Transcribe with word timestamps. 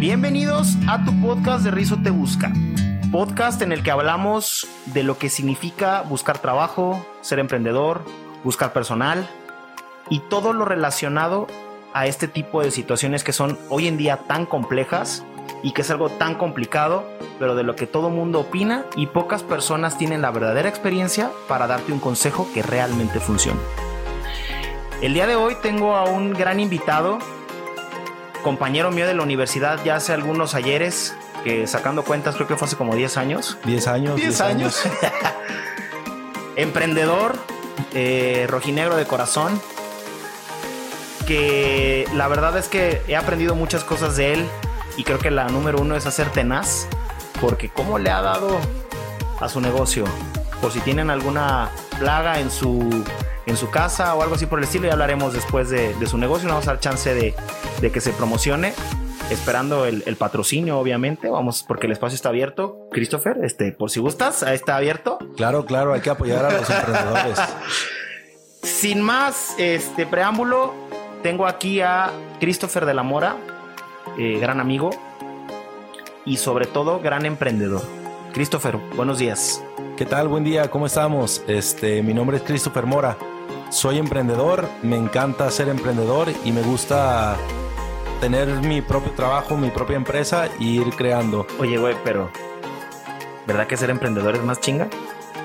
Bienvenidos 0.00 0.78
a 0.88 1.04
tu 1.04 1.20
podcast 1.20 1.62
de 1.62 1.70
Rizo 1.70 1.98
Te 2.02 2.08
Busca. 2.08 2.50
Podcast 3.12 3.60
en 3.60 3.70
el 3.70 3.82
que 3.82 3.90
hablamos 3.90 4.66
de 4.86 5.02
lo 5.02 5.18
que 5.18 5.28
significa 5.28 6.00
buscar 6.00 6.38
trabajo, 6.38 7.06
ser 7.20 7.38
emprendedor, 7.38 8.00
buscar 8.42 8.72
personal 8.72 9.28
y 10.08 10.20
todo 10.20 10.54
lo 10.54 10.64
relacionado 10.64 11.48
a 11.92 12.06
este 12.06 12.28
tipo 12.28 12.62
de 12.62 12.70
situaciones 12.70 13.24
que 13.24 13.34
son 13.34 13.58
hoy 13.68 13.88
en 13.88 13.98
día 13.98 14.16
tan 14.26 14.46
complejas 14.46 15.22
y 15.62 15.72
que 15.72 15.82
es 15.82 15.90
algo 15.90 16.08
tan 16.08 16.34
complicado, 16.36 17.04
pero 17.38 17.54
de 17.54 17.62
lo 17.62 17.76
que 17.76 17.86
todo 17.86 18.08
mundo 18.08 18.40
opina 18.40 18.86
y 18.96 19.06
pocas 19.06 19.42
personas 19.42 19.98
tienen 19.98 20.22
la 20.22 20.30
verdadera 20.30 20.70
experiencia 20.70 21.30
para 21.46 21.66
darte 21.66 21.92
un 21.92 22.00
consejo 22.00 22.48
que 22.54 22.62
realmente 22.62 23.20
funcione. 23.20 23.60
El 25.02 25.12
día 25.12 25.26
de 25.26 25.36
hoy 25.36 25.56
tengo 25.62 25.94
a 25.94 26.04
un 26.04 26.32
gran 26.32 26.58
invitado, 26.58 27.18
compañero 28.42 28.90
mío 28.90 29.06
de 29.06 29.14
la 29.14 29.22
universidad 29.22 29.82
ya 29.84 29.96
hace 29.96 30.12
algunos 30.12 30.54
ayeres, 30.54 31.14
que 31.44 31.66
sacando 31.66 32.04
cuentas 32.04 32.34
creo 32.34 32.46
que 32.46 32.56
fue 32.56 32.66
hace 32.66 32.76
como 32.76 32.94
10 32.94 33.16
años. 33.16 33.58
10 33.64 33.86
años. 33.88 34.16
10 34.16 34.40
años. 34.40 34.82
Emprendedor, 36.56 37.36
eh, 37.94 38.46
rojinegro 38.48 38.96
de 38.96 39.06
corazón, 39.06 39.60
que 41.26 42.06
la 42.14 42.28
verdad 42.28 42.56
es 42.58 42.68
que 42.68 43.02
he 43.08 43.16
aprendido 43.16 43.54
muchas 43.54 43.84
cosas 43.84 44.16
de 44.16 44.34
él 44.34 44.48
y 44.96 45.04
creo 45.04 45.18
que 45.18 45.30
la 45.30 45.48
número 45.48 45.80
uno 45.80 45.96
es 45.96 46.06
hacer 46.06 46.30
tenaz, 46.30 46.86
porque 47.40 47.68
cómo 47.68 47.98
le 47.98 48.10
ha 48.10 48.20
dado 48.20 48.58
a 49.40 49.48
su 49.48 49.60
negocio, 49.60 50.04
por 50.60 50.72
si 50.72 50.80
tienen 50.80 51.08
alguna 51.08 51.70
plaga 51.98 52.40
en 52.40 52.50
su 52.50 53.04
en 53.50 53.56
su 53.56 53.68
casa 53.68 54.14
o 54.14 54.22
algo 54.22 54.36
así 54.36 54.46
por 54.46 54.60
el 54.60 54.64
estilo, 54.64 54.86
y 54.86 54.90
hablaremos 54.90 55.32
después 55.32 55.68
de, 55.68 55.94
su 56.06 56.16
negocio, 56.16 56.48
vamos 56.48 56.66
a 56.68 56.72
dar 56.72 56.80
chance 56.80 57.12
de, 57.12 57.34
de 57.80 57.92
que 57.92 58.00
se 58.00 58.12
promocione 58.12 58.72
esperando 59.30 59.86
el, 59.86 60.02
el, 60.06 60.16
patrocinio, 60.16 60.78
obviamente. 60.78 61.28
Vamos, 61.28 61.64
porque 61.66 61.86
el 61.86 61.92
espacio 61.92 62.14
está 62.14 62.28
abierto. 62.28 62.88
Christopher, 62.92 63.38
este, 63.42 63.72
por 63.72 63.90
si 63.90 64.00
gustas, 64.00 64.42
está 64.44 64.76
abierto. 64.76 65.18
Claro, 65.36 65.66
claro, 65.66 65.92
hay 65.92 66.00
que 66.00 66.10
apoyar 66.10 66.44
a 66.44 66.52
los 66.52 66.70
emprendedores. 66.70 67.38
Sin 68.62 69.00
más 69.02 69.54
este 69.58 70.06
preámbulo, 70.06 70.72
tengo 71.22 71.46
aquí 71.46 71.80
a 71.80 72.10
Christopher 72.38 72.86
de 72.86 72.94
la 72.94 73.02
Mora, 73.02 73.36
eh, 74.16 74.38
gran 74.40 74.60
amigo 74.60 74.90
y 76.24 76.36
sobre 76.36 76.66
todo 76.66 77.00
gran 77.00 77.26
emprendedor. 77.26 77.82
Christopher, 78.32 78.76
buenos 78.94 79.18
días. 79.18 79.62
¿Qué 79.96 80.06
tal? 80.06 80.28
Buen 80.28 80.44
día, 80.44 80.70
¿cómo 80.70 80.86
estamos? 80.86 81.42
Este, 81.48 82.02
mi 82.02 82.14
nombre 82.14 82.36
es 82.36 82.42
Christopher 82.42 82.86
Mora. 82.86 83.16
Soy 83.70 83.98
emprendedor, 83.98 84.68
me 84.82 84.96
encanta 84.96 85.48
ser 85.48 85.68
emprendedor 85.68 86.28
y 86.44 86.50
me 86.50 86.60
gusta 86.60 87.36
tener 88.20 88.48
mi 88.62 88.82
propio 88.82 89.12
trabajo, 89.12 89.56
mi 89.56 89.70
propia 89.70 89.94
empresa 89.94 90.46
e 90.46 90.64
ir 90.64 90.90
creando. 90.96 91.46
Oye, 91.60 91.78
güey, 91.78 91.94
pero 92.02 92.30
¿verdad 93.46 93.68
que 93.68 93.76
ser 93.76 93.90
emprendedor 93.90 94.34
es 94.34 94.42
más 94.42 94.60
chinga? 94.60 94.88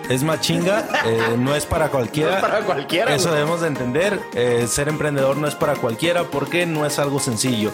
Es 0.10 0.24
más 0.24 0.42
chinga, 0.42 0.88
eh, 1.06 1.36
no 1.38 1.56
es 1.56 1.68
para 1.68 1.90
cualquiera. 1.90 2.32
No 2.32 2.36
es 2.38 2.42
para 2.42 2.60
cualquiera. 2.62 3.14
Eso 3.14 3.32
debemos 3.32 3.62
de 3.62 3.68
entender. 3.68 4.20
Eh, 4.34 4.66
ser 4.68 4.90
emprendedor 4.90 5.38
no 5.38 5.48
es 5.48 5.54
para 5.54 5.76
cualquiera 5.76 6.24
porque 6.24 6.66
no 6.66 6.88
es 6.88 6.98
algo 6.98 7.20
sencillo 7.20 7.72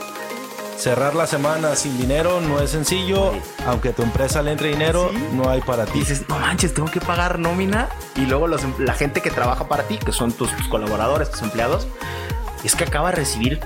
cerrar 0.81 1.13
la 1.13 1.27
semana 1.27 1.75
sin 1.75 1.95
dinero 1.95 2.41
no 2.41 2.59
es 2.59 2.71
sencillo. 2.71 3.33
Aunque 3.67 3.89
a 3.89 3.93
tu 3.93 4.01
empresa 4.01 4.41
le 4.41 4.51
entre 4.51 4.69
dinero, 4.69 5.11
no 5.33 5.47
hay 5.47 5.61
para 5.61 5.85
ti. 5.85 5.99
Dices, 5.99 6.27
no 6.27 6.39
manches, 6.39 6.73
tengo 6.73 6.89
que 6.89 6.99
pagar 6.99 7.37
nómina. 7.37 7.87
Y 8.15 8.25
luego 8.25 8.47
los, 8.47 8.63
em, 8.63 8.73
la 8.79 8.93
gente 8.93 9.21
que 9.21 9.29
trabaja 9.29 9.67
para 9.67 9.83
ti, 9.83 9.97
que 9.97 10.11
son 10.11 10.31
tus, 10.31 10.55
tus 10.57 10.67
colaboradores, 10.67 11.29
tus 11.29 11.43
empleados, 11.43 11.87
es 12.63 12.75
que 12.75 12.83
acaba 12.83 13.11
de 13.11 13.17
recibir 13.17 13.59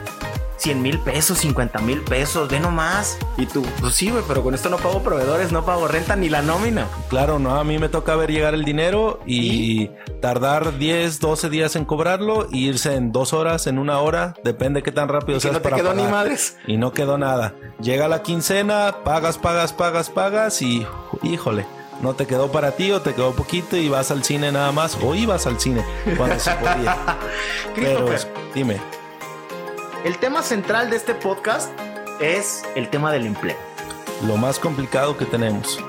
100 0.58 0.82
mil 0.82 1.00
pesos, 1.00 1.40
50 1.40 1.80
mil 1.80 2.02
pesos, 2.02 2.50
ve 2.50 2.60
nomás. 2.60 3.18
Y 3.38 3.46
tú, 3.46 3.64
pues 3.80 3.96
sí, 3.96 4.10
güey, 4.10 4.24
pero 4.28 4.44
con 4.44 4.54
esto 4.54 4.70
no 4.70 4.78
pago 4.78 5.02
proveedores, 5.04 5.52
no 5.52 5.66
pago 5.66 5.88
renta 5.88 6.16
ni 6.16 6.30
la 6.30 6.42
nómina. 6.42 6.88
Claro, 7.10 7.40
no, 7.40 7.56
a 7.56 7.64
mí 7.64 7.78
me 7.78 7.90
toca 7.90 8.16
ver 8.16 8.32
llegar 8.32 8.54
el 8.54 8.64
dinero 8.64 9.20
y, 9.26 9.90
tardar 10.22 10.78
10, 10.78 11.20
12 11.20 11.50
días 11.50 11.76
en 11.76 11.86
cobrarlo 11.86 12.48
y 12.52 12.68
irse 12.68 12.96
en 12.96 13.12
dos 13.12 13.34
horas, 13.34 13.68
en 13.68 13.78
una 13.78 14.00
hora, 14.00 14.34
depende 14.44 14.84
qué 14.84 14.92
tan 14.92 15.08
rápido 15.10 15.40
seas 15.40 15.54
no 15.54 15.62
te 15.62 15.72
quedó 15.72 15.94
ni 15.94 16.04
madres. 16.04 16.58
Y 16.68 16.78
no 16.78 16.94
quedó 16.94 17.18
nada. 17.18 17.54
Llega 17.82 18.08
la 18.08 18.22
quincena, 18.22 18.98
pagas, 19.04 19.38
pagas, 19.38 19.74
pagas, 19.74 20.10
pagas 20.10 20.62
y 20.62 20.86
híjole 21.24 21.66
no 22.02 22.14
te 22.14 22.28
quedó 22.28 22.52
para 22.52 22.72
ti 22.72 22.92
o 22.92 23.02
te 23.02 23.14
quedó 23.14 23.34
poquito 23.34 23.78
y 23.78 23.90
vas 23.90 24.12
al 24.12 24.24
cine 24.24 24.52
nada 24.52 24.72
más 24.72 24.98
o 25.02 25.16
ibas 25.16 25.48
al 25.48 25.60
cine 25.60 25.84
cuando 26.18 26.40
se 26.40 26.52
podía. 26.52 26.98
Pero 27.76 28.06
dime. 28.54 28.95
El 30.06 30.20
tema 30.20 30.44
central 30.44 30.92
de 30.92 30.98
este 30.98 31.16
podcast 31.16 31.72
es 32.22 32.64
el 32.76 32.92
tema 32.92 33.12
del 33.12 33.26
empleo. 33.26 33.58
Lo 34.28 34.38
más 34.38 34.60
complicado 34.60 35.18
que 35.18 35.26
tenemos. 35.26 35.84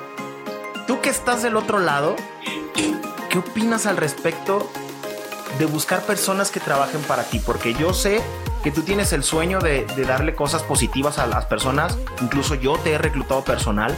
Tú 0.87 1.03
que 1.03 1.11
estás 1.11 1.43
del 1.43 1.55
otro 1.55 1.81
lado, 1.81 2.17
¿qué 3.29 3.39
opinas 3.39 3.85
al 3.85 3.99
respecto 3.99 4.71
de 5.59 5.67
buscar 5.67 6.01
personas 6.01 6.51
que 6.51 6.61
trabajen 6.61 7.03
para 7.03 7.25
ti? 7.25 7.41
Porque 7.41 7.75
yo 7.75 7.93
sé 7.93 8.23
que 8.65 8.71
tú 8.71 8.81
tienes 8.81 9.13
el 9.13 9.23
sueño 9.23 9.59
de, 9.61 9.85
darle 10.09 10.35
cosas 10.35 10.63
positivas 10.63 11.19
a 11.19 11.27
las 11.27 11.45
personas. 11.45 11.99
Incluso 12.23 12.55
yo 12.55 12.79
te 12.79 12.93
he 12.93 12.99
reclutado 12.99 13.45
personal 13.45 13.95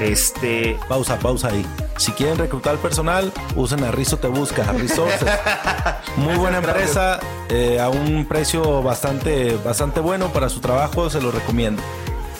este. 0.00 0.78
Pausa, 0.88 1.18
pausa 1.18 1.48
ahí. 1.48 1.64
Si 1.96 2.12
quieren 2.12 2.38
reclutar 2.38 2.76
personal, 2.76 3.32
usen 3.56 3.82
a 3.84 3.90
Rizo 3.90 4.18
Te 4.18 4.28
Busca, 4.28 4.62
a 4.62 4.72
Muy 6.16 6.36
buena 6.36 6.58
empresa, 6.58 7.18
eh, 7.48 7.80
a 7.80 7.88
un 7.88 8.26
precio 8.26 8.82
bastante, 8.82 9.56
bastante 9.64 10.00
bueno 10.00 10.32
para 10.32 10.48
su 10.48 10.60
trabajo, 10.60 11.10
se 11.10 11.20
lo 11.20 11.30
recomiendo. 11.30 11.82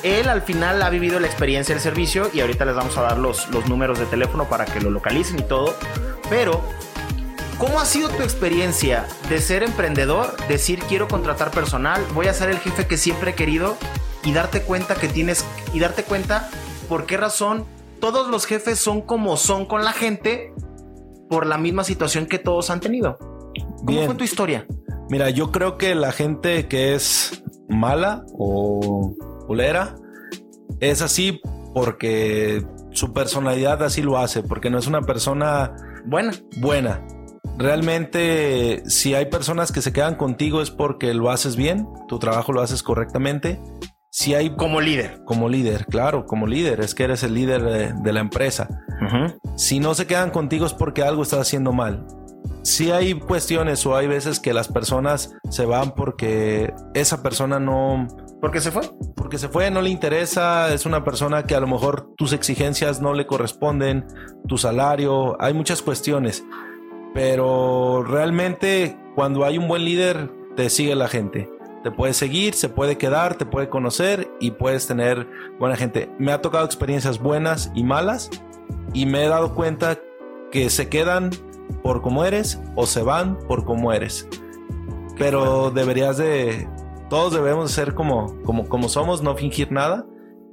Él 0.05 0.29
al 0.29 0.43
final 0.43 0.81
ha 0.83 0.91
vivido 0.91 1.19
la 1.19 1.27
experiencia 1.27 1.75
del 1.75 1.83
servicio 1.83 2.31
y 2.33 2.41
ahorita 2.41 2.65
les 2.65 2.77
vamos 2.77 2.97
a 2.97 3.03
dar 3.03 3.19
los, 3.19 3.49
los 3.51 3.69
números 3.69 3.99
de 3.99 4.07
teléfono 4.07 4.49
para 4.49 4.65
que 4.65 4.81
lo 4.81 4.91
localicen 4.91 5.41
y 5.41 5.43
todo. 5.43 5.75
Pero, 6.31 6.63
¿cómo 7.59 7.81
ha 7.81 7.85
sido 7.85 8.09
tu 8.09 8.23
experiencia 8.23 9.07
de 9.29 9.41
ser 9.41 9.65
emprendedor, 9.65 10.37
decir 10.47 10.79
quiero 10.89 11.09
contratar 11.09 11.51
personal, 11.51 12.01
voy 12.15 12.29
a 12.29 12.35
ser 12.35 12.51
el 12.51 12.59
jefe 12.59 12.87
que 12.87 12.97
siempre 12.97 13.33
he 13.33 13.35
querido 13.35 13.77
y 14.23 14.33
darte 14.33 14.63
cuenta 14.63 14.95
que 14.95 15.09
tienes 15.09 15.45
y 15.73 15.81
darte 15.81 16.05
cuenta 16.05 16.49
por 16.89 17.07
qué 17.07 17.17
razón 17.17 17.65
todos 18.01 18.29
los 18.29 18.47
jefes 18.47 18.79
son 18.79 19.03
como 19.03 19.37
son 19.37 19.67
con 19.67 19.85
la 19.85 19.93
gente 19.93 20.53
por 21.29 21.47
la 21.47 21.59
misma 21.59 21.85
situación 21.85 22.27
que 22.27 22.39
todos 22.39 22.71
han 22.71 22.81
tenido. 22.81 23.19
¿Cómo 23.85 24.05
fue 24.07 24.15
tu 24.15 24.25
historia? 24.25 24.67
Mira, 25.11 25.31
yo 25.31 25.53
creo 25.53 25.79
que 25.79 25.95
la 25.95 26.13
gente 26.13 26.69
que 26.69 26.95
es 26.95 27.43
mala 27.69 28.25
o 28.33 29.15
culera 29.47 29.97
es 30.81 31.03
así 31.03 31.41
porque 31.75 32.65
su 32.91 33.13
personalidad 33.13 33.83
así 33.83 34.03
lo 34.03 34.19
hace, 34.19 34.43
porque 34.43 34.71
no 34.71 34.79
es 34.79 34.87
una 34.87 35.03
persona 35.03 35.75
buena. 36.07 36.33
Buena. 36.59 37.07
Realmente, 37.57 38.83
si 38.87 39.15
hay 39.15 39.27
personas 39.27 39.73
que 39.73 39.83
se 39.83 39.93
quedan 39.93 40.15
contigo 40.15 40.63
es 40.63 40.71
porque 40.71 41.13
lo 41.15 41.31
haces 41.31 41.57
bien, 41.57 41.89
tu 42.07 42.19
trabajo 42.19 42.53
lo 42.53 42.61
haces 42.61 42.83
correctamente 42.83 43.61
si 44.19 44.35
hay... 44.35 44.51
Como 44.51 44.81
líder. 44.81 45.23
Como 45.25 45.49
líder, 45.49 45.87
claro, 45.87 46.27
como 46.27 46.49
líder. 46.49 46.81
Es 46.81 46.93
que 46.93 47.05
eres 47.05 47.23
el 47.23 47.35
líder 47.35 47.95
de, 48.03 48.13
la 48.13 48.19
empresa. 48.19 48.69
Si 49.55 49.79
no 49.79 49.95
se 49.95 50.09
quedan 50.09 50.31
contigo 50.31 50.67
es 50.67 50.75
porque 50.75 51.05
algo 51.05 51.23
estás 51.23 51.39
haciendo 51.39 51.73
mal. 51.73 52.05
Si 52.63 52.91
hay 52.91 53.15
cuestiones 53.15 53.87
o 53.87 53.97
hay 53.97 54.09
veces 54.09 54.41
que 54.41 54.53
las 54.53 54.67
personas 54.67 55.37
se 55.51 55.67
van 55.67 55.93
porque 55.93 56.75
esa 56.95 57.23
persona 57.23 57.61
no... 57.61 58.09
¿Porque 58.41 58.61
se 58.61 58.73
fue? 58.73 58.91
Porque 59.15 59.39
se 59.39 59.49
fue, 59.49 59.71
no 59.71 59.83
le 59.83 59.91
interesa, 59.91 60.75
es 60.75 60.85
una 60.85 61.05
persona 61.05 61.45
que 61.45 61.55
a 61.55 61.61
lo 61.61 61.69
mejor 61.69 62.13
tus 62.17 62.33
exigencias 62.33 63.01
no 63.01 63.15
le 63.15 63.25
corresponden, 63.25 64.05
tu 64.49 64.59
salario, 64.59 65.41
hay 65.41 65.55
muchas 65.55 65.81
cuestiones. 65.81 66.45
Pero 67.15 68.03
realmente 68.03 68.99
cuando 69.15 69.45
hay 69.45 69.59
un 69.59 69.69
buen 69.69 69.85
líder, 69.85 70.29
te 70.57 70.71
sigue 70.71 70.97
la 70.97 71.07
gente. 71.07 71.49
Te 71.83 71.91
puede 71.91 72.13
seguir, 72.13 72.55
se 72.55 72.69
puede 72.69 72.99
quedar, 72.99 73.37
te 73.37 73.47
puede 73.47 73.69
conocer 73.69 74.31
y 74.41 74.53
puedes 74.53 74.87
tener 74.87 75.29
buena 75.59 75.77
gente. 75.77 76.11
Me 76.19 76.33
ha 76.33 76.41
tocado 76.41 76.65
experiencias 76.65 77.21
buenas 77.21 77.71
y 77.75 77.85
malas 77.85 78.31
y 78.93 79.07
me 79.07 79.25
he 79.25 79.29
dado 79.29 79.55
cuenta 79.55 79.99
que 80.51 80.71
se 80.71 80.89
quedan 80.89 81.31
por 81.83 82.03
como 82.03 82.25
eres 82.25 82.61
o 82.75 82.87
se 82.87 83.03
van 83.03 83.39
por 83.39 83.65
como 83.65 83.93
eres. 83.93 84.29
Pero 85.17 85.71
deberías 85.71 86.17
de... 86.17 86.69
Todos 87.09 87.33
debemos 87.33 87.71
ser 87.71 87.95
como, 87.95 88.43
como, 88.43 88.69
como 88.69 88.89
somos, 88.89 89.23
no 89.23 89.35
fingir 89.35 89.73
nada 89.73 90.05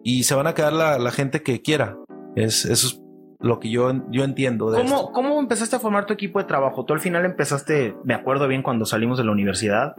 y 0.04 0.24
se 0.24 0.36
van 0.36 0.48
a 0.48 0.54
quedar 0.54 0.72
la, 0.72 1.12
gente 1.12 1.42
que 1.42 1.62
quiera. 1.62 1.98
Es, 2.36 2.64
eso 2.66 2.88
es 2.88 3.02
lo 3.40 3.60
que 3.60 3.70
yo, 3.70 3.92
yo 4.12 4.24
entiendo. 4.24 4.72
De 4.72 4.82
¿Cómo, 4.84 5.12
¿Cómo 5.12 5.40
empezaste 5.40 5.76
a 5.76 5.80
formar 5.80 6.06
tu 6.06 6.14
equipo 6.14 6.40
de 6.40 6.46
trabajo? 6.46 6.86
Tú 6.86 6.94
al 6.94 7.00
final 7.00 7.26
empezaste, 7.26 7.98
me 8.04 8.14
acuerdo 8.14 8.48
bien 8.48 8.62
cuando 8.62 8.86
salimos 8.86 9.18
de 9.18 9.26
la 9.26 9.32
universidad, 9.32 9.96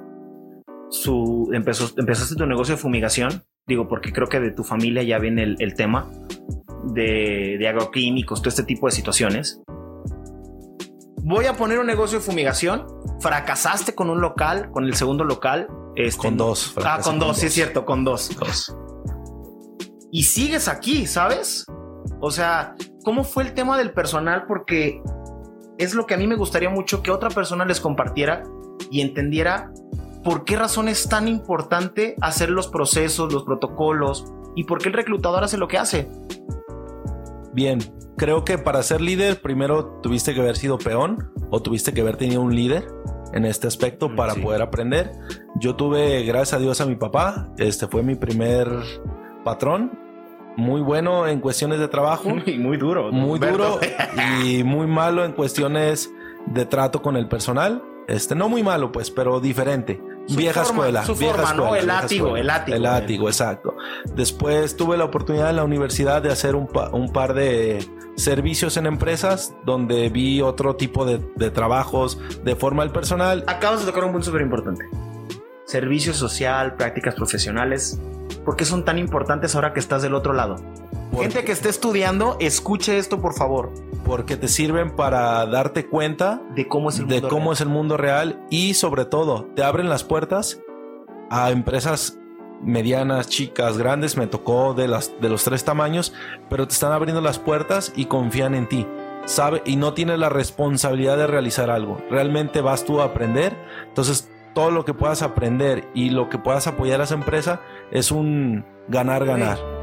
su, 0.91 1.51
empezó, 1.53 1.91
empezaste 1.97 2.37
tu 2.37 2.47
negocio 2.47 2.77
de 2.77 2.81
fumigación, 2.81 3.45
digo, 3.67 3.89
porque 3.89 4.13
creo 4.13 4.29
que 4.29 4.41
de 4.41 4.51
tu 4.51 4.65
familia 4.65 5.03
ya 5.03 5.19
viene 5.19 5.57
el, 5.59 5.75
tema 5.75 6.11
de, 6.85 7.57
de, 7.59 7.69
agroquímicos, 7.69 8.41
todo 8.41 8.49
este 8.49 8.63
tipo 8.63 8.87
de 8.87 8.93
situaciones. 8.93 9.61
Voy 11.23 11.47
a 11.47 11.55
poner 11.55 11.81
un 11.81 11.87
negocio 11.87 12.19
de 12.19 12.25
fumigación. 12.25 12.87
Fracasaste 13.21 13.95
con 13.95 14.11
un 14.11 14.21
local, 14.21 14.71
con 14.71 14.85
el 14.85 14.95
segundo 14.95 15.25
local. 15.25 15.67
Este, 15.97 16.21
con 16.21 16.37
dos. 16.37 16.75
Ah, 16.85 17.01
con, 17.03 17.19
dos, 17.19 17.39
sí 17.39 17.47
es 17.47 17.55
cierto, 17.55 17.85
con 17.85 18.05
dos. 18.05 18.31
Dos. 18.39 18.77
y 20.13 20.23
sigues 20.23 20.69
aquí, 20.69 21.07
¿sabes? 21.07 21.67
O 22.21 22.31
sea, 22.31 22.77
¿cómo 23.03 23.25
fue 23.25 23.43
el 23.43 23.55
tema 23.55 23.77
del 23.77 23.93
personal? 23.93 24.45
Porque 24.47 25.03
es 25.79 25.95
lo 25.95 26.07
que 26.07 26.15
a 26.15 26.17
mí 26.17 26.27
me 26.27 26.37
gustaría 26.37 26.71
mucho 26.71 27.03
que 27.03 27.11
otra 27.11 27.31
persona 27.31 27.65
les 27.65 27.81
compartiera 27.81 28.45
y 28.91 29.01
entendiera 29.01 29.73
por 30.27 30.45
qué 30.45 30.57
razón 30.57 30.89
es 30.89 31.09
tan 31.09 31.29
importante 31.29 32.17
hacer 32.21 32.51
los 32.51 32.67
procesos, 32.67 33.33
los 33.33 33.45
protocolos 33.45 34.25
y 34.57 34.65
por 34.65 34.79
qué 34.83 34.89
el 34.89 34.95
reclutador 34.95 35.45
hace 35.45 35.57
lo 35.57 35.69
que 35.69 35.79
hace. 35.79 36.11
Bien, 37.53 37.79
creo 38.17 38.45
que 38.45 38.59
para 38.59 38.83
ser 38.83 39.01
líder 39.01 39.41
primero 39.41 40.01
tuviste 40.03 40.35
que 40.35 40.41
haber 40.41 40.57
sido 40.57 40.79
peón 40.79 41.33
o 41.51 41.63
tuviste 41.63 41.95
que 41.95 42.01
haber 42.01 42.17
tenido 42.17 42.43
un 42.43 42.55
líder 42.55 42.87
en 43.33 43.45
este 43.45 43.67
aspecto 43.69 44.15
para 44.17 44.35
Sí. 44.35 44.41
poder 44.41 44.63
aprender. 44.63 45.13
Yo 45.61 45.77
tuve, 45.77 46.25
gracias 46.25 46.55
a 46.55 46.59
Dios, 46.59 46.81
a 46.81 46.87
mi 46.87 46.97
papá. 46.97 47.49
Este 47.57 47.87
fue 47.87 48.03
mi 48.03 48.15
primer 48.17 48.69
patrón. 49.45 49.93
Muy 50.57 50.81
bueno 50.81 51.27
en 51.29 51.41
cuestiones 51.41 51.79
de 51.79 51.87
trabajo. 51.89 52.29
Muy, 52.47 52.59
muy 52.59 52.77
duro. 52.79 53.13
muy 53.13 53.35
Humberto. 53.35 53.57
duro 53.59 53.81
y 54.45 54.65
muy 54.65 54.87
malo 54.89 55.25
en 55.25 55.33
cuestiones 55.33 56.11
de 56.47 56.65
trato 56.67 57.01
con 57.01 57.17
el 57.17 57.29
personal. 57.29 57.83
Este, 58.09 58.35
no 58.35 58.49
muy 58.49 58.63
malo, 58.63 58.93
pues, 58.93 59.11
pero 59.11 59.41
diferente. 59.41 60.01
Su 60.27 60.37
vieja 60.37 60.65
forma, 60.65 60.83
escuela. 60.83 61.05
su 61.05 61.15
vieja 61.15 61.35
forma, 61.37 61.53
¿no? 61.55 61.63
escuela, 61.65 61.81
El 61.81 61.87
látigo, 61.87 62.27
escuela. 62.27 62.41
el 62.41 62.47
látigo. 62.47 62.77
El 62.77 62.83
látigo, 62.83 63.29
exacto. 63.29 63.77
Después 64.15 64.77
tuve 64.77 64.97
la 64.97 65.05
oportunidad 65.05 65.51
en 65.51 65.57
la 65.57 65.65
universidad 65.65 66.21
de 66.23 66.33
hacer 66.33 66.55
un, 66.57 66.67
pa- 66.67 66.91
un 66.91 67.13
par 67.13 67.35
de 67.35 67.87
servicios 68.17 68.77
en 68.77 68.87
empresas 68.87 69.55
donde 69.65 70.09
vi 70.09 70.41
otro 70.43 70.75
tipo 70.77 71.05
de, 71.05 71.21
de 71.37 71.51
trabajos 71.51 72.19
de 72.43 72.57
forma 72.57 72.83
al 72.83 72.91
personal. 72.91 73.45
Acabas 73.47 73.81
de 73.81 73.87
tocar 73.87 74.05
un 74.05 74.13
punto 74.13 74.27
súper 74.27 74.41
importante. 74.43 74.85
Servicio 75.67 76.15
social, 76.15 76.77
prácticas 76.77 77.15
profesionales. 77.15 78.01
¿Por 78.45 78.57
qué 78.57 78.65
son 78.65 78.85
tan 78.85 78.99
importantes 78.99 79.55
ahora 79.55 79.73
que 79.73 79.81
estás 79.81 80.03
del 80.03 80.15
otro 80.15 80.33
lado? 80.33 80.57
Gente 81.19 81.45
que 81.45 81.53
esté 81.53 81.69
estudiando, 81.69 82.37
escuche 82.41 82.99
esto 82.99 83.21
por 83.21 83.35
favor. 83.35 83.73
Porque 84.07 84.37
te 84.37 84.49
sirven 84.49 84.95
para 84.95 85.45
darte 85.47 85.87
cuenta 85.87 86.41
De 86.55 86.69
cómo 86.69 86.91
es 86.91 86.99
el 86.99 87.09
de 87.09 87.17
mundo 87.17 87.29
cómo 87.29 87.43
real. 87.45 87.53
es 87.55 87.61
el 87.61 87.69
mundo 87.69 87.97
real 87.97 88.47
y 88.51 88.75
sobre 88.75 89.05
todo 89.05 89.49
te 89.55 89.65
abren 89.65 89.89
las 89.89 90.05
puertas 90.05 90.61
a 91.29 91.51
empresas 91.51 92.19
medianas, 92.63 93.29
chicas, 93.29 93.77
grandes, 93.77 94.17
me 94.17 94.27
tocó 94.27 94.73
de 94.75 94.89
las 94.89 95.13
de 95.21 95.29
los 95.29 95.45
tres 95.45 95.65
tamaños, 95.65 96.15
pero 96.49 96.67
te 96.67 96.73
están 96.73 96.93
abriendo 96.93 97.21
las 97.21 97.39
puertas 97.39 97.93
y 97.97 98.07
confían 98.07 98.55
en 98.55 98.69
ti. 98.69 98.87
Sabe 99.27 99.61
y 99.65 99.77
no 99.77 99.93
tienes 99.93 100.19
la 100.19 100.29
responsabilidad 100.29 101.17
de 101.17 101.27
realizar 101.27 101.69
algo. 101.69 102.01
Realmente 102.11 102.61
vas 102.61 102.85
tú 102.85 103.01
a 103.01 103.07
aprender. 103.07 103.57
Entonces, 103.89 104.31
todo 104.55 104.71
lo 104.71 104.85
que 104.85 104.95
puedas 104.95 105.21
aprender 105.23 105.89
y 105.95 106.11
lo 106.11 106.29
que 106.29 106.39
puedas 106.39 106.69
apoyar 106.69 107.01
a 107.01 107.05
esa 107.05 107.15
empresa 107.15 107.61
es 107.91 108.13
un 108.13 108.65
ganar 108.89 109.27
ganar. 109.27 109.76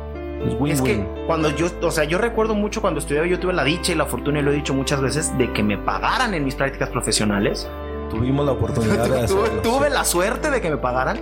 Es 0.46 0.56
win 0.60 0.74
Es 0.74 0.82
que 0.82 0.96
win. 0.98 1.08
cuando 1.28 1.50
yo, 1.56 1.68
o 1.82 1.92
sea, 1.92 2.04
yo 2.04 2.18
recuerdo 2.18 2.54
mucho 2.56 2.82
cuando 2.82 3.00
estudiaba, 3.00 3.28
yo 3.28 3.40
tuve 3.40 3.54
la 3.54 3.64
dicha 3.64 3.92
y 3.92 3.96
la 3.96 4.06
fortuna, 4.06 4.40
y 4.40 4.42
lo 4.42 4.52
he 4.52 4.56
dicho 4.56 4.74
muchas 4.74 5.02
veces, 5.02 5.38
de 5.38 5.52
que 5.54 5.64
me 5.64 5.78
pagaran 5.78 6.34
en 6.34 6.44
mis 6.44 6.56
prácticas 6.56 6.90
profesionales. 6.90 7.70
Tuvimos 8.10 8.46
la 8.46 8.52
oportunidad 8.52 9.04
de 9.04 9.10
tuve, 9.28 9.44
hacerlo. 9.44 9.62
tuve 9.62 9.90
la 9.90 10.04
suerte 10.06 10.52
de 10.52 10.62
que 10.62 10.70
me 10.70 10.78
pagaran, 10.78 11.20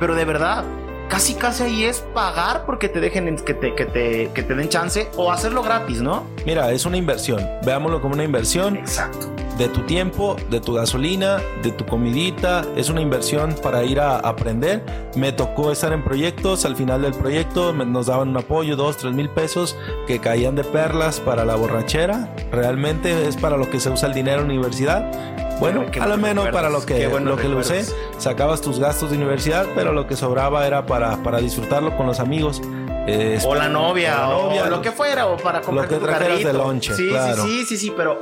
pero 0.00 0.14
de 0.14 0.24
verdad, 0.24 0.64
casi 1.08 1.34
casi 1.34 1.62
ahí 1.64 1.84
es 1.84 2.00
pagar 2.14 2.64
porque 2.66 2.88
te 2.88 3.00
dejen, 3.00 3.28
en- 3.28 3.36
que 3.36 3.54
te, 3.54 3.74
que 3.74 3.86
te, 3.86 4.30
que 4.34 4.42
te 4.42 4.54
den 4.54 4.68
chance 4.68 5.08
o 5.16 5.30
hacerlo 5.32 5.62
gratis, 5.62 6.00
¿no? 6.02 6.24
Mira, 6.44 6.70
es 6.72 6.84
una 6.86 6.96
inversión. 6.96 7.46
Veámoslo 7.64 8.00
como 8.00 8.14
una 8.14 8.24
inversión. 8.24 8.76
Exacto. 8.76 9.32
de 9.56 9.68
tu 9.68 9.80
tiempo, 9.86 10.36
de 10.50 10.60
tu 10.60 10.74
gasolina, 10.74 11.38
de 11.62 11.70
tu 11.72 11.86
comidita. 11.86 12.62
Es 12.76 12.90
una 12.90 13.00
inversión 13.00 13.54
para 13.62 13.84
ir 13.84 13.98
a 14.00 14.18
aprender. 14.18 14.84
Me 15.16 15.32
tocó 15.32 15.72
estar 15.72 15.94
en 15.94 16.04
proyectos. 16.04 16.66
Al 16.66 16.76
final 16.76 17.00
del 17.00 17.14
proyecto 17.14 17.72
nos 17.72 18.06
daban 18.06 18.28
un 18.28 18.36
apoyo, 18.36 18.76
dos, 18.76 18.98
tres 18.98 19.14
mil 19.14 19.30
pesos 19.30 19.74
que 20.06 20.18
caían 20.18 20.56
de 20.56 20.64
perlas 20.64 21.20
para 21.20 21.46
la 21.46 21.54
borrachera. 21.54 22.34
Realmente 22.52 23.26
es 23.28 23.36
para 23.38 23.56
lo 23.56 23.70
que 23.70 23.80
se 23.80 23.88
usa 23.88 24.08
el 24.08 24.14
dinero 24.14 24.42
en 24.42 24.48
la 24.48 24.52
universidad. 24.54 25.10
Bueno, 25.58 25.84
a 26.00 26.06
lo 26.06 26.16
menos 26.18 26.48
para 26.48 26.68
lo 26.68 26.84
que, 26.84 27.08
lo 27.08 27.36
que 27.36 27.48
lo 27.48 27.58
usé. 27.58 27.84
Sacabas 28.18 28.60
tus 28.60 28.78
gastos 28.78 29.10
de 29.10 29.16
universidad, 29.16 29.66
pero 29.74 29.92
lo 29.92 30.06
que 30.06 30.16
sobraba 30.16 30.66
era 30.66 30.84
para, 30.86 31.22
para 31.22 31.38
disfrutarlo 31.38 31.96
con 31.96 32.06
los 32.06 32.20
amigos. 32.20 32.60
Eh, 33.08 33.38
O 33.46 33.54
la 33.54 33.68
novia, 33.68 34.28
O 34.28 34.32
la 34.32 34.48
novia. 34.48 34.64
o 34.64 34.70
lo 34.70 34.82
que 34.82 34.90
fuera, 34.90 35.26
o 35.28 35.36
para 35.36 35.60
comprar 35.62 35.90
Lo 35.90 35.98
que 35.98 36.04
trajeras 36.04 36.42
de 36.44 36.52
lonche, 36.52 36.94
Sí, 36.94 37.08
claro. 37.08 37.42
sí, 37.44 37.60
sí, 37.60 37.64
sí, 37.66 37.76
sí, 37.78 37.92
pero 37.96 38.20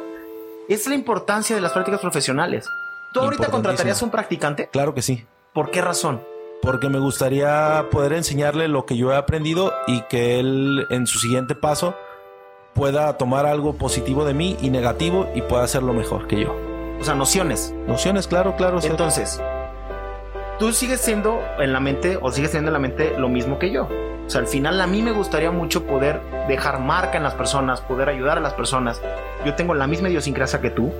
es 0.68 0.86
la 0.86 0.94
importancia 0.94 1.56
de 1.56 1.62
las 1.62 1.72
prácticas 1.72 2.00
profesionales. 2.00 2.66
¿Tú 3.12 3.20
ahorita 3.20 3.48
contratarías 3.48 4.00
un 4.02 4.10
practicante? 4.10 4.68
claro 4.70 4.94
que 4.94 5.02
sí. 5.02 5.24
¿Por 5.52 5.70
qué 5.70 5.80
razón? 5.80 6.20
porque 6.62 6.88
me 6.88 6.98
gustaría 6.98 7.88
poder 7.90 8.14
enseñarle 8.14 8.68
lo 8.68 8.86
que 8.86 8.96
yo 8.96 9.12
he 9.12 9.16
aprendido 9.16 9.70
y 9.86 10.00
que 10.08 10.40
él 10.40 10.86
en 10.88 11.06
su 11.06 11.18
siguiente 11.18 11.54
paso 11.54 11.94
pueda 12.72 13.18
tomar 13.18 13.44
algo 13.44 13.74
positivo 13.74 14.24
de 14.24 14.32
mí 14.32 14.56
y 14.62 14.70
negativo 14.70 15.28
y 15.34 15.42
pueda 15.42 15.62
hacerlo 15.64 15.92
mejor 15.92 16.26
que 16.26 16.40
yo. 16.40 16.56
O 17.00 17.04
sea, 17.04 17.14
nociones. 17.14 17.74
Nociones, 17.86 18.26
claro, 18.26 18.56
claro. 18.56 18.78
Entonces, 18.82 19.40
tú 20.58 20.72
sigues 20.72 21.00
siendo 21.00 21.40
en 21.58 21.72
la 21.72 21.80
mente 21.80 22.18
o 22.20 22.30
sigues 22.30 22.50
teniendo 22.50 22.70
en 22.70 22.74
la 22.74 22.78
mente 22.78 23.14
lo 23.18 23.28
mismo 23.28 23.58
que 23.58 23.70
yo. 23.70 23.88
O 24.26 24.30
sea, 24.30 24.40
al 24.40 24.46
final 24.46 24.80
a 24.80 24.86
mí 24.86 25.02
me 25.02 25.12
gustaría 25.12 25.50
mucho 25.50 25.84
poder 25.84 26.20
dejar 26.48 26.80
marca 26.80 27.18
en 27.18 27.22
las 27.22 27.34
personas, 27.34 27.80
poder 27.82 28.08
ayudar 28.08 28.38
a 28.38 28.40
las 28.40 28.54
personas. 28.54 29.00
Yo 29.44 29.54
tengo 29.54 29.74
la 29.74 29.86
misma 29.86 30.08
idiosincrasia 30.08 30.60
que 30.60 30.70
tú 30.70 30.92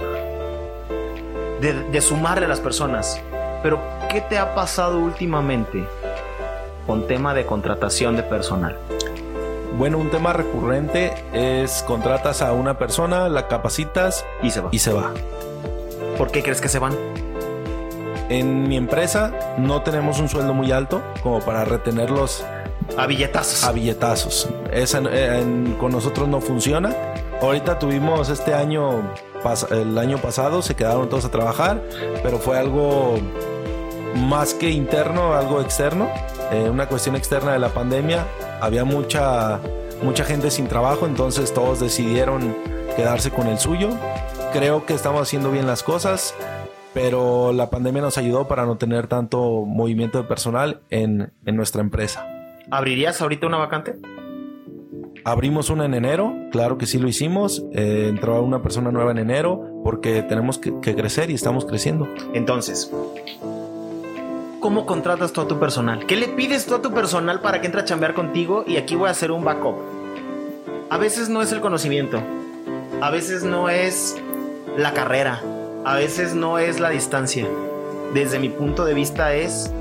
de, 1.61 1.73
de 1.91 2.01
sumarle 2.01 2.45
a 2.45 2.49
las 2.49 2.61
personas. 2.61 3.21
Pero, 3.63 3.81
¿qué 4.11 4.21
te 4.21 4.37
ha 4.37 4.55
pasado 4.55 4.99
últimamente 4.99 5.83
con 6.87 7.07
tema 7.07 7.33
de 7.33 7.47
contratación 7.47 8.15
de 8.15 8.23
personal? 8.23 8.77
Bueno, 9.79 9.99
un 9.99 10.11
tema 10.11 10.33
recurrente 10.33 11.13
es 11.33 11.83
contratas 11.83 12.43
a 12.43 12.53
una 12.53 12.79
persona, 12.79 13.29
la 13.29 13.49
capacitas 13.49 14.25
Y 14.43 14.51
se 14.51 14.61
va. 14.61 14.69
y 14.71 14.79
se 14.79 14.93
va. 14.93 15.13
¿Por 16.19 16.31
qué 16.31 16.43
crees 16.43 16.61
que 16.61 16.69
se 16.69 16.79
van? 16.79 16.95
En 18.29 18.69
mi 18.69 18.77
empresa 18.77 19.33
no 19.59 19.83
tenemos 19.83 20.19
un 20.19 20.29
sueldo 20.29 20.55
muy 20.55 20.73
alto 20.73 21.03
como 21.23 21.41
para 21.41 21.65
retenerlos 21.65 22.45
A 22.97 23.07
billetazos. 23.07 23.65
a 23.65 23.73
billetazos. 23.73 24.49
Esa, 24.73 24.99
eh, 25.11 25.41
en- 25.41 25.77
con 25.79 25.93
nosotros 25.93 26.29
no 26.29 26.41
funciona. 26.41 26.95
Ahorita 27.43 27.79
tuvimos 27.79 28.29
este 28.31 28.55
año, 28.55 29.03
el 29.71 29.99
año 29.99 30.19
pasado, 30.19 30.63
se 30.63 30.75
quedaron 30.75 31.09
todos 31.09 31.25
a 31.27 31.31
trabajar, 31.31 31.83
pero 32.23 32.39
fue 32.39 32.59
algo 32.59 33.19
más 34.17 34.55
que 34.55 34.71
interno, 34.71 35.35
algo 35.35 35.61
externo, 35.61 36.09
eh, 36.53 36.69
una 36.71 36.87
cuestión 36.89 37.17
externa 37.17 37.53
de 37.53 37.59
la 37.59 37.69
pandemia. 37.69 38.25
Había 38.61 38.85
mucha, 38.85 39.59
mucha 40.03 40.25
gente 40.25 40.51
sin 40.51 40.67
trabajo, 40.69 41.05
entonces 41.07 41.53
todos 41.53 41.81
decidieron 41.81 42.57
quedarse 42.97 43.31
con 43.31 43.49
el 43.49 43.59
suyo. 43.59 43.91
Creo 44.55 44.87
que 44.87 44.95
estamos 44.95 45.21
haciendo 45.21 45.51
bien 45.51 45.67
las 45.67 45.83
cosas, 45.83 46.33
pero 46.93 47.53
la 47.53 47.71
pandemia 47.71 48.01
nos 48.03 48.19
ayudó 48.19 48.47
para 48.47 48.67
no 48.67 48.77
tener 48.77 49.09
tanto 49.09 49.65
movimiento 49.67 50.19
de 50.19 50.29
personal 50.29 50.81
en, 50.91 51.33
en 51.45 51.57
nuestra 51.57 51.81
empresa. 51.81 52.25
¿Abrirías 52.71 53.21
ahorita 53.21 53.49
una 53.49 53.57
vacante? 53.57 53.97
Abrimos 55.25 55.71
una 55.71 55.87
en 55.87 55.95
enero, 55.95 56.33
claro 56.53 56.79
que 56.79 56.87
sí 56.87 57.01
lo 57.01 57.09
hicimos. 57.09 57.65
Eh, 57.73 58.07
entró 58.09 58.41
una 58.43 58.63
persona 58.63 58.93
nueva 58.93 59.11
en 59.11 59.19
enero 59.19 59.61
porque 59.83 60.23
tenemos 60.23 60.59
que, 60.59 60.73
que 60.81 60.95
crecer 60.95 61.31
y 61.31 61.35
estamos 61.35 61.65
creciendo. 61.65 62.07
Entonces, 62.33 62.93
¿cómo 64.61 64.87
contratas 64.87 65.33
tú 65.33 65.41
a 65.41 65.49
tu 65.49 65.59
personal? 65.59 66.07
¿Qué 66.07 66.15
le 66.15 66.29
pides 66.29 66.67
tú 66.67 66.77
a 66.77 66.81
tu 66.81 66.93
personal 66.93 67.41
para 67.41 67.61
que 67.61 67.67
entre 67.67 67.81
a 67.81 67.85
chambear 67.85 68.15
contigo? 68.15 68.63
Y 68.69 68.77
aquí 68.77 68.95
voy 68.95 69.09
a 69.09 69.11
hacer 69.11 69.33
un 69.33 69.43
backup. 69.43 69.75
A 70.91 70.97
veces 70.97 71.29
no 71.29 71.43
es 71.43 71.51
el 71.51 71.61
conocimiento, 71.61 72.23
a 73.01 73.11
veces 73.11 73.43
no 73.43 73.69
es 73.69 74.17
la 74.77 74.93
carrera, 74.93 75.41
a 75.85 75.95
veces 75.95 76.35
no 76.35 76.59
es 76.59 76.81
la 76.81 76.91
distancia. 76.91 77.47
Desde 78.13 78.39
mi 78.39 78.49
punto 78.49 78.85
de 78.85 78.95
vista 78.95 79.35
es 79.35 79.73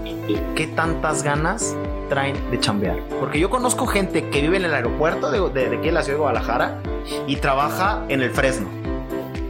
qué 0.56 0.68
tantas 0.68 1.24
ganas 1.24 1.76
traen 2.10 2.36
de 2.52 2.60
chambear. 2.60 3.00
Porque 3.20 3.40
yo 3.40 3.50
conozco 3.50 3.86
gente 3.88 4.30
que 4.30 4.42
vive 4.42 4.58
en 4.58 4.66
el 4.66 4.74
aeropuerto 4.74 5.32
de, 5.32 5.40
de, 5.50 5.70
de 5.70 5.78
aquí 5.78 5.88
en 5.88 5.94
la 5.94 6.04
ciudad 6.04 6.18
de 6.18 6.22
Guadalajara 6.22 6.82
y 7.28 7.38
trabaja 7.38 8.04
en 8.10 8.22
el 8.22 8.32
Fresno. 8.32 8.68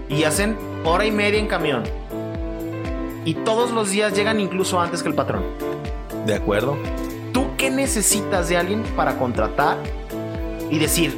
Y 0.10 0.24
hacen 0.24 0.58
hora 0.84 1.06
y 1.06 1.12
media 1.12 1.40
en 1.40 1.48
camión. 1.48 1.84
Y 3.26 3.36
todos 3.36 3.72
los 3.72 3.92
días 3.92 4.14
llegan 4.14 4.40
incluso 4.40 4.80
antes 4.80 5.02
que 5.02 5.10
el 5.10 5.16
patrón. 5.16 5.44
¿De 6.26 6.36
acuerdo? 6.36 6.78
¿Tú 7.32 7.48
qué 7.58 7.70
necesitas 7.70 8.50
de 8.50 8.58
alguien 8.58 8.84
para 8.96 9.18
contratar 9.18 9.78
y 10.70 10.78
decir, 10.78 11.18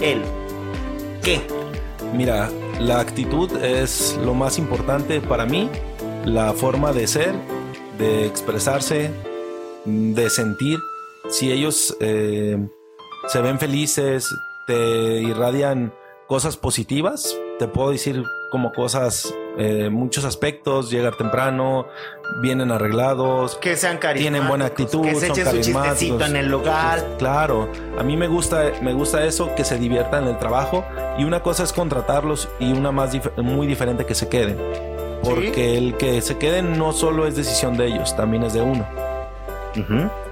él, 0.00 0.22
qué? 1.22 1.42
Mira, 2.12 2.50
la 2.80 3.00
actitud 3.00 3.50
es 3.62 4.18
lo 4.24 4.34
más 4.34 4.58
importante 4.58 5.20
para 5.20 5.46
mí. 5.46 5.70
La 6.24 6.52
forma 6.52 6.92
de 6.92 7.06
ser, 7.06 7.34
de 7.98 8.26
expresarse, 8.26 9.10
de 9.84 10.30
sentir. 10.30 10.78
Si 11.28 11.50
ellos 11.50 11.96
eh, 12.00 12.58
se 13.28 13.40
ven 13.40 13.58
felices, 13.58 14.28
te 14.66 15.20
irradian 15.20 15.92
cosas 16.28 16.56
positivas, 16.56 17.36
te 17.58 17.68
puedo 17.68 17.90
decir 17.90 18.22
como 18.50 18.72
cosas 18.72 19.34
eh, 19.58 19.88
muchos 19.90 20.24
aspectos, 20.24 20.90
llegar 20.90 21.16
temprano, 21.16 21.86
vienen 22.40 22.70
arreglados, 22.72 23.56
que 23.56 23.76
sean 23.76 23.98
tienen 24.14 24.48
buena 24.48 24.66
actitud, 24.66 25.02
que 25.02 25.14
se 25.14 25.26
son 25.28 25.38
echen 25.38 25.46
su 25.46 25.60
chistecito 25.60 26.24
en 26.24 26.36
el 26.36 26.46
local. 26.48 27.04
Claro, 27.18 27.68
a 27.98 28.02
mí 28.02 28.16
me 28.16 28.28
gusta, 28.28 28.72
me 28.80 28.92
gusta 28.94 29.24
eso, 29.24 29.54
que 29.54 29.64
se 29.64 29.78
diviertan 29.78 30.24
en 30.24 30.30
el 30.30 30.38
trabajo 30.38 30.84
y 31.18 31.24
una 31.24 31.42
cosa 31.42 31.64
es 31.64 31.72
contratarlos 31.72 32.48
y 32.58 32.72
una 32.72 32.92
más 32.92 33.12
dif- 33.14 33.36
muy 33.42 33.66
diferente 33.66 34.06
que 34.06 34.14
se 34.14 34.28
queden. 34.28 34.56
Porque 35.22 35.76
el 35.78 35.96
que 35.98 36.20
se 36.20 36.36
queden 36.38 36.76
no 36.78 36.92
solo 36.92 37.26
es 37.28 37.36
decisión 37.36 37.76
de 37.76 37.86
ellos, 37.86 38.16
también 38.16 38.42
es 38.42 38.54
de 38.54 38.62
uno. 38.62 38.84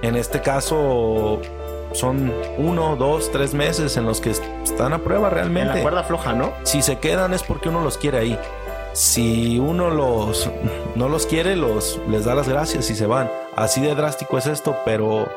En 0.01 0.15
este 0.15 0.41
caso 0.41 1.39
son 1.93 2.31
uno, 2.57 2.95
dos, 2.95 3.31
tres 3.31 3.53
meses 3.53 3.97
en 3.97 4.05
los 4.05 4.21
que 4.21 4.29
est- 4.31 4.43
están 4.63 4.93
a 4.93 4.99
prueba 4.99 5.27
En 5.29 5.35
la 5.35 5.41
realmente. 5.41 5.81
cuerda 5.81 6.03
floja, 6.03 6.33
¿no? 6.33 6.51
Si 6.63 6.81
se 6.81 6.99
quedan 6.99 7.33
es 7.33 7.43
porque 7.43 7.69
uno 7.69 7.81
los 7.81 7.97
quiere 7.97 8.17
ahí. 8.19 8.39
Si 8.93 9.57
uno 9.59 9.89
los 9.89 10.49
no 10.95 11.07
los 11.07 11.25
quiere, 11.25 11.55
los 11.55 11.99
les 12.09 12.25
da 12.25 12.35
las 12.35 12.47
gracias 12.47 12.89
y 12.89 12.95
se 12.95 13.05
van. 13.05 13.31
Así 13.55 13.81
de 13.81 13.95
drástico 13.95 14.37
es 14.37 14.47
esto, 14.47 14.75
pero 14.85 15.27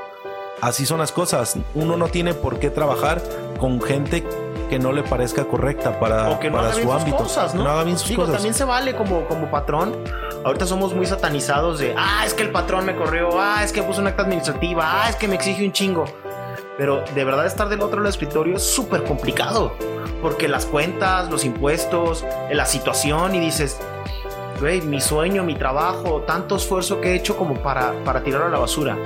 así 0.60 0.86
son 0.86 0.98
las 0.98 1.12
cosas. 1.12 1.56
Uno 1.74 1.96
no 1.96 2.08
tiene 2.08 2.34
por 2.34 2.58
qué 2.58 2.70
trabajar 2.70 3.22
con 3.58 3.80
gente 3.80 4.24
que 4.68 4.78
no 4.78 4.92
le 4.92 5.02
parezca 5.02 5.44
correcta 5.44 6.00
para, 6.00 6.30
o 6.30 6.40
que 6.40 6.50
no 6.50 6.56
para 6.56 6.68
haga 6.68 6.74
su 6.74 6.80
bien 6.80 6.90
sus 6.92 7.00
ámbito. 7.00 7.16
cosas, 7.18 7.54
¿no? 7.54 7.62
Que 7.64 7.70
haga 7.70 7.84
bien 7.84 7.98
sus 7.98 8.08
Digo, 8.08 8.22
cosas. 8.22 8.36
también 8.36 8.54
se 8.54 8.64
vale 8.64 8.96
como, 8.96 9.24
como 9.26 9.50
patrón. 9.50 9.94
Ahorita 10.44 10.66
somos 10.66 10.92
muy 10.94 11.06
satanizados 11.06 11.78
de, 11.78 11.94
ah, 11.96 12.24
es 12.26 12.34
que 12.34 12.42
el 12.42 12.50
patrón 12.50 12.84
me 12.86 12.96
corrió, 12.96 13.28
ah, 13.40 13.62
es 13.62 13.72
que 13.72 13.82
puso 13.82 14.00
una 14.00 14.10
acta 14.10 14.22
administrativa, 14.22 15.04
ah, 15.04 15.10
es 15.10 15.16
que 15.16 15.28
me 15.28 15.36
exige 15.36 15.64
un 15.64 15.72
chingo. 15.72 16.04
Pero 16.76 17.04
de 17.14 17.24
verdad 17.24 17.46
estar 17.46 17.68
del 17.68 17.80
otro 17.80 17.96
lado 17.96 18.04
del 18.04 18.10
escritorio 18.10 18.56
es 18.56 18.62
súper 18.62 19.04
complicado. 19.04 19.72
Porque 20.20 20.48
las 20.48 20.66
cuentas, 20.66 21.30
los 21.30 21.44
impuestos, 21.44 22.24
la 22.50 22.66
situación 22.66 23.34
y 23.34 23.40
dices, 23.40 23.78
güey, 24.58 24.80
mi 24.80 25.00
sueño, 25.00 25.44
mi 25.44 25.54
trabajo, 25.54 26.22
tanto 26.26 26.56
esfuerzo 26.56 27.00
que 27.00 27.12
he 27.12 27.14
hecho 27.14 27.36
como 27.36 27.56
para, 27.62 27.92
para 28.04 28.22
tirarlo 28.22 28.46
a 28.46 28.50
la 28.50 28.58
basura. 28.58 28.96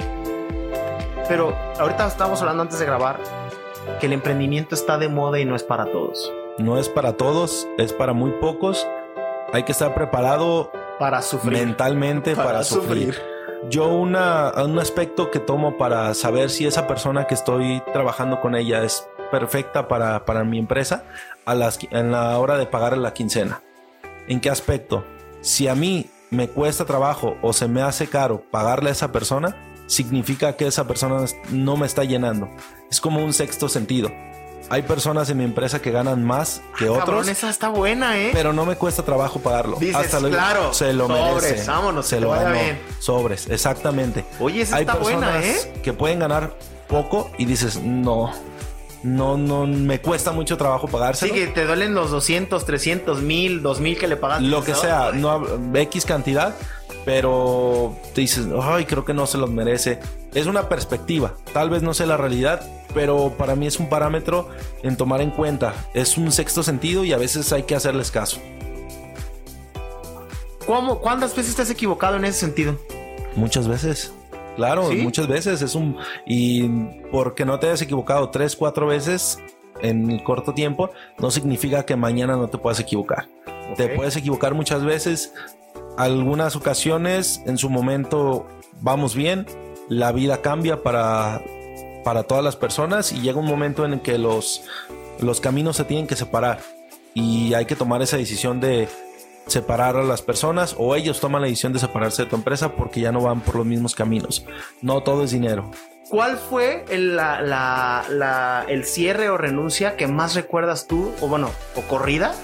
Pero 1.28 1.54
ahorita 1.78 2.06
estábamos 2.06 2.40
hablando 2.40 2.62
antes 2.62 2.78
de 2.78 2.86
grabar 2.86 3.18
que 4.00 4.06
el 4.06 4.12
emprendimiento 4.12 4.74
está 4.74 4.96
de 4.96 5.08
moda 5.08 5.38
y 5.38 5.44
no 5.44 5.56
es 5.56 5.62
para 5.62 5.86
todos. 5.86 6.32
No 6.58 6.78
es 6.78 6.88
para 6.88 7.12
todos, 7.14 7.68
es 7.78 7.92
para 7.92 8.12
muy 8.12 8.30
pocos. 8.32 8.86
Hay 9.52 9.64
que 9.64 9.72
estar 9.72 9.94
preparado 9.94 10.70
Para 10.98 11.22
sufrir. 11.22 11.52
mentalmente 11.66 12.34
para, 12.34 12.62
sufrir. 12.64 13.20
Yo 13.66 13.88
una, 13.88 14.52
un 14.64 14.78
aspecto 14.78 15.30
que 15.30 15.40
tomo 15.40 15.76
para 15.76 16.14
saber 16.14 16.48
si 16.48 16.66
esa 16.66 16.86
persona 16.86 17.26
que 17.26 17.34
estoy 17.34 17.82
trabajando 17.92 18.40
con 18.40 18.54
ella 18.54 18.84
es 18.84 19.06
perfecta 19.30 19.88
para, 19.88 20.24
para 20.24 20.44
mi 20.44 20.58
empresa 20.58 21.04
a 21.44 21.54
en 21.90 22.12
la 22.12 22.38
hora 22.38 22.56
de 22.56 22.66
pagar 22.66 22.96
la 22.96 23.12
quincena. 23.12 23.60
¿En 24.28 24.40
qué 24.40 24.48
aspecto? 24.48 25.04
Si 25.40 25.66
a 25.66 25.74
mí 25.74 26.08
me 26.30 26.48
cuesta 26.48 26.84
trabajo 26.84 27.36
o 27.42 27.52
se 27.52 27.68
me 27.68 27.82
hace 27.82 28.06
caro 28.06 28.42
pagarle 28.50 28.90
a 28.90 28.92
esa 28.92 29.12
persona, 29.12 29.56
significa 29.86 30.56
que 30.56 30.66
esa 30.66 30.86
persona 30.86 31.24
no 31.50 31.76
me 31.76 31.86
está 31.86 32.04
llenando. 32.04 32.48
Es 32.90 33.00
como 33.00 33.24
un 33.24 33.32
sexto 33.32 33.68
sentido. 33.68 34.10
Hay 34.70 34.82
personas 34.82 35.30
en 35.30 35.38
mi 35.38 35.44
empresa 35.44 35.80
que 35.80 35.90
ganan 35.90 36.22
más 36.24 36.60
que 36.78 36.88
otros, 36.90 37.04
Cabrón, 37.06 37.28
esa 37.30 37.48
está 37.48 37.70
buena, 37.70 38.18
¿eh? 38.18 38.30
pero 38.34 38.52
no 38.52 38.66
me 38.66 38.76
cuesta 38.76 39.02
trabajo 39.02 39.40
pagarlo. 39.40 39.78
Dices, 39.78 40.12
lo- 40.20 40.28
claro, 40.28 40.74
se 40.74 40.92
lo 40.92 41.06
sobres, 41.06 41.42
merece. 41.52 41.70
vámonos, 41.70 42.06
se 42.06 42.20
lo 42.20 42.30
ganó. 42.32 42.52
bien. 42.52 42.78
Sobres, 42.98 43.48
exactamente. 43.48 44.26
Oye, 44.40 44.62
esa 44.62 44.76
Hay 44.76 44.82
está 44.82 44.96
buena, 44.96 45.42
¿eh? 45.42 45.80
que 45.82 45.92
pueden 45.94 46.18
ganar 46.18 46.54
poco 46.86 47.30
y 47.38 47.46
dices, 47.46 47.80
no, 47.82 48.30
no, 49.02 49.38
no, 49.38 49.66
me 49.66 50.00
cuesta 50.02 50.32
mucho 50.32 50.58
trabajo 50.58 50.86
Sí, 50.86 50.92
pagárselo. 50.92 51.32
que 51.34 51.46
te 51.46 51.64
duelen 51.64 51.94
los 51.94 52.10
200, 52.10 52.66
300, 52.66 53.22
1000, 53.22 53.62
2000 53.62 53.96
que 53.98 54.06
le 54.06 54.16
pagas. 54.16 54.42
Lo 54.42 54.62
que 54.64 54.74
sea, 54.74 55.12
no 55.14 55.46
X 55.74 56.04
cantidad, 56.04 56.54
pero 57.06 57.96
te 58.14 58.20
dices, 58.20 58.46
ay, 58.62 58.84
creo 58.84 59.04
que 59.04 59.14
no 59.14 59.26
se 59.26 59.38
los 59.38 59.50
merece. 59.50 59.98
Es 60.34 60.46
una 60.46 60.68
perspectiva, 60.68 61.32
tal 61.54 61.70
vez 61.70 61.82
no 61.82 61.94
sea 61.94 62.04
la 62.06 62.18
realidad, 62.18 62.60
pero 62.94 63.34
para 63.36 63.54
mí 63.54 63.66
es 63.66 63.78
un 63.78 63.88
parámetro 63.88 64.48
en 64.82 64.96
tomar 64.96 65.20
en 65.20 65.30
cuenta. 65.30 65.74
Es 65.94 66.16
un 66.18 66.32
sexto 66.32 66.62
sentido 66.62 67.04
y 67.04 67.12
a 67.12 67.18
veces 67.18 67.52
hay 67.52 67.64
que 67.64 67.74
hacerles 67.74 68.10
caso. 68.10 68.40
¿Cómo, 70.66 70.98
¿Cuántas 71.00 71.34
veces 71.34 71.56
te 71.56 71.62
has 71.62 71.70
equivocado 71.70 72.16
en 72.16 72.24
ese 72.24 72.40
sentido? 72.40 72.78
Muchas 73.36 73.68
veces. 73.68 74.12
Claro, 74.56 74.90
¿Sí? 74.90 74.96
muchas 74.96 75.28
veces 75.28 75.62
es 75.62 75.74
un 75.76 75.96
y 76.26 76.68
porque 77.12 77.44
no 77.44 77.60
te 77.60 77.68
hayas 77.68 77.80
equivocado 77.80 78.30
tres, 78.30 78.56
cuatro 78.56 78.88
veces 78.88 79.38
en 79.80 80.10
el 80.10 80.24
corto 80.24 80.52
tiempo, 80.52 80.90
no 81.18 81.30
significa 81.30 81.84
que 81.84 81.94
mañana 81.94 82.36
no 82.36 82.48
te 82.48 82.58
puedas 82.58 82.80
equivocar. 82.80 83.28
Te 83.76 83.88
puedes 83.90 84.16
equivocar 84.16 84.54
muchas 84.54 84.84
veces. 84.84 85.32
Algunas 85.96 86.56
ocasiones, 86.56 87.42
en 87.46 87.58
su 87.58 87.70
momento, 87.70 88.46
vamos 88.80 89.14
bien. 89.14 89.46
La 89.88 90.12
vida 90.12 90.42
cambia 90.42 90.82
para, 90.82 91.42
para 92.08 92.22
todas 92.22 92.42
las 92.42 92.56
personas 92.56 93.12
y 93.12 93.20
llega 93.20 93.38
un 93.38 93.44
momento 93.44 93.84
en 93.84 93.92
el 93.92 94.00
que 94.00 94.16
los, 94.16 94.62
los 95.20 95.42
caminos 95.42 95.76
se 95.76 95.84
tienen 95.84 96.06
que 96.06 96.16
separar. 96.16 96.58
Y 97.12 97.52
hay 97.52 97.66
que 97.66 97.76
tomar 97.76 98.00
esa 98.00 98.16
decisión 98.16 98.60
de 98.60 98.88
separar 99.46 99.94
a 99.98 100.02
las 100.02 100.22
personas 100.22 100.74
o 100.78 100.96
ellos 100.96 101.20
toman 101.20 101.42
la 101.42 101.48
decisión 101.48 101.74
de 101.74 101.78
separarse 101.80 102.22
de 102.24 102.30
tu 102.30 102.36
empresa 102.36 102.72
porque 102.72 103.00
ya 103.02 103.12
no 103.12 103.20
van 103.20 103.42
por 103.42 103.56
los 103.56 103.66
mismos 103.66 103.94
caminos. 103.94 104.46
No 104.80 105.02
todo 105.02 105.22
es 105.24 105.32
dinero. 105.32 105.70
¿Cuál 106.08 106.38
fue 106.38 106.86
el, 106.88 107.14
la- 107.14 107.42
la- 107.42 108.06
la- 108.08 108.64
el 108.68 108.86
cierre 108.86 109.28
o 109.28 109.36
renuncia 109.36 109.98
que 109.98 110.06
más 110.06 110.34
recuerdas 110.34 110.86
tú, 110.86 111.12
o 111.20 111.28
bueno, 111.28 111.50
o 111.76 111.82
corrida, 111.82 112.34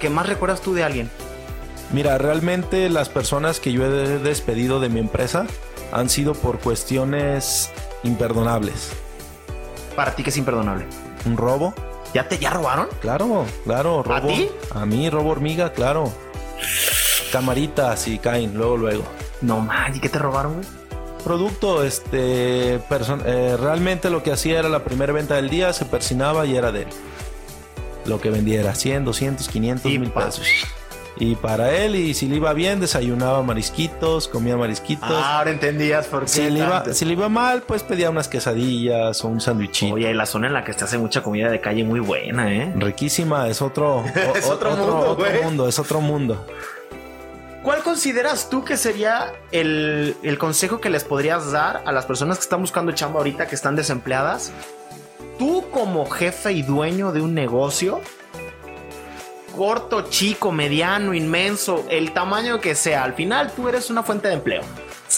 que 0.00 0.10
más 0.10 0.26
recuerdas 0.28 0.60
tú 0.60 0.74
de 0.74 0.84
alguien? 0.84 1.08
Mira, 1.94 2.18
realmente 2.18 2.90
las 2.90 3.08
personas 3.08 3.58
que 3.58 3.72
yo 3.72 3.86
he 3.86 4.18
despedido 4.18 4.80
de 4.80 4.90
mi 4.90 5.00
empresa 5.00 5.46
han 5.92 6.10
sido 6.10 6.34
por 6.34 6.58
cuestiones 6.58 7.70
imperdonables. 8.02 8.92
Para 9.96 10.14
ti 10.14 10.22
que 10.22 10.30
es 10.30 10.36
imperdonable. 10.36 10.86
Un 11.26 11.36
robo, 11.36 11.74
¿Ya 12.12 12.28
te 12.28 12.38
ya 12.38 12.50
robaron? 12.50 12.88
claro, 13.00 13.44
claro, 13.64 14.02
robo. 14.02 14.28
ti? 14.28 14.48
A 14.74 14.86
mí, 14.86 15.08
robo 15.10 15.30
hormiga, 15.30 15.72
claro. 15.72 16.12
Camaritas 17.32 18.06
y 18.08 18.18
caen, 18.18 18.54
luego, 18.56 18.76
luego. 18.76 19.04
No 19.40 19.60
man, 19.60 19.94
¿y 19.94 20.00
qué 20.00 20.08
te 20.08 20.18
robaron, 20.18 20.54
güey? 20.54 20.66
Producto, 21.24 21.82
este, 21.82 22.74
eh, 22.74 23.56
realmente 23.58 24.10
lo 24.10 24.22
que 24.22 24.30
hacía 24.32 24.58
era 24.58 24.68
la 24.68 24.84
primera 24.84 25.12
venta 25.12 25.34
del 25.36 25.48
día, 25.50 25.72
se 25.72 25.84
persinaba 25.86 26.44
y 26.46 26.56
era 26.56 26.70
de 26.70 26.82
él. 26.82 26.88
Lo 28.04 28.20
que 28.20 28.30
vendiera, 28.30 28.74
100, 28.74 29.04
200, 29.06 29.48
500 29.48 29.90
Y 29.90 29.98
mil 29.98 30.10
pa- 30.10 30.26
pesos. 30.26 30.46
Y 31.16 31.36
para 31.36 31.72
él, 31.76 31.94
y 31.94 32.12
si 32.14 32.26
le 32.26 32.36
iba 32.36 32.52
bien, 32.54 32.80
desayunaba 32.80 33.40
marisquitos, 33.42 34.26
comía 34.26 34.56
marisquitos. 34.56 35.08
Ah, 35.12 35.38
ahora 35.38 35.52
entendías 35.52 36.06
por 36.06 36.22
qué. 36.22 36.28
si, 36.28 36.50
le 36.50 36.58
iba, 36.58 36.82
tanto. 36.82 36.94
si 36.94 37.04
le 37.04 37.12
iba 37.12 37.28
mal, 37.28 37.62
pues 37.62 37.84
pedía 37.84 38.10
unas 38.10 38.26
quesadillas 38.26 39.24
o 39.24 39.28
un 39.28 39.40
sándwichito. 39.40 39.94
Oye, 39.94 40.12
la 40.12 40.26
zona 40.26 40.48
en 40.48 40.54
la 40.54 40.64
que 40.64 40.72
estás 40.72 40.88
hace 40.88 40.98
mucha 40.98 41.22
comida 41.22 41.48
de 41.50 41.60
calle 41.60 41.84
muy 41.84 42.00
buena, 42.00 42.52
¿eh? 42.52 42.72
Riquísima, 42.76 43.46
es 43.48 43.62
otro, 43.62 43.98
o- 43.98 44.04
Es 44.36 44.46
otro 44.46 44.70
mundo, 44.72 44.98
otro 45.10 45.26
mundo, 45.42 45.68
es 45.68 45.78
otro 45.78 46.00
mundo. 46.00 46.46
¿Cuál 47.62 47.82
consideras 47.82 48.50
tú 48.50 48.64
que 48.64 48.76
sería 48.76 49.32
el, 49.52 50.16
el 50.22 50.36
consejo 50.36 50.80
que 50.80 50.90
les 50.90 51.04
podrías 51.04 51.50
dar 51.52 51.82
a 51.86 51.92
las 51.92 52.04
personas 52.04 52.36
que 52.38 52.42
están 52.42 52.60
buscando 52.60 52.92
chamba 52.92 53.18
ahorita, 53.20 53.46
que 53.46 53.54
están 53.54 53.74
desempleadas? 53.76 54.52
Tú 55.38 55.64
como 55.70 56.04
jefe 56.10 56.52
y 56.52 56.62
dueño 56.62 57.12
de 57.12 57.22
un 57.22 57.32
negocio, 57.34 58.00
corto, 59.56 60.08
chico, 60.10 60.52
mediano, 60.52 61.14
inmenso, 61.14 61.84
el 61.88 62.12
tamaño 62.12 62.60
que 62.60 62.74
sea, 62.74 63.04
al 63.04 63.14
final 63.14 63.52
tú 63.54 63.68
eres 63.68 63.90
una 63.90 64.02
fuente 64.02 64.28
de 64.28 64.34
empleo. 64.34 64.62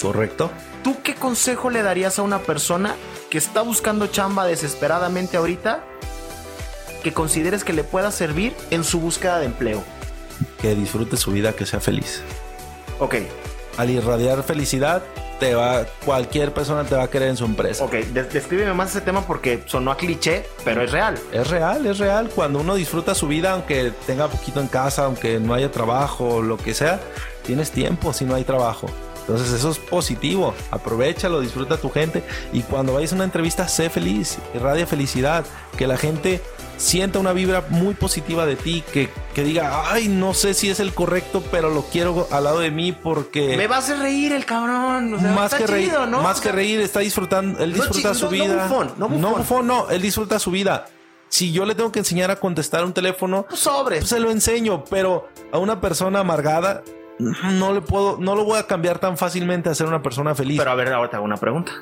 ¿Correcto? 0.00 0.50
¿Tú 0.85 0.97
qué 1.02 1.14
consejo 1.14 1.71
le 1.71 1.83
darías 1.83 2.19
a 2.19 2.23
una 2.23 2.38
persona 2.40 2.95
que 3.31 3.38
está 3.38 3.62
buscando 3.62 4.07
chamba 4.09 4.47
desesperadamente 4.47 5.37
ahorita 5.37 5.85
que 7.02 7.12
consideres 7.12 7.64
que 7.64 7.73
le 7.73 7.85
pueda 7.85 8.11
servir 8.11 8.55
en 8.71 8.85
su 8.85 9.00
búsqueda 9.00 9.38
de 9.38 9.47
empleo? 9.47 9.83
Que 10.61 10.75
disfrute 10.75 11.16
su 11.16 11.33
vida, 11.33 11.52
que 11.52 11.66
sea 11.66 11.81
feliz. 11.81 12.23
Ok, 12.99 13.16
Al 13.78 13.90
irradiar 13.90 14.43
felicidad, 14.43 15.02
te 15.38 15.55
va, 15.55 15.85
cualquier 16.05 16.52
persona 16.52 16.85
te 16.85 16.95
va 16.95 17.05
a 17.05 17.09
querer 17.11 17.28
en 17.28 17.37
su 17.37 17.45
empresa. 17.45 17.85
ok, 17.85 17.93
des- 17.93 18.33
descríbeme 18.33 18.73
más 18.73 18.90
ese 18.90 19.00
tema 19.00 19.26
porque 19.26 19.62
sonó 19.66 19.90
a 19.90 19.97
cliché, 19.97 20.47
pero 20.64 20.83
es 20.83 20.90
real. 20.93 21.19
Es 21.33 21.49
real, 21.50 21.87
es 21.87 21.99
real. 21.99 22.28
Cuando 22.35 22.59
uno 22.61 22.75
disfruta 22.75 23.14
su 23.14 23.28
vida, 23.28 23.52
aunque 23.52 23.93
tenga 24.07 24.28
poquito 24.28 24.61
en 24.61 24.69
casa, 24.69 25.05
aunque 25.05 25.38
no 25.38 25.55
haya 25.55 25.71
trabajo, 25.71 26.43
lo 26.43 26.57
que 26.57 26.75
sea, 26.75 27.00
tienes 27.45 27.71
tiempo 27.71 28.12
si 28.12 28.25
no 28.25 28.35
hay 28.35 28.45
trabajo. 28.45 28.87
Entonces 29.21 29.52
eso 29.52 29.71
es 29.71 29.78
positivo. 29.78 30.55
Aprovechalo, 30.71 31.40
disfruta 31.40 31.76
tu 31.76 31.90
gente. 31.90 32.23
Y 32.52 32.62
cuando 32.62 32.95
vayas 32.95 33.11
a 33.12 33.16
una 33.16 33.25
entrevista, 33.25 33.66
sé 33.66 33.90
feliz, 33.90 34.38
irradia 34.55 34.87
felicidad. 34.87 35.45
Que 35.76 35.88
la 35.88 35.97
gente 35.97 36.40
sienta 36.76 37.18
una 37.18 37.33
vibra 37.33 37.64
muy 37.71 37.95
positiva 37.95 38.45
de 38.47 38.56
ti. 38.56 38.83
Que, 38.92 39.09
que 39.35 39.42
diga, 39.45 39.90
ay, 39.92 40.09
no 40.09 40.35
sé 40.35 40.54
si 40.54 40.68
es 40.71 40.80
el 40.80 40.92
correcto, 40.95 41.42
pero 41.50 41.71
lo 41.71 41.83
quiero 41.83 42.28
al 42.30 42.45
lado 42.45 42.61
de 42.61 42.71
mí 42.71 42.92
porque... 42.92 43.56
Me 43.56 43.66
va 43.66 43.76
a 43.76 43.78
hacer 43.78 43.99
reír 43.99 44.33
el 44.33 44.45
cabrón. 44.45 45.14
o 45.14 45.21
sea, 45.21 45.33
más 45.33 45.52
está 45.52 45.59
que 45.59 45.66
reír, 45.66 45.92
más 46.11 46.38
O 46.38 46.42
que 46.42 46.52
reír, 46.52 46.80
está 46.80 47.00
disfrutando, 47.00 47.59
él 47.62 47.73
disfruta 47.73 48.12
su 48.14 48.26
no- 48.26 48.30
no 48.30 48.45
vida. 48.45 48.66
bufón, 48.68 48.92
no 48.99 49.09
bufón. 49.09 49.66
no, 49.66 49.85
no, 49.85 49.90
él 49.90 50.02
disfruta 50.02 50.38
su 50.38 50.50
vida. 50.50 50.87
Si 51.28 51.50
yo 51.52 51.64
le 51.66 51.75
tengo 51.75 51.90
que 51.90 51.99
enseñar 51.99 52.30
a 52.30 52.37
contestar 52.37 52.85
un 52.85 52.92
teléfono, 52.92 53.47
Pues 53.49 53.61
sobre. 53.61 53.97
pues 53.99 54.09
se 54.09 54.21
lo 54.21 54.30
enseño, 54.30 54.85
pero 54.85 55.28
a 55.52 55.59
una 55.59 55.80
persona 55.80 56.21
amargada 56.21 56.83
no 57.18 57.73
le 57.73 57.80
puedo, 57.80 58.16
no 58.21 58.37
lo 58.37 58.45
voy 58.45 58.59
a 58.59 58.66
cambiar 58.66 58.99
tan 59.00 59.16
fácilmente 59.18 59.68
a 59.68 59.75
ser 59.75 59.87
una 59.87 60.02
persona 60.02 60.35
feliz. 60.35 60.59
Pero 60.59 60.71
a 60.71 60.75
ver, 60.75 60.92
ahora 60.92 61.11
te 61.11 61.16
hago 61.16 61.25
una 61.25 61.37
pregunta. 61.38 61.73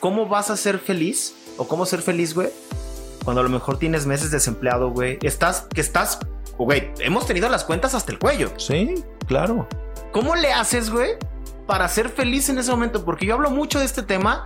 ¿Cómo 0.00 0.26
vas 0.26 0.50
a 0.50 0.56
ser 0.56 0.78
feliz? 0.78 1.34
¿O 1.56 1.66
cómo 1.66 1.86
ser 1.86 2.02
feliz, 2.02 2.34
güey? 2.34 2.48
Cuando 3.26 3.40
a 3.40 3.42
lo 3.44 3.50
mejor 3.50 3.76
tienes 3.76 4.06
meses 4.06 4.30
desempleado, 4.30 4.90
güey. 4.90 5.18
Estás, 5.20 5.66
que 5.74 5.80
estás, 5.80 6.20
güey, 6.56 6.92
hemos 7.00 7.26
tenido 7.26 7.48
las 7.48 7.64
cuentas 7.64 7.92
hasta 7.92 8.12
el 8.12 8.20
cuello. 8.20 8.52
Sí, 8.56 9.02
claro. 9.26 9.66
¿Cómo 10.12 10.36
le 10.36 10.52
haces, 10.52 10.90
güey, 10.90 11.10
para 11.66 11.88
ser 11.88 12.08
feliz 12.08 12.48
en 12.50 12.58
ese 12.58 12.70
momento? 12.70 13.04
Porque 13.04 13.26
yo 13.26 13.34
hablo 13.34 13.50
mucho 13.50 13.80
de 13.80 13.84
este 13.84 14.04
tema 14.04 14.44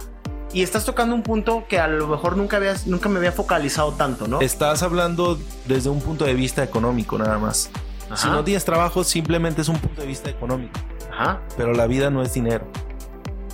y 0.54 0.62
estás 0.62 0.86
tocando 0.86 1.14
un 1.14 1.22
punto 1.22 1.64
que 1.68 1.78
a 1.78 1.88
lo 1.88 2.08
mejor 2.08 2.38
nunca, 2.38 2.56
habías, 2.56 2.86
nunca 2.86 3.10
me 3.10 3.18
había 3.18 3.32
focalizado 3.32 3.92
tanto, 3.92 4.26
¿no? 4.26 4.40
Estás 4.40 4.82
hablando 4.82 5.38
desde 5.66 5.90
un 5.90 6.00
punto 6.00 6.24
de 6.24 6.32
vista 6.32 6.64
económico 6.64 7.18
nada 7.18 7.38
más. 7.38 7.70
Ajá. 8.06 8.16
Si 8.16 8.28
no 8.28 8.42
tienes 8.44 8.64
trabajo, 8.64 9.04
simplemente 9.04 9.60
es 9.60 9.68
un 9.68 9.78
punto 9.78 10.00
de 10.00 10.06
vista 10.06 10.30
económico. 10.30 10.80
Ajá. 11.12 11.42
Pero 11.58 11.74
la 11.74 11.86
vida 11.86 12.08
no 12.08 12.22
es 12.22 12.32
dinero. 12.32 12.66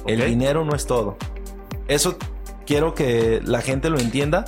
El 0.06 0.20
Ok. 0.22 0.28
dinero 0.28 0.64
no 0.64 0.76
es 0.76 0.86
todo. 0.86 1.16
Eso 1.88 2.16
quiero 2.64 2.94
que 2.94 3.40
la 3.44 3.60
gente 3.60 3.90
lo 3.90 3.98
entienda. 3.98 4.44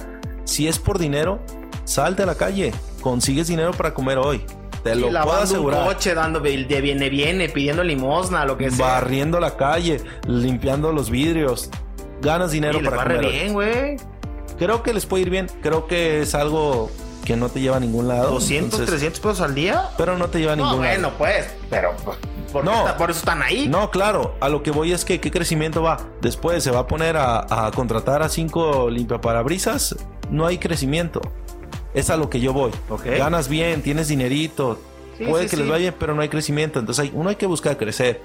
Si 0.49 0.67
es 0.67 0.79
por 0.79 0.99
dinero, 0.99 1.41
salte 1.85 2.23
a 2.23 2.27
la 2.27 2.35
calle. 2.35 2.73
Consigues 3.03 3.49
dinero 3.49 3.73
para 3.73 3.93
comer 3.93 4.17
hoy. 4.17 4.43
Te 4.83 4.95
lo 4.95 5.09
puedo 5.09 5.33
asegurar. 5.33 5.83
un 5.83 5.89
coche, 5.89 6.15
dando 6.15 6.41
de 6.41 6.81
viene, 6.81 7.11
viene, 7.11 7.51
pidiendo 7.51 7.85
limosna, 7.85 8.47
lo 8.47 8.57
que 8.57 8.71
sea. 8.71 8.87
Barriendo 8.95 9.41
la 9.41 9.57
calle, 9.59 10.01
limpiando 10.27 10.91
los 10.91 11.11
vidrios. 11.11 11.69
Ganas 12.23 12.51
dinero 12.53 12.81
Y 12.81 12.85
para 12.85 13.03
comer. 13.03 13.21
bien, 13.21 13.53
güey. 13.53 13.97
Creo 14.59 14.83
que 14.83 14.95
les 14.95 15.05
puede 15.05 15.25
ir 15.25 15.31
bien. 15.31 15.49
Creo 15.63 15.87
que 15.87 16.23
es 16.23 16.35
algo 16.35 16.91
que 17.27 17.37
no 17.37 17.51
te 17.51 17.61
lleva 17.61 17.77
a 17.77 17.81
ningún 17.81 18.09
lado. 18.09 18.31
200, 18.31 18.65
entonces- 18.81 18.87
300 18.89 19.21
pesos 19.21 19.41
al 19.43 19.55
día. 19.55 19.91
Pero 19.99 20.17
no 20.17 20.29
te 20.29 20.39
lleva 20.39 20.55
a 20.55 20.57
No, 20.57 20.65
ningún 20.71 20.83
lado. 20.87 20.95
bueno, 20.95 21.13
pues, 21.19 21.47
pero 21.69 21.95
¿por, 22.53 22.63
qué 22.63 22.71
No. 22.71 22.79
está- 22.79 22.97
por 22.97 23.11
eso 23.11 23.19
están 23.19 23.43
ahí. 23.43 23.69
No, 23.69 23.91
claro, 23.91 24.35
a 24.41 24.49
lo 24.49 24.63
que 24.63 24.71
voy 24.71 24.93
es 24.93 25.05
que 25.05 25.21
qué 25.21 25.31
crecimiento 25.31 25.83
va. 25.83 25.99
Después 26.23 26.65
se 26.65 26.71
va 26.71 26.81
a 26.81 26.87
poner 26.87 27.19
a, 27.19 27.67
a 27.67 27.71
contratar 27.73 28.23
a 28.23 28.31
cinco 28.31 28.89
limpiaparabrisas. 28.89 29.95
No 30.31 30.47
hay 30.47 30.59
crecimiento. 30.59 31.21
Es 31.95 32.11
a 32.11 32.17
lo 32.17 32.29
que 32.31 32.41
yo 32.41 32.53
voy. 32.53 32.71
Ok. 32.89 33.05
Ganas 33.19 33.49
bien, 33.49 33.83
tienes 33.83 34.09
dinerito. 34.09 34.79
Sí, 35.17 35.25
puede 35.25 35.45
sí, 35.45 35.51
que 35.51 35.57
sí. 35.57 35.63
les 35.63 35.71
vaya 35.71 35.79
bien, 35.91 35.95
pero 35.99 36.15
no 36.15 36.23
hay 36.23 36.29
crecimiento. 36.29 36.79
Entonces 36.79 37.05
hay- 37.07 37.13
uno 37.15 37.31
hay 37.31 37.37
que 37.37 37.47
buscar 37.47 37.77
crecer. 37.77 38.21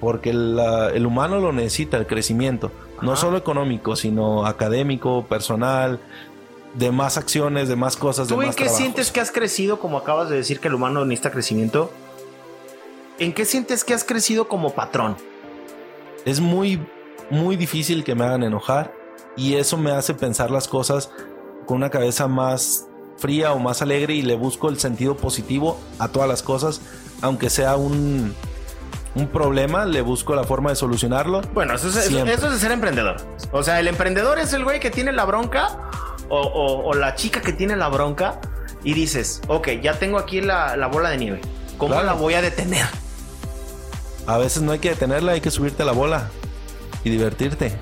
Porque 0.00 0.32
la- 0.32 0.90
el 0.90 1.06
humano 1.06 1.40
lo 1.40 1.52
necesita, 1.52 1.96
el 1.96 2.06
crecimiento. 2.06 2.70
No 3.02 3.16
solo 3.16 3.36
económico, 3.36 3.96
sino 3.96 4.46
académico, 4.46 5.24
personal, 5.26 5.98
de 6.74 6.92
más 6.92 7.16
acciones, 7.16 7.68
de 7.68 7.74
más 7.76 7.96
cosas, 7.96 8.28
de 8.28 8.34
¿Tú 8.34 8.40
en 8.42 8.48
más 8.48 8.56
qué 8.56 8.64
trabajos. 8.64 8.78
sientes 8.80 9.10
que 9.10 9.20
has 9.20 9.32
crecido, 9.32 9.80
como 9.80 9.98
acabas 9.98 10.28
de 10.28 10.36
decir 10.36 10.60
que 10.60 10.68
el 10.68 10.74
humano 10.74 11.04
necesita 11.04 11.30
crecimiento? 11.32 11.90
¿En 13.18 13.32
qué 13.32 13.44
sientes 13.44 13.82
que 13.84 13.94
has 13.94 14.04
crecido 14.04 14.48
como 14.48 14.70
patrón? 14.74 15.16
es 16.24 16.40
muy, 16.40 16.78
muy 17.30 17.56
difícil 17.56 18.04
que 18.04 18.14
me 18.14 18.24
hagan 18.24 18.42
enojar 18.42 18.92
y 19.36 19.54
eso 19.54 19.78
me 19.78 19.92
hace 19.92 20.12
pensar 20.14 20.50
las 20.50 20.68
cosas 20.68 21.10
con 21.68 21.76
una 21.76 21.90
cabeza 21.90 22.26
más 22.28 22.86
fría 23.18 23.52
o 23.52 23.58
más 23.58 23.82
alegre 23.82 24.14
y 24.14 24.22
le 24.22 24.36
busco 24.36 24.70
el 24.70 24.78
sentido 24.80 25.18
positivo 25.18 25.78
a 25.98 26.08
todas 26.08 26.26
las 26.26 26.42
cosas, 26.42 26.80
aunque 27.20 27.50
sea 27.50 27.76
un, 27.76 28.34
un 29.14 29.26
problema, 29.28 29.84
le 29.84 30.00
busco 30.00 30.34
la 30.34 30.44
forma 30.44 30.70
de 30.70 30.76
solucionarlo. 30.76 31.42
Bueno, 31.52 31.74
eso 31.74 31.88
es, 31.88 31.96
eso- 31.96 32.24
es 32.24 32.40
de 32.40 32.58
ser 32.58 32.70
emprendedor. 32.70 33.18
O 33.52 33.62
sea, 33.62 33.80
el 33.80 33.86
emprendedor 33.88 34.38
es 34.38 34.54
el 34.54 34.64
güey 34.64 34.80
que 34.80 34.90
tiene 34.90 35.12
la 35.12 35.26
bronca 35.26 35.90
o, 36.30 36.40
o- 36.40 36.88
o 36.88 36.94
la 36.94 37.14
chica 37.16 37.42
que 37.42 37.52
tiene 37.52 37.76
la 37.76 37.88
bronca 37.88 38.40
y 38.82 38.94
dices, 38.94 39.42
ok, 39.48 39.68
ya 39.82 39.98
tengo 39.98 40.16
aquí 40.18 40.40
la, 40.40 40.74
la 40.74 40.86
bola 40.86 41.10
de 41.10 41.18
nieve. 41.18 41.40
¿Cómo 41.76 41.92
Claro. 41.92 42.06
la 42.06 42.12
voy 42.14 42.32
a 42.32 42.40
detener? 42.40 42.86
A 44.26 44.38
veces 44.38 44.62
no 44.62 44.72
hay 44.72 44.78
que 44.78 44.88
detenerla, 44.88 45.32
hay 45.32 45.42
que 45.42 45.50
subirte 45.50 45.82
a 45.82 45.86
la 45.86 45.92
bola 45.92 46.30
y 47.04 47.10
divertirte. 47.10 47.76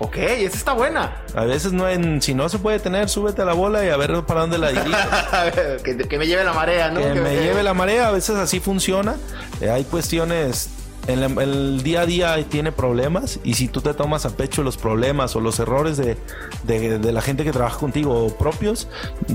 Ok, 0.00 0.16
esa 0.16 0.56
está 0.56 0.72
buena. 0.74 1.16
A 1.34 1.44
veces 1.44 1.72
no 1.72 1.88
en, 1.88 2.22
si 2.22 2.32
no 2.32 2.48
se 2.48 2.58
puede 2.58 2.78
detener, 2.78 3.08
súbete 3.08 3.42
a 3.42 3.44
la 3.44 3.52
bola 3.54 3.84
y 3.84 3.88
a 3.88 3.96
ver 3.96 4.22
para 4.24 4.42
dónde 4.42 4.58
la 4.58 4.70
que, 5.84 5.96
que 5.96 6.18
me 6.18 6.26
lleve 6.26 6.44
la 6.44 6.52
marea, 6.52 6.90
¿no? 6.90 7.00
que 7.00 7.20
me 7.20 7.34
lleve 7.34 7.64
la 7.64 7.74
marea, 7.74 8.08
a 8.08 8.12
veces 8.12 8.36
así 8.36 8.60
funciona. 8.60 9.16
Eh, 9.60 9.70
hay 9.70 9.84
cuestiones, 9.84 10.70
en 11.08 11.20
la- 11.20 11.42
el 11.42 11.82
día 11.82 12.02
a 12.02 12.06
día 12.06 12.44
tiene 12.48 12.70
problemas 12.70 13.40
y 13.42 13.54
si 13.54 13.66
tú 13.66 13.80
te 13.80 13.92
tomas 13.94 14.26
a 14.26 14.36
pecho 14.36 14.62
los 14.62 14.76
problemas 14.76 15.34
o 15.34 15.40
los 15.40 15.58
errores 15.58 15.96
de, 15.96 16.16
de- 16.64 17.12
la 17.12 17.20
gente 17.22 17.42
que 17.44 17.50
trabaja 17.50 17.78
contigo 17.78 18.36
propios, 18.38 18.88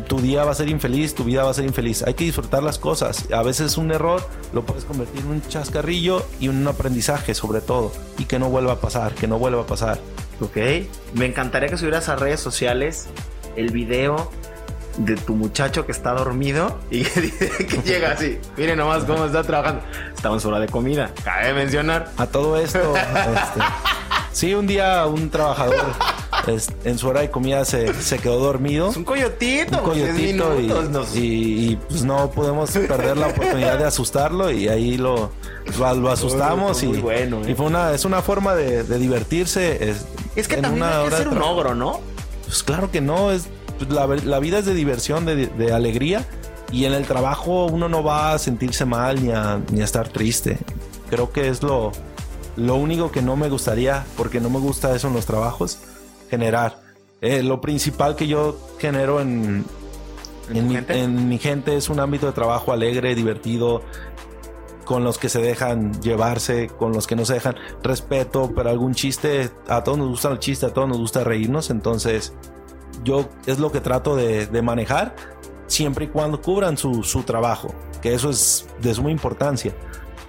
tu 0.08 0.22
día 0.22 0.46
va 0.46 0.52
a 0.52 0.56
ser 0.56 0.70
infeliz, 0.70 1.16
tu 1.16 1.24
vida 1.24 1.44
va 1.44 1.50
a 1.50 1.54
ser 1.54 1.66
infeliz. 1.66 2.04
Hay 2.04 2.14
que 2.14 2.24
disfrutar 2.24 2.64
las 2.64 2.78
cosas. 2.80 3.28
A 3.34 3.42
veces 3.44 3.78
un 3.78 3.92
error 3.92 4.26
lo 4.54 4.64
puedes 4.66 4.86
convertir 4.86 5.22
en 5.22 5.28
un 5.28 5.42
chascarrillo 5.48 6.26
y 6.40 6.48
un 6.48 6.66
aprendizaje 6.68 7.34
sobre 7.34 7.60
todo 7.62 7.92
y 8.18 8.26
que 8.26 8.38
no 8.40 8.50
vuelva 8.50 8.74
a 8.74 8.80
pasar, 8.80 9.14
que 9.16 9.28
no 9.28 9.40
vuelva 9.40 9.64
a 9.64 9.66
pasar. 9.66 10.00
Ok. 10.42 10.58
Me 11.16 11.26
encantaría 11.26 11.70
que 11.70 11.78
subieras 11.78 12.08
a 12.10 12.16
redes 12.16 12.40
sociales 12.40 13.08
el 13.56 13.72
video 13.72 14.32
de 14.98 15.16
tu 15.16 15.36
muchacho 15.36 15.86
que 15.86 15.92
está 15.92 16.12
dormido 16.14 16.80
y 16.92 17.04
que, 17.04 17.82
llega 17.86 18.12
así. 18.12 18.38
Miren 18.58 18.78
nomás 18.78 19.04
cómo 19.06 19.26
está 19.26 19.44
trabajando. 19.44 19.82
Su 20.40 20.48
hora 20.50 20.60
de 20.60 20.68
comida. 20.68 21.12
Cabe 21.24 21.54
mencionar. 21.54 22.12
A 22.18 22.28
todo 22.28 22.58
esto, 22.58 22.80
este, 22.96 23.60
sí, 24.32 24.54
un 24.54 24.68
día 24.68 25.06
un 25.06 25.30
trabajador 25.30 25.86
en 26.84 26.98
su 26.98 27.08
hora 27.08 27.22
de 27.22 27.30
comida 27.32 27.64
se, 27.66 27.94
se 27.94 28.20
quedó 28.20 28.40
dormido. 28.40 28.90
Es 28.90 28.98
un 28.98 29.04
coyotito. 29.06 29.78
un 29.80 29.84
coyotito 29.84 30.56
y, 30.56 30.62
minutos, 30.64 30.90
nos- 30.90 31.16
y- 31.16 31.72
y, 31.72 31.76
pues 31.76 32.04
no 32.04 32.30
podemos 32.32 32.70
perder 32.72 33.18
la 33.18 33.28
oportunidad 33.28 33.78
de 33.78 33.86
asustarlo 33.86 34.52
y 34.52 34.68
ahí 34.68 34.98
lo, 34.98 35.32
lo, 35.80 35.94
lo 35.96 36.12
asustamos 36.12 36.84
Muy 36.84 36.98
y, 36.98 37.02
bueno, 37.02 37.42
eh. 37.46 37.52
y 37.52 37.56
fue 37.56 37.66
una 37.68 37.92
es 37.94 38.04
una 38.06 38.22
forma 38.22 38.56
de, 38.56 38.84
de 38.84 38.98
divertirse 39.00 39.90
es, 39.90 40.06
Es 40.36 40.48
que 40.50 40.58
también 40.58 40.84
hay 40.84 41.10
que 41.10 41.16
ser 41.16 41.28
un 41.30 41.42
ogro, 41.42 41.76
¿no? 41.76 42.02
pues 42.46 42.62
claro 42.64 42.92
que 42.92 43.00
no 43.02 43.32
es 43.32 43.48
pues, 43.78 43.90
la, 43.90 44.08
la 44.08 44.40
vida 44.40 44.60
es 44.60 44.66
de 44.66 44.74
diversión 44.74 45.26
de, 45.26 45.48
de 45.48 45.74
alegría 45.74 46.26
y 46.72 46.86
en 46.86 46.94
el 46.94 47.06
trabajo 47.06 47.66
uno 47.66 47.88
no 47.90 48.04
va 48.04 48.34
a 48.34 48.40
sentirse 48.40 48.86
mal 48.86 49.24
ni 49.24 49.32
a, 49.32 49.62
ni 49.72 49.82
a 49.82 49.84
estar 49.84 50.10
triste. 50.10 50.58
Creo 51.10 51.32
que 51.32 51.50
es 51.50 51.62
lo 51.64 51.92
lo 52.56 52.76
único 52.76 53.12
que 53.12 53.22
no 53.24 53.36
me 53.36 53.50
gustaría 53.50 54.06
porque 54.16 54.40
no 54.40 54.50
me 54.50 54.60
gusta 54.60 54.96
eso 54.96 55.08
en 55.08 55.14
los 55.14 55.26
trabajos 55.26 55.80
generar. 56.30 56.82
Eh, 57.22 57.42
lo 57.42 57.62
principal 57.62 58.16
que 58.16 58.28
yo 58.28 58.60
genero 58.80 59.22
en, 59.22 59.66
¿En 60.50 60.68
mi, 60.68 60.78
en 60.90 61.30
mi 61.30 61.38
gente 61.38 61.78
es 61.78 61.90
un 61.90 62.00
ámbito 62.00 62.26
de 62.26 62.34
trabajo 62.34 62.74
alegre, 62.74 63.16
divertido, 63.16 63.82
con 64.84 65.04
los 65.04 65.18
que 65.18 65.30
se 65.30 65.42
dejan 65.42 66.02
llevarse, 66.02 66.68
con 66.68 66.92
los 66.92 67.08
que 67.08 67.16
no 67.16 67.26
se 67.26 67.36
dejan. 67.36 67.56
Respeto, 67.82 68.52
pero 68.54 68.70
algún 68.70 68.94
chiste, 68.94 69.50
a 69.68 69.84
todos 69.84 69.98
nos 69.98 70.10
gusta 70.10 70.30
el 70.30 70.40
chiste, 70.40 70.66
a 70.66 70.74
todos 70.74 70.90
nos 70.90 70.98
gusta 70.98 71.24
reírnos, 71.24 71.70
entonces 71.70 72.34
yo 73.04 73.30
es 73.46 73.60
lo 73.60 73.72
que 73.72 73.82
trato 73.82 74.16
de, 74.16 74.48
de 74.48 74.62
manejar 74.62 75.16
siempre 75.68 76.06
y 76.06 76.08
cuando 76.10 76.42
cubran 76.42 76.78
su, 76.78 77.04
su 77.04 77.24
trabajo, 77.24 77.74
que 78.02 78.14
eso 78.14 78.30
es 78.30 78.68
de 78.80 78.94
suma 78.94 79.12
importancia. 79.12 79.74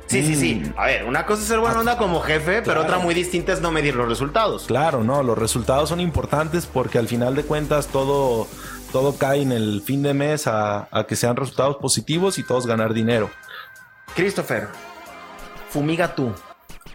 Sí, 0.06 0.24
sí, 0.24 0.36
sí. 0.36 0.54
Mm. 0.56 0.74
A 0.78 0.86
ver, 0.86 1.04
una 1.04 1.24
cosa 1.26 1.42
es 1.42 1.48
ser 1.48 1.58
buena 1.58 1.80
onda 1.80 1.96
como 1.96 2.20
jefe, 2.20 2.62
pero 2.62 2.82
otra 2.82 2.98
muy 2.98 3.14
distinta 3.14 3.52
es 3.52 3.60
no 3.60 3.70
medir 3.70 3.96
los 3.96 4.08
resultados. 4.08 4.64
Claro, 4.66 5.02
no, 5.02 5.22
los 5.22 5.36
resultados 5.36 5.88
son 5.88 6.00
importantes 6.00 6.66
porque 6.66 6.98
al 6.98 7.08
final 7.08 7.34
de 7.34 7.44
cuentas 7.44 7.88
todo, 7.88 8.46
todo 8.92 9.16
cae 9.16 9.42
en 9.42 9.52
el 9.52 9.82
fin 9.82 10.02
de 10.02 10.14
mes 10.14 10.46
a, 10.46 10.88
a 10.90 11.06
que 11.06 11.16
sean 11.16 11.36
resultados 11.36 11.76
positivos 11.76 12.38
y 12.38 12.42
todos 12.42 12.66
ganar 12.66 12.92
dinero. 12.92 13.30
Christopher, 14.14 14.68
fumiga 15.70 16.14
tú. 16.14 16.32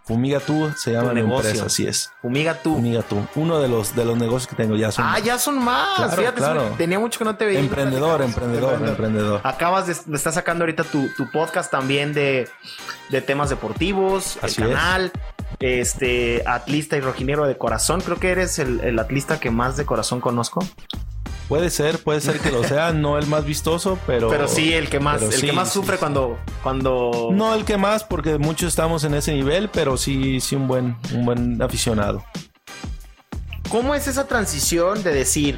Fumiga 0.09 0.39
tú 0.39 0.71
se 0.75 0.91
llama 0.91 1.13
negocio. 1.13 1.49
empresa, 1.51 1.67
así 1.67 1.85
es. 1.87 2.11
Fumiga 2.21 2.55
tú. 2.55 2.73
Fumiga 2.75 3.03
tú. 3.03 3.23
Uno 3.35 3.59
de 3.59 3.67
los, 3.69 3.95
de 3.95 4.03
los 4.05 4.17
negocios 4.17 4.47
que 4.47 4.55
tengo 4.55 4.75
ya 4.75 4.91
son 4.91 5.05
Ah, 5.07 5.19
ya 5.19 5.37
son 5.37 5.63
más. 5.63 5.97
Claro, 5.97 6.11
Fíjate, 6.13 6.37
claro. 6.37 6.63
tenía 6.79 6.97
mucho 6.97 7.19
que 7.19 7.25
no 7.25 7.35
te 7.35 7.45
veía. 7.45 7.59
emprendedor, 7.59 8.21
emprendedor, 8.23 8.85
emprendedor. 8.87 9.41
Acabas 9.43 9.85
de, 9.85 9.95
de 10.05 10.17
estar 10.17 10.33
sacando 10.33 10.63
ahorita 10.63 10.83
tu, 10.83 11.07
tu 11.15 11.29
podcast 11.31 11.69
también 11.69 12.13
de, 12.13 12.49
de 13.11 13.21
temas 13.21 13.49
deportivos, 13.51 14.39
Así 14.41 14.61
el 14.63 14.69
es. 14.71 14.75
canal, 14.75 15.11
este, 15.59 16.41
atlista 16.47 16.97
y 16.97 17.01
rojinero 17.01 17.45
de 17.45 17.57
corazón. 17.57 18.01
Creo 18.01 18.17
que 18.19 18.31
eres 18.31 18.57
el, 18.57 18.79
el 18.81 18.97
atlista 18.97 19.39
que 19.39 19.51
más 19.51 19.77
de 19.77 19.85
corazón 19.85 20.21
conozco. 20.21 20.65
Puede 21.49 21.71
ser, 21.71 21.97
puede 21.97 22.21
ser 22.21 22.39
que 22.39 22.51
lo 22.51 22.63
sea, 22.63 22.93
no 22.93 23.17
el 23.17 23.25
más 23.25 23.43
vistoso, 23.43 23.97
pero. 24.05 24.29
Pero 24.29 24.47
sí, 24.47 24.71
el 24.71 24.87
que 24.87 24.99
más, 24.99 25.23
el 25.23 25.33
sí, 25.33 25.47
que 25.47 25.51
más 25.51 25.73
sufre 25.73 25.95
sí. 25.95 25.99
cuando, 25.99 26.37
cuando. 26.61 27.29
No 27.33 27.55
el 27.55 27.65
que 27.65 27.75
más, 27.75 28.03
porque 28.03 28.37
muchos 28.37 28.67
estamos 28.67 29.03
en 29.03 29.15
ese 29.15 29.33
nivel, 29.33 29.67
pero 29.69 29.97
sí, 29.97 30.39
sí 30.41 30.55
un 30.55 30.67
buen, 30.67 30.95
un 31.11 31.25
buen 31.25 31.59
aficionado. 31.59 32.23
¿Cómo 33.69 33.95
es 33.95 34.07
esa 34.07 34.27
transición 34.27 35.01
de 35.01 35.11
decir, 35.11 35.57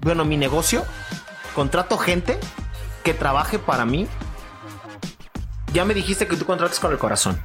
bueno, 0.00 0.24
mi 0.24 0.38
negocio, 0.38 0.84
contrato 1.54 1.98
gente 1.98 2.38
que 3.02 3.12
trabaje 3.12 3.58
para 3.58 3.84
mí? 3.84 4.06
Ya 5.74 5.84
me 5.84 5.92
dijiste 5.92 6.26
que 6.26 6.36
tú 6.36 6.46
contratas 6.46 6.80
con 6.80 6.92
el 6.92 6.98
corazón. 6.98 7.38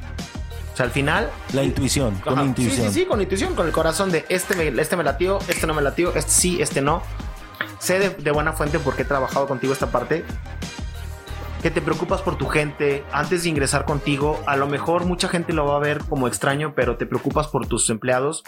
O 0.73 0.77
sea, 0.77 0.85
al 0.85 0.91
final. 0.91 1.29
La 1.51 1.63
intuición, 1.63 2.15
con 2.23 2.35
Ajá. 2.35 2.45
intuición. 2.45 2.87
Sí, 2.87 2.93
sí, 2.93 2.99
sí, 3.01 3.05
con 3.05 3.19
intuición, 3.19 3.53
con 3.53 3.67
el 3.67 3.73
corazón 3.73 4.11
de 4.11 4.25
este 4.29 4.55
me, 4.55 4.81
este 4.81 4.95
me 4.95 5.03
latió, 5.03 5.39
este 5.49 5.67
no 5.67 5.73
me 5.73 5.81
latió, 5.81 6.15
este 6.15 6.31
sí, 6.31 6.61
este 6.61 6.81
no. 6.81 7.03
Sé 7.79 7.99
de, 7.99 8.09
de 8.09 8.31
buena 8.31 8.53
fuente 8.53 8.79
porque 8.79 9.01
he 9.01 9.05
trabajado 9.05 9.47
contigo 9.47 9.73
esta 9.73 9.91
parte, 9.91 10.23
que 11.61 11.71
te 11.71 11.81
preocupas 11.81 12.21
por 12.21 12.37
tu 12.37 12.47
gente 12.47 13.03
antes 13.11 13.43
de 13.43 13.49
ingresar 13.49 13.85
contigo. 13.85 14.39
A 14.47 14.55
lo 14.55 14.67
mejor 14.67 15.05
mucha 15.05 15.27
gente 15.27 15.53
lo 15.53 15.65
va 15.65 15.75
a 15.75 15.79
ver 15.79 15.99
como 16.07 16.27
extraño, 16.27 16.73
pero 16.75 16.97
te 16.97 17.05
preocupas 17.05 17.47
por 17.47 17.67
tus 17.67 17.89
empleados 17.89 18.43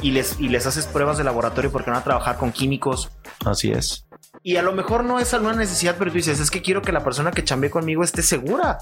y 0.00 0.12
les, 0.12 0.40
y 0.40 0.48
les 0.48 0.66
haces 0.66 0.86
pruebas 0.86 1.18
de 1.18 1.24
laboratorio 1.24 1.70
porque 1.70 1.90
van 1.90 2.00
a 2.00 2.04
trabajar 2.04 2.36
con 2.36 2.52
químicos. 2.52 3.10
Así 3.44 3.70
es. 3.70 4.06
Y 4.42 4.56
a 4.56 4.62
lo 4.62 4.72
mejor 4.72 5.04
no 5.04 5.18
es 5.18 5.34
alguna 5.34 5.54
necesidad, 5.54 5.96
pero 5.98 6.10
tú 6.10 6.16
dices, 6.16 6.40
es 6.40 6.50
que 6.50 6.62
quiero 6.62 6.82
que 6.82 6.92
la 6.92 7.04
persona 7.04 7.32
que 7.32 7.44
chambee 7.44 7.70
conmigo 7.70 8.02
esté 8.02 8.22
segura. 8.22 8.78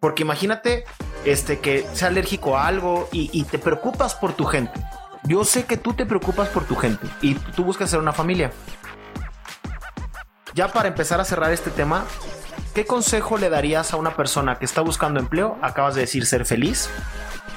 Porque 0.00 0.22
imagínate 0.22 0.84
este, 1.24 1.60
que 1.60 1.86
sea 1.92 2.08
alérgico 2.08 2.56
a 2.56 2.66
algo 2.66 3.08
y, 3.12 3.30
y 3.32 3.44
te 3.44 3.58
preocupas 3.58 4.14
por 4.14 4.32
tu 4.32 4.44
gente. 4.44 4.80
Yo 5.24 5.44
sé 5.44 5.64
que 5.64 5.76
tú 5.76 5.92
te 5.92 6.06
preocupas 6.06 6.48
por 6.48 6.64
tu 6.64 6.76
gente 6.76 7.06
y 7.20 7.34
tú 7.34 7.64
buscas 7.64 7.90
ser 7.90 7.98
una 7.98 8.12
familia. 8.12 8.52
Ya 10.56 10.68
para 10.68 10.88
empezar 10.88 11.20
a 11.20 11.24
cerrar 11.26 11.52
este 11.52 11.70
tema, 11.70 12.06
¿qué 12.74 12.86
consejo 12.86 13.36
le 13.36 13.50
darías 13.50 13.92
a 13.92 13.98
una 13.98 14.16
persona 14.16 14.58
que 14.58 14.64
está 14.64 14.80
buscando 14.80 15.20
empleo? 15.20 15.58
Acabas 15.60 15.94
de 15.94 16.00
decir 16.00 16.24
ser 16.24 16.46
feliz, 16.46 16.88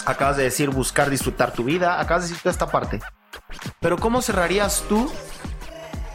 acabas 0.05 0.35
de 0.35 0.43
decir 0.43 0.69
buscar 0.69 1.09
disfrutar 1.09 1.53
tu 1.53 1.63
vida, 1.63 2.01
acabas 2.01 2.23
de 2.23 2.27
decir 2.27 2.43
toda 2.43 2.51
esta 2.51 2.67
parte. 2.67 2.99
Pero 3.79 3.97
¿cómo 3.97 4.21
cerrarías 4.21 4.83
tú 4.89 5.09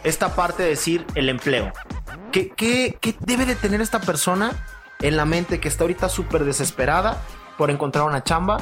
esta 0.03 0.35
parte 0.35 0.63
de 0.63 0.69
decir 0.69 1.07
el 1.15 1.31
empleo? 1.31 1.73
¿Qué, 2.31 2.51
qué, 2.51 2.99
qué 3.01 3.17
debe 3.21 3.47
de 3.47 3.55
tener 3.55 3.81
esta 3.81 4.03
persona 4.03 4.51
en 5.01 5.17
la 5.17 5.25
mente 5.25 5.61
que 5.61 5.69
está 5.69 5.85
ahorita 5.85 6.11
súper 6.11 6.45
desesperada 6.45 7.17
por 7.57 7.71
encontrar 7.71 8.05
una 8.05 8.23
chamba? 8.25 8.59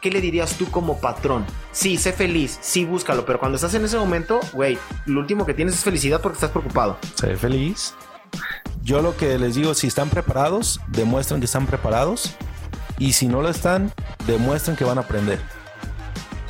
¿Qué 0.00 0.10
le 0.10 0.22
dirías 0.22 0.56
tú 0.56 0.70
como 0.70 0.98
patrón? 0.98 1.44
Sí, 1.72 1.98
sé 1.98 2.12
feliz, 2.12 2.58
sí, 2.62 2.86
búscalo, 2.86 3.26
pero 3.26 3.38
cuando 3.38 3.56
estás 3.56 3.74
en 3.74 3.84
ese 3.84 3.98
momento, 3.98 4.40
güey, 4.54 4.78
lo 5.04 5.20
último 5.20 5.44
que 5.44 5.52
tienes 5.52 5.74
es 5.74 5.84
felicidad 5.84 6.22
porque 6.22 6.36
estás 6.36 6.50
preocupado. 6.50 6.96
Sé 7.16 7.36
feliz. 7.36 7.94
Yo 8.82 9.02
lo 9.02 9.14
que 9.14 9.38
les 9.38 9.56
digo, 9.56 9.74
si 9.74 9.86
están 9.88 10.08
preparados, 10.08 10.80
demuestren 10.88 11.40
que 11.40 11.44
están 11.44 11.66
preparados. 11.66 12.34
Y 12.98 13.12
si 13.12 13.28
no 13.28 13.42
lo 13.42 13.50
están, 13.50 13.92
demuestren 14.26 14.74
que 14.74 14.84
van 14.84 14.96
a 14.96 15.02
aprender. 15.02 15.38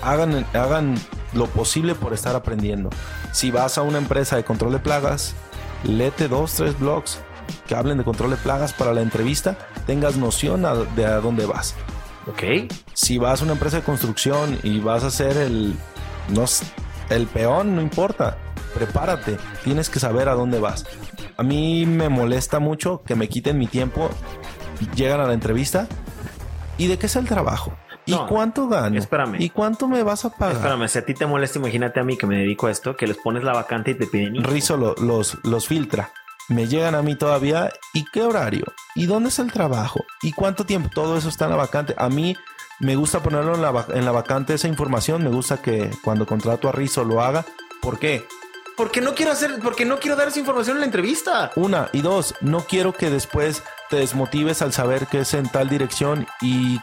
Hagan, 0.01 0.47
hagan 0.55 0.95
lo 1.33 1.47
posible 1.47 1.97
por 1.97 2.13
estar 2.13 2.37
aprendiendo. 2.37 2.91
Si 3.33 3.51
vas 3.51 3.79
a 3.79 3.83
una 3.83 3.99
empresa 3.99 4.37
de 4.37 4.45
control 4.45 4.73
de 4.73 4.79
plagas, 4.79 5.35
léete 5.83 6.29
dos, 6.29 6.55
tres 6.55 6.79
blogs 6.79 7.19
que 7.67 7.75
hablen 7.75 7.99
de 7.99 8.05
control 8.05 8.31
de 8.31 8.37
plagas 8.37 8.73
para 8.73 8.93
la 8.93 9.03
entrevista, 9.03 9.59
tengas 9.87 10.17
noción 10.17 10.63
de 10.95 11.05
a 11.05 11.21
dónde 11.21 11.47
vas. 11.47 11.75
Ok. 12.31 12.73
Si 12.95 13.19
vas 13.19 13.41
a 13.41 13.45
una 13.45 13.53
empresa 13.55 13.77
de 13.79 13.83
construcción 13.83 14.59
y 14.63 14.81
vas 14.81 15.05
a 15.05 15.11
ser 15.11 15.37
el, 15.37 15.75
no 16.29 16.45
el 17.11 17.27
peón, 17.27 17.75
no 17.77 17.83
importa. 17.83 18.37
Prepárate, 18.75 19.37
tienes 19.65 19.91
que 19.91 19.99
saber 19.99 20.29
a 20.29 20.35
dónde 20.35 20.61
vas. 20.61 20.87
A 21.37 21.43
mí 21.43 21.87
me 21.87 22.09
molesta 22.09 22.59
mucho 22.61 23.03
que 23.05 23.15
me 23.17 23.29
quiten 23.29 23.59
mi 23.59 23.67
tiempo, 23.67 24.11
llegan 24.95 25.21
a 25.21 25.27
la 25.27 25.35
entrevista 25.35 25.89
y 26.79 26.87
de 26.87 26.99
qué 26.99 27.07
es 27.07 27.17
el 27.17 27.27
trabajo. 27.27 27.73
¿Y 28.07 28.13
No, 28.13 28.27
cuánto 28.27 28.69
gano? 28.69 28.97
espérame. 28.99 29.37
¿Y 29.41 29.51
cuánto 29.51 29.87
me 29.89 30.03
vas 30.03 30.25
a 30.25 30.31
pagar? 30.31 30.57
Espérame, 30.57 30.89
si 30.89 30.99
a 30.99 31.05
ti 31.05 31.15
te 31.15 31.27
molesta, 31.27 31.59
imagínate 31.59 32.01
a 32.01 32.05
mí 32.05 32.17
que 32.17 32.27
me 32.27 32.37
dedico 32.37 32.67
a 32.67 32.71
esto, 32.71 32.97
que 32.97 33.07
les 33.07 33.17
pones 33.19 33.45
la 33.45 33.53
vacante 33.53 33.91
y 33.91 33.95
te 33.95 34.07
piden... 34.07 34.37
info. 34.37 34.51
Rizo 34.51 34.77
lo- 34.77 34.95
los, 34.97 35.37
los 35.45 35.67
filtra. 35.67 36.11
Me 36.51 36.67
llegan 36.67 36.95
a 36.95 37.03
mí 37.03 37.15
todavía. 37.15 37.73
¿Y 37.95 38.05
qué 38.13 38.23
horario? 38.23 38.65
¿Y 38.95 39.07
dónde 39.07 39.29
es 39.31 39.39
el 39.39 39.53
trabajo? 39.53 40.05
¿Y 40.21 40.33
cuánto 40.33 40.67
tiempo? 40.67 40.91
Todo 40.93 41.17
eso 41.17 41.29
está 41.29 41.45
en 41.47 41.53
la 41.53 41.57
vacante. 41.57 41.95
A 41.97 42.09
mí 42.09 42.37
me 42.81 42.97
gusta 42.97 43.23
ponerlo 43.23 43.55
en 43.55 43.63
la, 43.63 43.87
en 43.95 44.05
la 44.05 44.11
vacante 44.13 44.55
esa 44.55 44.69
información. 44.69 45.23
Me 45.23 45.31
gusta 45.31 45.63
que 45.63 45.91
cuando 46.03 46.27
contrato 46.27 46.69
a 46.69 46.73
Rizo 46.73 47.05
lo 47.05 47.23
haga. 47.23 47.45
¿Por 47.81 47.99
qué? 47.99 48.27
Porque 48.77 49.01
no 49.01 49.15
quiero 49.15 49.33
hacer, 49.33 49.59
porque 49.63 49.85
no 49.85 49.99
quiero 50.01 50.17
dar 50.17 50.29
esa 50.29 50.39
información 50.41 50.77
en 50.77 50.81
la 50.81 50.87
entrevista. 50.87 51.51
Una. 51.57 51.89
Y 51.93 52.01
dos, 52.01 52.35
no 52.41 52.61
quiero 52.61 52.93
que 52.95 53.11
después 53.11 53.63
te 53.89 53.97
desmotives 53.97 54.61
al 54.63 54.73
saber 54.73 55.07
que 55.07 55.21
es 55.21 55.35
en 55.35 55.49
tal 55.49 55.69
dirección 55.69 56.27
y 56.41 56.81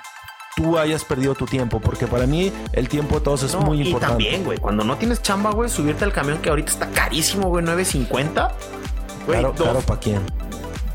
tú 0.56 0.78
hayas 0.78 1.04
perdido 1.04 1.34
tu 1.36 1.46
tiempo. 1.46 1.80
Porque 1.80 2.06
para 2.08 2.26
mí 2.28 2.54
el 2.74 2.88
tiempo 2.88 3.16
de 3.16 3.22
todos 3.22 3.44
es 3.44 3.54
No, 3.54 3.62
muy 3.62 3.80
y 3.82 3.88
importante. 3.88 4.14
también, 4.24 4.44
güey, 4.44 4.60
cuando 4.60 4.84
no 4.84 4.96
tienes 4.98 5.22
chamba, 5.24 5.52
güey, 5.52 5.70
subirte 5.70 6.04
al 6.04 6.14
camión 6.14 6.38
que 6.40 6.50
ahorita 6.50 6.72
está 6.72 6.88
carísimo, 6.92 7.50
güey, 7.50 7.66
9.50. 7.66 8.52
Güey, 9.28 9.42
Caro, 9.42 9.54
caro 9.54 9.80
para 9.82 10.00
quién. 10.00 10.22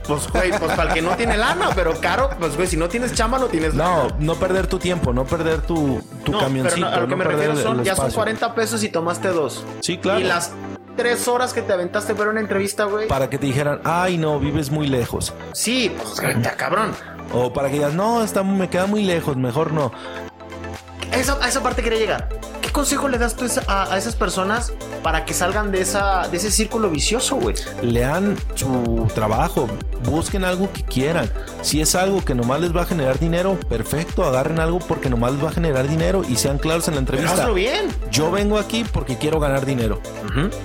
Pues, 0.07 0.29
güey, 0.33 0.51
pues 0.51 0.73
para 0.73 0.89
el 0.89 0.95
que 0.95 1.03
no 1.03 1.15
tiene 1.17 1.37
lana, 1.37 1.71
pero 1.77 1.95
caro, 2.01 2.31
pues, 2.39 2.57
güey, 2.57 2.67
si 2.67 2.77
no 2.77 2.89
tienes 2.89 3.13
chamba, 3.15 3.39
no 3.39 3.47
tienes 3.47 3.73
No, 3.75 3.85
lana. 4.09 4.17
no 4.19 4.35
perder 4.35 4.67
tu 4.67 4.79
tiempo, 4.81 5.13
no 5.13 5.25
perder 5.25 5.61
tu, 5.63 6.03
tu 6.25 6.33
No, 6.33 6.41
camioncito. 6.41 6.87
pero 6.87 6.91
no, 6.91 6.97
a 6.97 7.01
lo 7.03 7.07
que 7.07 7.11
no 7.13 7.17
me 7.19 7.25
refiero 7.25 7.57
son, 7.57 7.85
ya 7.85 7.95
son 7.95 8.07
espacio. 8.07 8.15
40 8.17 8.55
pesos 8.57 8.83
y 8.83 8.89
tomaste 8.89 9.29
dos. 9.29 9.65
Sí, 9.81 9.99
claro. 9.99 10.19
Y 10.19 10.25
las 10.25 10.51
tres 10.97 11.29
horas 11.29 11.53
que 11.53 11.63
te 11.63 11.73
aventaste 11.73 12.15
para 12.17 12.31
una 12.31 12.41
entrevista, 12.41 12.85
güey. 12.85 13.07
Para 13.07 13.31
que 13.31 13.39
te 13.39 13.47
dijeran, 13.47 13.81
ay, 13.85 14.19
no, 14.19 14.41
vives 14.41 14.71
muy 14.71 14.89
lejos. 14.89 15.33
Sí, 15.53 15.95
pues, 15.97 16.21
cabrón. 16.57 16.91
O 17.33 17.53
para 17.53 17.69
que 17.69 17.75
digas, 17.75 17.95
no, 17.95 18.25
está, 18.25 18.43
me 18.43 18.69
queda 18.69 18.87
muy 18.87 19.05
lejos, 19.05 19.37
mejor 19.37 19.73
no. 19.73 19.93
Esa, 21.13 21.35
a 21.43 21.49
esa 21.49 21.63
parte 21.63 21.83
quería 21.83 21.99
llegar. 22.01 22.29
¿Qué 22.73 22.77
consejo 22.77 23.07
le 23.07 23.19
das 23.19 23.37
tú 23.37 23.45
a, 23.67 23.93
a 23.93 23.99
esas 23.99 24.17
personas 24.17 24.73
para 25.03 25.27
que 25.27 25.35
salgan 25.35 25.71
de, 25.71 25.83
esa, 25.83 26.27
de 26.29 26.39
ese 26.39 26.51
círculo 26.51 26.89
vicioso, 26.89 27.37
güey? 27.37 27.55
Lean 27.83 28.35
su 28.55 29.07
trabajo, 29.15 29.69
busquen 30.05 30.43
algo 30.43 30.73
que 30.73 30.83
quieran. 30.83 31.31
Si 31.61 31.83
es 31.83 31.95
algo 31.95 32.25
que 32.25 32.35
nomás 32.35 32.63
les 32.63 32.75
va 32.75 32.83
a 32.83 32.87
generar 32.87 33.19
dinero, 33.19 33.59
perfecto, 33.69 34.25
agarren 34.25 34.59
algo 34.59 34.79
porque 34.79 35.11
nomás 35.11 35.33
les 35.33 35.45
va 35.45 35.51
a 35.51 35.53
generar 35.53 35.87
dinero 35.87 36.23
y 36.27 36.37
sean 36.37 36.57
claros 36.57 36.89
en 36.89 36.95
la 36.95 37.03
Pero 37.03 37.19
entrevista. 37.19 37.43
hazlo 37.43 37.53
bien. 37.55 37.89
Yo 38.11 38.31
vengo 38.31 38.59
aquí 38.59 38.85
porque 38.91 39.19
quiero 39.19 39.39
ganar 39.39 39.67
dinero. 39.67 40.01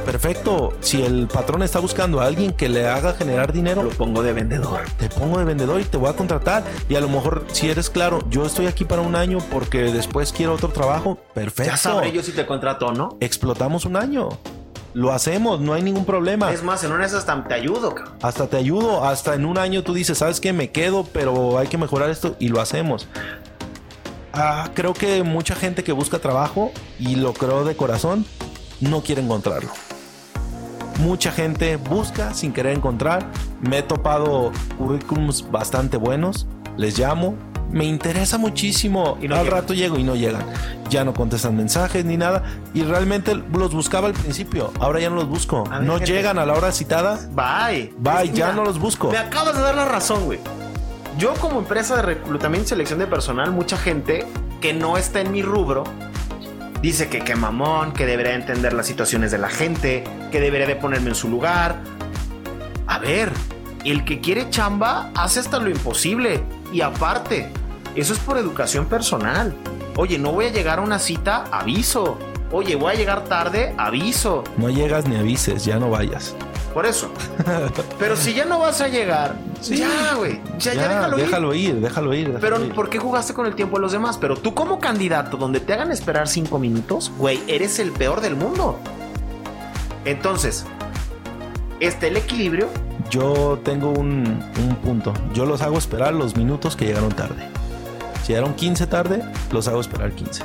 Perfecto, 0.05 0.71
si 0.79 1.03
el 1.03 1.27
patrón 1.27 1.61
está 1.61 1.79
buscando 1.79 2.21
a 2.21 2.25
alguien 2.25 2.53
que 2.53 2.69
le 2.69 2.87
haga 2.87 3.15
generar 3.15 3.51
dinero, 3.51 3.83
Lo 3.83 3.89
pongo 3.89 4.23
de 4.23 4.31
vendedor. 4.31 4.79
te 4.97 5.09
pongo 5.09 5.39
de 5.39 5.43
vendedor 5.43 5.81
y 5.81 5.83
te 5.83 5.97
voy 5.97 6.09
a 6.09 6.13
contratar. 6.13 6.63
Y 6.87 6.95
a 6.95 7.01
lo 7.01 7.09
mejor, 7.09 7.45
si 7.51 7.69
eres 7.69 7.89
claro, 7.89 8.19
yo 8.29 8.45
estoy 8.45 8.67
aquí 8.67 8.85
para 8.85 9.01
un 9.01 9.17
año 9.17 9.39
porque 9.51 9.91
después 9.91 10.31
quiero 10.31 10.53
otro 10.53 10.69
trabajo, 10.69 11.17
perfecto. 11.33 11.71
Ya 11.71 11.77
sabré 11.97 12.11
yo 12.11 12.23
si 12.23 12.31
te 12.31 12.45
contrato 12.45 12.91
no. 12.91 13.17
Explotamos 13.19 13.85
un 13.85 13.95
año. 13.95 14.29
Lo 14.93 15.13
hacemos, 15.13 15.59
no 15.59 15.73
hay 15.73 15.83
ningún 15.83 16.05
problema. 16.05 16.51
Es 16.51 16.63
más, 16.63 16.83
en 16.83 16.91
una 16.91 17.01
de 17.01 17.07
esas 17.07 17.19
hasta 17.19 17.47
te 17.47 17.53
ayudo, 17.53 17.93
cabrón. 17.93 18.15
Hasta 18.21 18.47
te 18.47 18.57
ayudo, 18.57 19.05
hasta 19.05 19.35
en 19.35 19.45
un 19.45 19.57
año 19.57 19.83
tú 19.83 19.93
dices, 19.93 20.17
¿sabes 20.17 20.39
qué? 20.39 20.53
Me 20.53 20.71
quedo, 20.71 21.03
pero 21.13 21.59
hay 21.59 21.67
que 21.67 21.77
mejorar 21.77 22.09
esto 22.09 22.35
y 22.39 22.47
lo 22.47 22.61
hacemos. 22.61 23.07
Ah, 24.33 24.69
creo 24.73 24.93
que 24.93 25.23
mucha 25.23 25.55
gente 25.55 25.83
que 25.83 25.91
busca 25.91 26.19
trabajo, 26.19 26.71
y 26.99 27.15
lo 27.15 27.33
creo 27.33 27.63
de 27.63 27.75
corazón, 27.75 28.25
no 28.81 29.01
quiere 29.01 29.21
encontrarlo. 29.21 29.69
Mucha 30.99 31.31
gente 31.31 31.75
busca 31.75 32.33
sin 32.33 32.53
querer 32.53 32.75
encontrar. 32.75 33.31
Me 33.61 33.79
he 33.79 33.83
topado 33.83 34.51
currículums 34.77 35.49
bastante 35.51 35.97
buenos. 35.97 36.47
Les 36.75 36.97
llamo. 36.97 37.35
Me 37.71 37.85
interesa 37.85 38.37
muchísimo. 38.37 39.17
Y 39.21 39.27
no 39.27 39.35
Al 39.35 39.43
llegan. 39.43 39.59
rato 39.61 39.73
llego 39.73 39.97
y 39.97 40.03
no 40.03 40.15
llegan. 40.15 40.43
Ya 40.89 41.03
no 41.03 41.13
contestan 41.13 41.55
mensajes 41.55 42.05
ni 42.05 42.15
nada. 42.17 42.43
Y 42.73 42.83
realmente 42.83 43.35
los 43.35 43.73
buscaba 43.73 44.07
al 44.07 44.13
principio. 44.13 44.71
Ahora 44.79 44.99
ya 44.99 45.09
no 45.09 45.17
los 45.17 45.27
busco. 45.27 45.63
Ver, 45.69 45.81
No 45.83 45.95
gente. 45.97 46.11
llegan 46.13 46.39
a 46.39 46.45
la 46.45 46.53
hora 46.53 46.71
citada. 46.71 47.19
Bye. 47.31 47.93
Bye, 47.97 48.25
Es- 48.29 48.33
ya 48.33 48.45
mira, 48.47 48.53
no 48.53 48.63
los 48.63 48.79
busco. 48.79 49.11
Me 49.11 49.17
acabas 49.17 49.55
de 49.55 49.61
dar 49.61 49.75
la 49.75 49.85
razón, 49.85 50.25
güey. 50.25 50.39
Yo 51.17 51.33
como 51.35 51.59
empresa 51.59 51.95
de 51.97 52.03
reclutamiento 52.03 52.65
y 52.67 52.69
selección 52.69 52.99
de 52.99 53.07
personal, 53.07 53.51
mucha 53.51 53.75
gente 53.77 54.25
que 54.61 54.73
no 54.73 54.97
está 54.97 55.19
en 55.21 55.31
mi 55.31 55.41
rubro 55.41 55.83
dice 56.81 57.09
que 57.09 57.19
qué 57.21 57.35
mamón, 57.35 57.91
que 57.91 58.05
debería 58.05 58.35
entender 58.35 58.71
las 58.73 58.85
situaciones 58.85 59.31
de 59.31 59.39
la 59.39 59.49
gente, 59.49 60.03
que 60.31 60.39
debería 60.39 60.67
de 60.67 60.75
ponerme 60.75 61.09
en 61.09 61.15
su 61.15 61.27
lugar. 61.27 61.77
A 62.85 62.99
ver, 62.99 63.31
el 63.83 64.05
que 64.05 64.21
quiere 64.21 64.49
chamba 64.51 65.09
hace 65.15 65.39
hasta 65.39 65.57
lo 65.59 65.69
imposible. 65.69 66.43
Y 66.71 66.81
aparte, 66.81 67.49
eso 67.95 68.13
es 68.13 68.19
por 68.19 68.37
educación 68.37 68.85
personal. 68.85 69.55
Oye, 69.95 70.17
no 70.19 70.31
voy 70.31 70.45
a 70.45 70.51
llegar 70.51 70.79
a 70.79 70.81
una 70.81 70.99
cita, 70.99 71.45
aviso. 71.51 72.17
Oye, 72.51 72.75
voy 72.75 72.93
a 72.93 72.95
llegar 72.95 73.23
tarde, 73.25 73.73
aviso. 73.77 74.43
No 74.57 74.69
llegas 74.69 75.07
ni 75.07 75.15
avises, 75.17 75.65
ya 75.65 75.79
no 75.79 75.89
vayas. 75.89 76.35
Por 76.73 76.85
eso. 76.85 77.09
Pero 77.99 78.15
si 78.15 78.33
ya 78.35 78.45
no 78.45 78.59
vas 78.59 78.79
a 78.81 78.87
llegar, 78.87 79.35
Sí. 79.61 79.77
ya, 79.77 80.13
güey. 80.15 80.39
Ya, 80.59 80.75
ya, 80.75 80.87
déjalo, 80.87 81.17
ir. 81.17 81.25
déjalo 81.25 81.53
ir, 81.55 81.75
déjalo 81.81 82.13
ir. 82.13 82.25
déjalo 82.33 82.39
Pero 82.39 82.63
ir. 82.65 82.73
¿por 82.75 82.89
qué 82.89 82.99
jugaste 82.99 83.33
con 83.33 83.47
el 83.47 83.55
tiempo 83.55 83.77
de 83.77 83.81
los 83.81 83.91
demás? 83.91 84.17
Pero 84.19 84.35
tú 84.37 84.53
como 84.53 84.79
candidato, 84.79 85.37
donde 85.37 85.59
te 85.59 85.73
hagan 85.73 85.91
esperar 85.91 86.27
cinco 86.27 86.59
minutos, 86.59 87.11
güey, 87.17 87.41
eres 87.47 87.79
el 87.79 87.91
peor 87.91 88.21
del 88.21 88.35
mundo. 88.35 88.77
Entonces, 90.05 90.65
este 91.79 92.07
el 92.09 92.17
equilibrio. 92.17 92.67
Yo 93.09 93.59
tengo 93.63 93.91
un, 93.91 94.43
un 94.67 94.75
punto. 94.83 95.13
Yo 95.33 95.45
los 95.45 95.61
hago 95.61 95.77
esperar 95.77 96.13
los 96.13 96.35
minutos 96.35 96.75
que 96.75 96.85
llegaron 96.85 97.11
tarde. 97.11 97.47
Si 98.23 98.33
llegaron 98.33 98.53
15 98.55 98.87
tarde, 98.87 99.23
los 99.51 99.67
hago 99.67 99.79
esperar 99.79 100.11
15. 100.11 100.43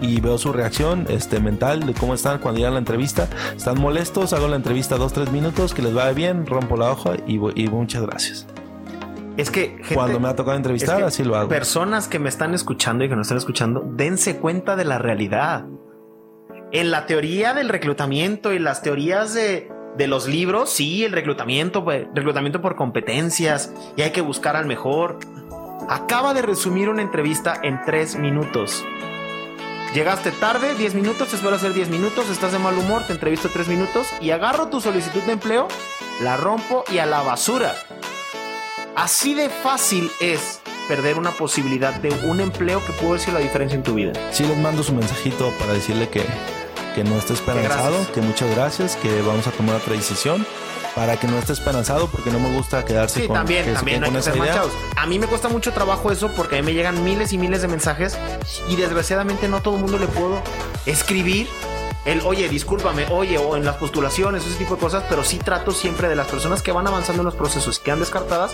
Y 0.00 0.20
veo 0.20 0.38
su 0.38 0.52
reacción 0.52 1.06
este, 1.08 1.40
mental 1.40 1.84
de 1.84 1.92
cómo 1.92 2.14
están 2.14 2.38
cuando 2.38 2.58
llegan 2.58 2.72
a 2.72 2.74
la 2.74 2.78
entrevista. 2.78 3.28
Están 3.56 3.80
molestos, 3.80 4.32
hago 4.32 4.48
la 4.48 4.56
entrevista 4.56 4.96
2-3 4.96 5.30
minutos, 5.30 5.74
que 5.74 5.82
les 5.82 5.92
vaya 5.92 6.12
bien, 6.12 6.46
rompo 6.46 6.76
la 6.76 6.90
hoja 6.92 7.16
y, 7.26 7.34
y 7.34 7.68
muchas 7.68 8.02
gracias. 8.02 8.46
Es 9.36 9.50
que 9.50 9.76
gente, 9.78 9.94
Cuando 9.94 10.18
me 10.18 10.28
ha 10.28 10.36
tocado 10.36 10.56
entrevistar, 10.56 10.96
es 10.96 11.02
que 11.02 11.06
así 11.08 11.24
lo 11.24 11.36
hago. 11.36 11.48
Personas 11.48 12.08
que 12.08 12.18
me 12.18 12.28
están 12.28 12.54
escuchando 12.54 13.04
y 13.04 13.08
que 13.08 13.16
nos 13.16 13.26
están 13.26 13.38
escuchando, 13.38 13.84
dense 13.86 14.36
cuenta 14.38 14.74
de 14.76 14.84
la 14.84 14.98
realidad. 14.98 15.66
en 16.70 16.90
la 16.90 17.06
teoría 17.06 17.54
del 17.54 17.68
reclutamiento 17.68 18.52
y 18.52 18.58
las 18.58 18.82
teorías 18.82 19.32
de, 19.34 19.70
de 19.96 20.06
los 20.06 20.26
libros, 20.26 20.70
sí, 20.70 21.04
el 21.04 21.12
reclutamiento, 21.12 21.84
pues, 21.84 22.06
reclutamiento 22.14 22.60
por 22.60 22.76
competencias 22.76 23.72
y 23.96 24.02
hay 24.02 24.10
que 24.10 24.20
buscar 24.20 24.56
al 24.56 24.66
mejor. 24.66 25.18
Acaba 25.88 26.34
de 26.34 26.42
resumir 26.42 26.88
una 26.88 27.02
entrevista 27.02 27.58
en 27.62 27.80
tres 27.84 28.16
minutos. 28.16 28.84
Llegaste 29.94 30.32
tarde, 30.32 30.74
10 30.74 30.94
minutos, 30.94 31.28
te 31.28 31.36
espero 31.36 31.56
hacer 31.56 31.72
10 31.72 31.88
minutos, 31.88 32.28
estás 32.28 32.52
de 32.52 32.58
mal 32.58 32.76
humor, 32.76 33.04
te 33.06 33.14
entrevisto 33.14 33.48
3 33.50 33.68
minutos 33.68 34.06
y 34.20 34.32
agarro 34.32 34.68
tu 34.68 34.82
solicitud 34.82 35.22
de 35.22 35.32
empleo, 35.32 35.66
la 36.20 36.36
rompo 36.36 36.84
y 36.92 36.98
a 36.98 37.06
la 37.06 37.22
basura. 37.22 37.74
Así 38.94 39.32
de 39.32 39.48
fácil 39.48 40.10
es 40.20 40.60
perder 40.88 41.18
una 41.18 41.30
posibilidad 41.30 41.94
de 41.94 42.10
un 42.26 42.40
empleo 42.40 42.84
que 42.84 42.92
puede 42.92 43.14
decir 43.14 43.32
la 43.32 43.40
diferencia 43.40 43.76
en 43.76 43.82
tu 43.82 43.94
vida. 43.94 44.12
Sí, 44.30 44.44
les 44.44 44.58
mando 44.58 44.82
su 44.82 44.92
mensajito 44.92 45.52
para 45.58 45.72
decirle 45.72 46.08
que, 46.10 46.22
que 46.98 47.04
no 47.04 47.16
esté 47.16 47.32
esperanzado, 47.34 47.94
que 48.12 48.20
muchas 48.20 48.50
gracias, 48.56 48.96
que 48.96 49.22
vamos 49.22 49.46
a 49.46 49.52
tomar 49.52 49.76
otra 49.76 49.92
decisión 49.94 50.44
para 50.96 51.16
que 51.16 51.28
no 51.28 51.38
esté 51.38 51.52
esperanzado 51.52 52.08
porque 52.08 52.28
no 52.32 52.40
me 52.40 52.50
gusta 52.56 52.84
quedarse 52.84 53.20
Sí, 53.20 53.26
con, 53.28 53.36
también, 53.36 53.64
que 53.64 53.72
también 53.72 54.00
no 54.00 54.06
hay 54.06 54.10
con 54.10 54.14
que 54.14 54.20
esa 54.20 54.32
ser 54.32 54.40
idea. 54.42 54.52
manchados. 54.56 54.72
A 54.96 55.06
mí 55.06 55.16
me 55.20 55.28
cuesta 55.28 55.48
mucho 55.48 55.72
trabajo 55.72 56.10
eso 56.10 56.28
porque 56.34 56.56
a 56.56 56.60
mí 56.60 56.66
me 56.66 56.74
llegan 56.74 57.04
miles 57.04 57.32
y 57.32 57.38
miles 57.38 57.62
de 57.62 57.68
mensajes 57.68 58.18
y 58.68 58.74
desgraciadamente 58.74 59.46
no 59.46 59.58
a 59.58 59.60
todo 59.62 59.76
el 59.76 59.80
mundo 59.82 59.96
le 59.96 60.08
puedo 60.08 60.42
escribir 60.86 61.46
el, 62.04 62.20
oye, 62.22 62.48
discúlpame, 62.48 63.06
oye, 63.10 63.38
o 63.38 63.54
en 63.56 63.64
las 63.64 63.76
postulaciones, 63.76 64.44
ese 64.44 64.56
tipo 64.56 64.74
de 64.74 64.80
cosas, 64.80 65.04
pero 65.08 65.22
sí 65.22 65.38
trato 65.38 65.70
siempre 65.70 66.08
de 66.08 66.16
las 66.16 66.26
personas 66.26 66.62
que 66.62 66.72
van 66.72 66.88
avanzando 66.88 67.22
en 67.22 67.26
los 67.26 67.36
procesos, 67.36 67.78
que 67.78 67.92
han 67.92 68.00
descartadas, 68.00 68.50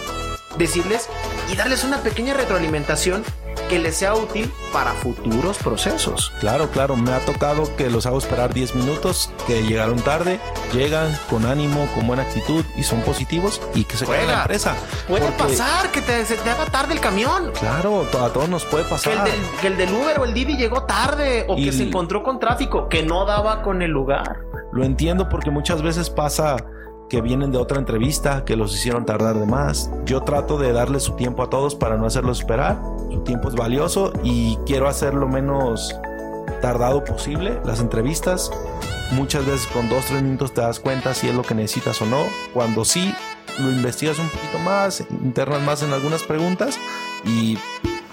decirles 0.59 1.09
y 1.53 1.57
darles 1.57 1.85
una 1.85 1.99
pequeña 2.03 2.35
retroalimentación 2.35 3.25
que 3.69 3.79
les 3.79 3.97
sea 3.97 4.15
útil 4.15 4.53
para 4.73 4.93
futuros 4.93 5.57
procesos. 5.59 6.33
Claro, 6.41 6.69
claro, 6.71 6.97
me 6.97 7.13
ha 7.13 7.21
tocado 7.21 7.75
que 7.77 7.89
los 7.89 8.05
hago 8.05 8.19
esperar 8.19 8.53
10 8.53 8.75
minutos, 8.75 9.31
que 9.47 9.63
llegaron 9.63 9.99
tarde, 10.01 10.39
llegan 10.73 11.17
con 11.31 11.47
ánimo, 11.47 11.89
con 11.95 12.07
buena 12.07 12.25
actitud 12.25 12.63
y 12.77 12.83
son 12.83 13.01
positivos 13.03 13.63
y 13.75 13.85
que 13.85 13.97
se 13.97 14.05
queden 14.05 14.23
en 14.23 14.27
la 14.29 14.41
empresa. 14.43 14.75
Puede 15.09 15.23
Porque, 15.27 15.45
pasar 15.45 15.91
que 15.93 16.03
te, 16.03 16.27
se 16.27 16.37
te 16.37 16.51
haga 16.51 16.67
tarde 16.67 16.93
el 16.95 17.01
camión. 17.01 17.53
Claro, 17.59 18.03
a 18.23 18.29
todos 18.33 18.49
nos 18.49 18.65
puede 18.67 18.85
Que 18.85 18.91
pasar. 18.91 19.13
el, 19.15 19.25
del, 19.25 19.51
que 19.61 19.67
el 19.69 19.77
del 19.79 19.93
Uber 19.95 20.19
o 20.21 20.25
el 20.25 20.35
Didi 20.35 20.57
llegó 20.57 20.83
tarde 20.85 21.47
o 21.49 21.57
Y 21.57 21.65
que 21.65 21.73
se 21.73 21.85
encontró 21.85 22.23
con 22.23 22.39
tráfico, 22.39 22.89
que 22.89 23.03
no 23.03 23.25
daba 23.25 23.63
con 23.63 23.81
el 23.81 23.91
lugar. 23.93 24.41
Lo 24.73 24.85
entiendo 24.85 25.29
porque 25.29 25.51
muchas 25.51 25.81
veces 25.81 26.11
pasa 26.11 26.57
que 27.15 27.21
vienen 27.21 27.53
de 27.53 27.59
otra 27.59 27.79
entrevista, 27.79 28.45
que 28.45 28.57
los 28.57 28.75
hicieron 28.75 29.07
tardar 29.07 29.39
de 29.39 29.47
más. 29.47 29.89
Yo 30.05 30.23
trato 30.23 30.59
de 30.59 30.73
darle 30.73 30.99
su 30.99 31.13
tiempo 31.13 31.45
a 31.45 31.49
todos 31.49 31.77
para 31.77 31.97
no 31.97 32.07
hacerlos 32.07 32.41
esperar. 32.41 32.83
Su 33.09 33.21
tiempo 33.21 33.49
es 33.49 33.55
valioso 33.55 34.13
y 34.25 34.57
quiero 34.67 34.89
hacer 34.89 35.15
lo 35.15 35.29
menos 35.29 35.95
tardado 36.61 37.05
posible 37.05 37.61
las 37.65 37.79
entrevistas. 37.79 38.51
Muchas 39.13 39.47
veces 39.47 39.69
con 39.69 39.89
dos, 39.89 40.07
tres 40.07 40.25
minutos 40.25 40.55
te 40.55 40.63
das 40.63 40.81
cuenta 40.81 41.15
si 41.15 41.29
es 41.29 41.37
lo 41.37 41.43
que 41.43 41.55
necesitas 41.55 42.03
o 42.03 42.07
no. 42.07 42.25
Cuando 42.53 42.85
sí, 42.85 43.15
lo 43.61 43.71
investigas 43.71 44.19
un 44.19 44.29
poquito 44.29 44.59
más, 44.59 45.05
internas 45.23 45.63
más 45.63 45.85
en 45.85 45.93
algunas 45.93 46.25
preguntas 46.25 46.81
y 47.25 47.57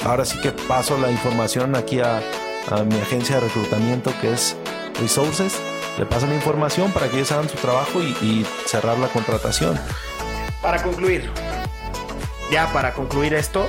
ahora 0.06 0.26
sí 0.26 0.40
que 0.42 0.52
paso 0.52 1.00
la 1.00 1.10
información 1.10 1.76
aquí 1.76 2.02
a 2.02 2.22
mi 2.86 3.00
agencia 3.00 3.38
de 3.38 3.48
reclutamiento 3.48 4.12
que 4.22 4.32
es 4.34 4.56
Resources. 5.00 5.60
Le 5.98 6.06
paso 6.06 6.26
la 6.28 6.36
información 6.36 6.92
para 6.92 7.10
que 7.10 7.18
ellos 7.18 7.32
hagan 7.32 7.50
su 7.50 7.58
trabajo 7.58 8.02
y, 8.02 8.10
y 8.22 8.46
cerrar 8.66 8.98
la 8.98 9.08
contratación. 9.08 9.80
Para 10.62 10.82
concluir, 10.82 11.32
ya 12.52 12.72
para 12.74 12.94
concluir 12.94 13.34
esto, 13.34 13.66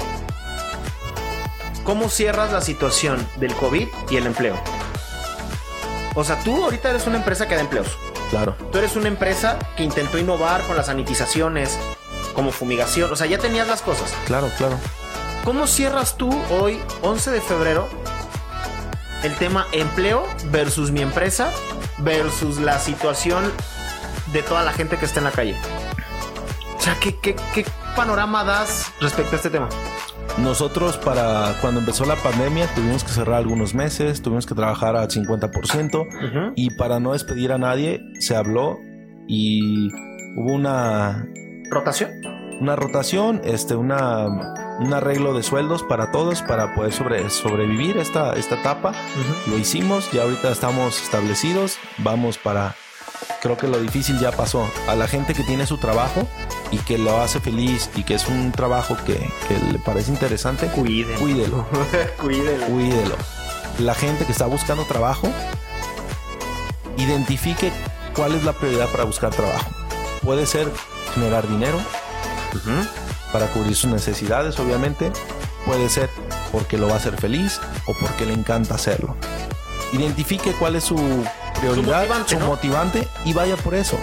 ¿cómo 1.85 2.09
cierras 2.09 2.53
la 2.53 2.61
situación 2.61 3.27
del 3.37 3.55
COVID 3.55 3.89
y 4.11 4.17
el 4.17 4.27
empleo? 4.27 4.57
O 6.15 6.25
sea, 6.25 6.39
tú 6.41 6.65
ahorita 6.65 6.91
eres 6.91 7.07
una 7.07 7.17
empresa 7.17 7.49
que 7.49 7.55
da 7.55 7.61
empleos. 7.63 7.99
Claro. 8.31 8.57
Tú 8.71 8.79
eres 8.79 8.97
una 8.97 9.09
empresa 9.09 9.59
que 9.77 9.83
intentó 9.83 10.19
innovar 10.19 10.63
con 10.63 10.77
las 10.77 10.87
sanitizaciones, 10.87 11.79
como 12.35 12.51
fumigación. 12.51 13.13
O 13.13 13.17
sea, 13.17 13.27
ya 13.27 13.39
tenías 13.39 13.69
las 13.69 13.83
cosas. 13.83 14.13
Claro, 14.27 14.51
claro. 14.57 14.79
¿Cómo 15.45 15.67
cierras 15.67 16.17
tú 16.17 16.31
hoy, 16.51 16.81
11 17.03 17.31
de 17.31 17.41
febrero, 17.41 17.89
el 19.23 19.35
tema 19.37 19.67
empleo 19.73 20.27
versus 20.47 20.91
mi 20.91 21.01
empresa 21.01 21.51
versus 22.03 22.59
la 22.59 22.79
situación 22.79 23.45
de 24.33 24.43
toda 24.43 24.63
la 24.63 24.73
gente 24.73 24.97
que 24.99 25.05
está 25.05 25.21
en 25.21 25.25
la 25.25 25.33
calle? 25.33 25.57
O 26.77 26.81
sea, 26.81 26.97
¿qué, 27.01 27.17
qué, 27.21 27.37
qué 27.55 27.65
panorama 27.95 28.45
das 28.45 28.93
respecto 29.01 29.33
a 29.33 29.37
este 29.37 29.51
tema? 29.51 29.69
Nosotros 30.39 30.97
para 30.97 31.59
cuando 31.61 31.81
empezó 31.81 32.05
la 32.07 32.17
pandemia 32.17 32.67
tuvimos 32.75 33.05
que 33.05 33.11
cerrar 33.11 33.37
algunos 33.37 33.75
meses, 33.75 34.23
tuvimos 34.23 34.47
que 34.47 34.55
trabajar 34.55 34.97
al 34.97 35.09
50% 35.09 36.53
y 36.57 36.71
para 36.77 37.01
no 37.01 37.13
despedir 37.13 37.53
a 37.53 37.59
nadie 37.59 38.01
se 38.19 38.35
habló 38.35 38.79
y 39.29 39.93
hubo 40.37 40.55
una, 40.55 41.27
¿Rotación? 41.71 42.11
una 42.61 42.77
rotación, 42.77 43.43
este, 43.45 43.75
una, 43.77 44.27
un 44.79 44.93
arreglo 44.95 45.35
de 45.35 45.43
sueldos 45.43 45.83
para 45.83 46.11
todos 46.11 46.43
para 46.43 46.75
poder 46.75 46.93
sobre, 46.93 47.29
sobrevivir 47.31 47.99
esta, 47.99 48.33
esta 48.35 48.57
etapa. 48.57 48.93
Lo 49.47 49.59
hicimos, 49.59 50.11
ya 50.13 50.23
ahorita 50.23 50.51
estamos 50.51 51.01
establecidos, 51.03 51.79
vamos 51.99 52.39
para, 52.39 52.75
creo 53.43 53.57
que 53.57 53.69
lo 53.69 53.79
difícil 53.81 54.19
ya 54.19 54.33
pasó. 54.33 54.69
A 54.89 54.95
la 54.97 55.07
gente 55.07 55.35
que 55.35 55.43
tiene 55.45 55.67
su 55.67 55.79
trabajo 55.79 56.27
y 56.71 56.79
que 56.79 56.99
lo 56.99 57.21
hace 57.21 57.39
feliz 57.41 57.91
y 57.97 58.03
que 58.03 58.15
es 58.15 58.27
un 58.29 58.51
trabajo 58.53 58.97
que, 59.07 59.15
que 59.49 59.59
le 59.73 59.79
parece 59.79 60.11
interesante, 60.11 60.67
Cuídenlo. 60.69 61.19
cuídelo, 61.19 61.67
Cuídenlo. 62.21 62.67
cuídelo. 62.67 63.17
La 63.79 63.95
gente 63.95 64.25
que 64.27 64.33
está 64.33 64.47
buscando 64.47 64.85
trabajo, 64.85 65.29
identifique 66.97 67.73
cuál 68.15 68.35
es 68.35 68.45
la 68.45 68.53
prioridad 68.53 68.89
para 68.91 69.05
buscar 69.05 69.31
trabajo. 69.31 69.71
Puede 70.23 70.47
ser 70.47 70.71
generar 71.15 71.49
dinero 71.49 71.79
Ujú. 72.55 72.87
Para 73.33 73.47
cubrir 73.49 73.75
sus 73.75 73.91
necesidades, 73.91 74.59
obviamente. 74.59 75.11
Puede 75.67 75.89
ser 75.89 76.11
porque 76.51 76.77
lo 76.77 76.89
va 76.89 76.95
a 76.95 76.97
hacer 76.97 77.17
feliz 77.17 77.61
o 77.87 77.95
porque 78.01 78.27
le 78.27 78.33
encanta 78.35 78.75
hacerlo. 78.75 79.17
Identifique 79.93 80.53
cuál 80.59 80.77
es 80.77 80.85
su 80.85 80.97
prioridad, 81.61 82.01
motivante, 82.01 82.35
su 82.35 82.39
¿no? 82.41 82.47
motivante 82.47 83.09
y 83.25 83.33
vaya 83.33 83.57
por 83.57 83.75
eso. 83.75 83.97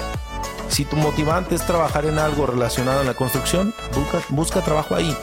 Si 0.68 0.86
tu 0.86 0.96
motivante 0.96 1.56
es 1.56 1.66
trabajar 1.66 2.06
en 2.06 2.20
algo 2.20 2.46
relacionado 2.46 3.02
en 3.02 3.08
la 3.08 3.16
construcción, 3.16 3.74
busca, 3.96 4.20
busca 4.30 4.62
trabajo 4.62 4.96
ahí. 4.96 5.16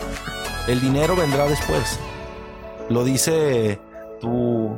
El 0.67 0.81
dinero 0.81 1.15
vendrá 1.17 1.47
después. 1.47 1.99
Lo 2.89 3.05
dice 3.05 3.79
tu, 4.21 4.77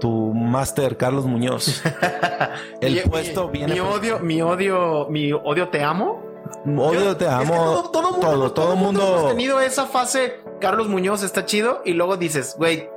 tu 0.00 0.34
máster 0.34 0.96
Carlos 0.96 1.24
Muñoz. 1.24 1.82
El 2.80 2.94
Mi- 2.94 3.00
puesto 3.02 3.46
mi- 3.46 3.52
viene. 3.58 3.74
Mi 3.74 3.80
odio, 3.80 4.18
mi 4.18 4.42
odio, 4.42 5.06
mi 5.08 5.32
odio 5.32 5.68
te 5.68 5.82
amo. 5.84 6.31
Odio, 6.64 7.00
Yo- 7.04 7.16
te 7.16 7.24
es 7.24 7.30
que 7.30 7.36
amo. 7.36 7.54
todo, 7.54 7.90
todo 7.90 8.10
mundo, 8.12 8.26
todo, 8.28 8.52
todo 8.52 8.76
mundo 8.76 9.00
hemos 9.02 9.14
mundo. 9.16 9.28
tenido 9.30 9.60
esa 9.60 9.86
fase. 9.86 10.40
Carlos 10.60 10.88
Muñoz 10.88 11.22
está 11.22 11.44
chido 11.44 11.82
y 11.84 11.92
luego 11.94 12.16
dices, 12.16 12.54
güey, 12.56 12.88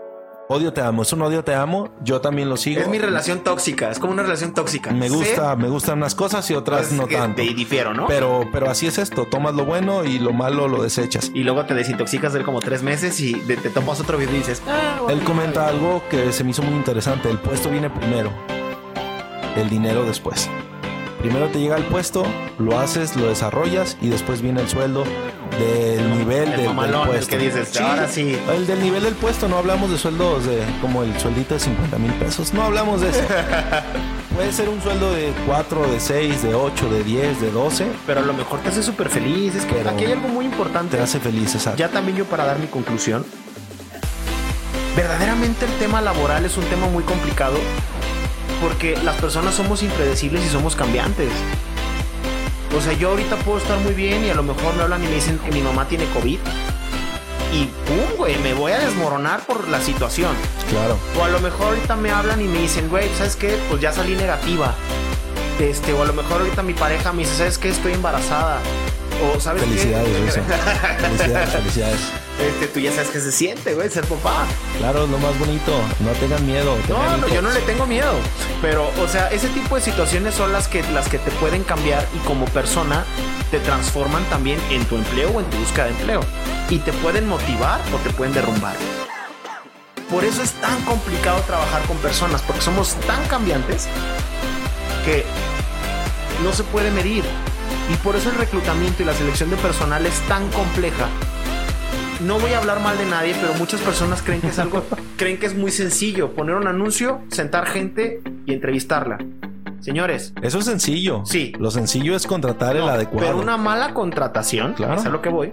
Odio 0.48 0.72
te 0.72 0.80
amo. 0.82 1.02
Es 1.02 1.12
un 1.12 1.24
odio 1.24 1.44
te 1.44 1.56
amo. 1.56 1.90
Yo 2.04 2.22
también 2.22 2.50
lo 2.50 2.56
sigo. 2.58 2.80
es 2.80 2.88
mi 2.88 3.00
relación 3.00 3.40
tóxica. 3.40 3.90
Es 3.90 3.98
como 3.98 4.14
una 4.14 4.22
relación 4.22 4.54
tóxica. 4.54 4.92
Me 4.92 5.10
gusta, 5.10 5.56
me 5.56 5.68
gustan 5.70 5.98
unas 5.98 6.14
cosas 6.14 6.48
y 6.52 6.54
otras 6.54 6.82
pues, 6.82 6.92
no 6.92 7.08
tanto. 7.08 7.38
te 7.42 7.52
difiero, 7.52 7.96
¿no? 7.96 8.06
Pero, 8.06 8.42
pero 8.52 8.70
así 8.70 8.86
es 8.86 9.00
esto. 9.00 9.26
Tomas 9.26 9.56
lo 9.56 9.66
bueno 9.66 10.04
y 10.04 10.20
lo 10.20 10.34
malo 10.34 10.68
lo 10.68 10.84
desechas. 10.84 11.32
y 11.34 11.44
luego 11.44 11.66
te 11.66 11.74
desintoxicas 11.74 12.32
de 12.34 12.44
como 12.44 12.60
tres 12.60 12.84
meses 12.84 13.20
y 13.22 13.34
de- 13.34 13.58
te 13.58 13.72
tomas 13.72 14.00
otro 14.00 14.20
video 14.20 14.36
y 14.36 14.38
dices, 14.38 14.62
ah, 14.68 15.00
Él 15.10 15.24
comenta 15.24 15.68
algo 15.68 16.04
que 16.12 16.32
se 16.32 16.44
me 16.44 16.52
hizo 16.52 16.62
muy 16.62 16.76
interesante. 16.76 17.28
El 17.32 17.40
puesto 17.40 17.72
viene 17.72 17.90
primero. 17.90 18.30
El 19.56 19.68
dinero 19.68 20.04
después. 20.06 20.48
Primero 21.26 21.48
te 21.48 21.60
llega 21.60 21.76
el 21.76 21.84
puesto, 21.86 22.24
lo 22.60 22.78
haces, 22.80 23.16
lo 23.16 23.28
desarrollas 23.28 23.98
y 24.00 24.10
después 24.10 24.44
viene 24.44 24.62
el 24.62 24.70
sueldo 24.70 25.04
del 25.58 26.20
nivel 26.20 26.44
El 26.44 26.50
del, 26.52 26.76
del 26.76 26.94
el 26.94 27.02
puesto. 27.08 27.28
que 27.28 27.38
dices, 27.40 27.82
ahora 27.82 28.08
sí. 28.08 28.38
El 28.56 28.68
del 28.68 28.80
nivel 28.84 29.02
del 29.02 29.16
puesto, 29.16 29.48
no 29.48 29.58
hablamos 29.58 29.90
de 29.90 29.98
sueldos 29.98 30.46
de 30.46 30.62
como 30.82 31.02
el 31.02 31.20
sueldito 31.20 31.56
de 31.56 31.60
50 31.62 31.98
mil 31.98 32.14
pesos, 32.14 32.54
no 32.54 32.62
hablamos 32.62 33.02
de 33.02 33.10
eso. 33.10 33.22
Puede 34.36 34.54
ser 34.54 34.70
un 34.70 34.80
sueldo 34.84 35.12
de 35.16 35.34
4, 35.48 35.88
de 35.94 36.00
6, 36.00 36.44
de 36.44 36.54
8, 36.54 36.90
de 36.92 37.04
10, 37.04 37.42
de 37.42 37.50
12, 37.50 37.88
Pero 38.06 38.20
a 38.20 38.24
lo 38.24 38.34
mejor 38.34 38.60
te 38.60 38.70
hace 38.70 38.84
súper 38.84 39.10
feliz. 39.10 39.56
Es 39.56 39.66
que 39.66 39.74
Pero 39.74 39.90
aquí 39.90 40.06
hay 40.06 40.12
algo 40.12 40.28
muy 40.28 40.46
importante. 40.46 40.96
te 40.98 41.02
hace 41.02 41.20
feliz, 41.20 41.56
exacto. 41.56 41.80
Ya 41.80 41.90
también 41.90 42.20
yo 42.20 42.26
para 42.26 42.46
dar 42.46 42.60
mi 42.60 42.68
conclusión. 42.68 43.26
Verdaderamente 44.96 45.66
el 45.66 45.72
tema 45.80 46.02
laboral 46.02 46.46
es 46.46 46.56
un 46.56 46.66
tema 46.66 46.86
muy 46.88 47.02
complicado 47.04 47.58
porque 48.62 48.98
las 49.04 49.16
personas 49.16 49.56
somos 49.56 49.84
impredecibles 49.84 50.46
y 50.46 50.50
somos 50.50 50.76
cambiantes. 50.76 51.30
O 52.76 52.82
sea, 52.82 52.94
yo 52.94 53.10
ahorita 53.10 53.38
puedo 53.38 53.58
estar 53.58 53.78
muy 53.80 53.94
bien 53.94 54.26
y 54.26 54.30
a 54.30 54.36
lo 54.36 54.44
mejor 54.44 54.76
me 54.76 54.84
hablan 54.84 55.04
y 55.04 55.08
me 55.08 55.16
dicen 55.16 55.40
que 55.40 55.52
mi 55.52 55.62
mamá 55.62 55.88
tiene 55.88 56.06
COVID. 56.14 56.40
Y 57.54 57.66
pum, 57.66 58.18
güey, 58.18 58.38
me 58.40 58.54
voy 58.54 58.74
a 58.74 58.80
desmoronar 58.80 59.46
por 59.46 59.68
la 59.70 59.80
situación. 59.80 60.36
Claro. 60.70 60.98
O 61.18 61.24
a 61.24 61.30
lo 61.30 61.40
mejor 61.40 61.68
ahorita 61.68 61.96
me 61.96 62.12
hablan 62.12 62.42
y 62.42 62.46
me 62.46 62.60
dicen, 62.60 62.90
güey, 62.90 63.08
¿sabes 63.18 63.36
qué? 63.36 63.58
Pues 63.70 63.82
ya 63.82 63.94
salí 63.94 64.16
negativa. 64.16 64.74
Este, 65.60 65.94
o 65.94 66.02
a 66.02 66.06
lo 66.06 66.14
mejor 66.14 66.42
ahorita 66.42 66.64
mi 66.64 66.74
pareja 66.74 67.14
me 67.14 67.24
dice, 67.24 67.36
¿sabes 67.38 67.58
qué? 67.58 67.70
Estoy 67.70 67.94
embarazada. 67.94 68.60
O 69.24 69.40
sabes? 69.40 69.64
Felicidades, 69.64 70.20
Rizo. 70.22 70.42
Felicidades, 71.00 71.50
felicidades. 71.50 72.00
Este, 72.40 72.68
tú 72.68 72.80
ya 72.80 72.92
sabes 72.92 73.10
que 73.10 73.22
se 73.22 73.32
siente, 73.32 73.74
güey, 73.76 73.90
ser 73.90 74.04
papá. 74.06 74.46
Claro, 74.78 75.08
lo 75.08 75.18
más 75.18 75.38
bonito. 75.40 75.72
No 76.02 76.12
tengan 76.20 76.46
miedo. 76.46 76.76
No, 76.90 76.96
tengan 76.96 77.22
no, 77.22 77.28
yo 77.30 77.42
no 77.42 77.50
le 77.52 77.62
tengo 77.62 77.86
miedo. 77.86 78.12
Pero, 78.62 78.92
o 79.02 79.08
sea, 79.08 79.28
ese 79.32 79.48
tipo 79.50 79.76
de 79.76 79.82
situaciones 79.82 80.36
son 80.36 80.52
las 80.52 80.68
que, 80.68 80.84
las 80.92 81.08
que 81.08 81.18
te 81.18 81.32
pueden 81.32 81.64
cambiar 81.64 82.06
y 82.14 82.18
como 82.28 82.46
persona 82.46 83.06
te 83.52 83.60
transforman 83.60 84.24
también 84.26 84.60
en 84.70 84.84
tu 84.86 84.98
empleo 84.98 85.30
o 85.30 85.40
en 85.40 85.46
tu 85.46 85.58
búsqueda 85.58 85.86
de 85.86 85.92
empleo. 85.92 86.22
Y 86.70 86.80
te 86.80 86.92
pueden 86.94 87.28
motivar 87.28 87.80
o 87.94 87.98
te 87.98 88.10
pueden 88.10 88.34
derrumbar. 88.34 88.76
Por 90.10 90.24
eso 90.26 90.44
es 90.44 90.52
tan 90.54 90.80
complicado 90.84 91.40
trabajar 91.42 91.82
con 91.84 91.98
personas, 91.98 92.42
porque 92.42 92.62
somos 92.62 92.96
tan 93.08 93.26
cambiantes 93.28 93.88
que 95.06 95.24
no 96.44 96.54
se 96.54 96.64
puede 96.64 96.92
medir. 96.92 97.24
Y 97.92 97.96
por 97.98 98.16
eso 98.16 98.30
el 98.30 98.36
reclutamiento 98.38 99.04
y 99.04 99.06
la 99.06 99.14
selección 99.14 99.50
de 99.50 99.58
personal 99.58 100.06
es 100.06 100.20
tan 100.28 100.50
compleja. 100.52 101.08
No 102.22 102.40
voy 102.40 102.54
a 102.54 102.60
hablar 102.60 102.80
mal 102.80 102.98
de 102.98 103.06
nadie, 103.06 103.36
pero 103.40 103.54
muchas 103.56 103.82
personas 103.82 104.22
creen 104.22 104.42
que 104.42 104.48
es 104.48 104.58
algo, 104.60 104.84
creen 105.18 105.38
que 105.38 105.46
es 105.46 105.56
muy 105.56 105.72
sencillo 105.72 106.34
poner 106.34 106.56
un 106.56 106.68
anuncio, 106.68 107.22
sentar 107.30 107.68
gente 107.68 108.22
y 108.46 108.54
entrevistarla. 108.54 109.18
Señores, 109.82 110.34
Eso 110.42 110.60
es 110.60 110.66
sencillo. 110.66 111.22
Sí. 111.26 111.54
Lo 111.60 111.70
sencillo 111.70 112.16
es 112.16 112.26
contratar 112.26 112.76
el 112.76 112.90
adecuado. 112.90 113.28
pero 113.28 113.38
una 113.40 113.58
mala 113.58 113.94
contratación, 113.94 114.74
Claro. 114.74 114.96
es 114.96 115.06
a 115.06 115.10
lo 115.10 115.22
que 115.22 115.30
voy, 115.30 115.52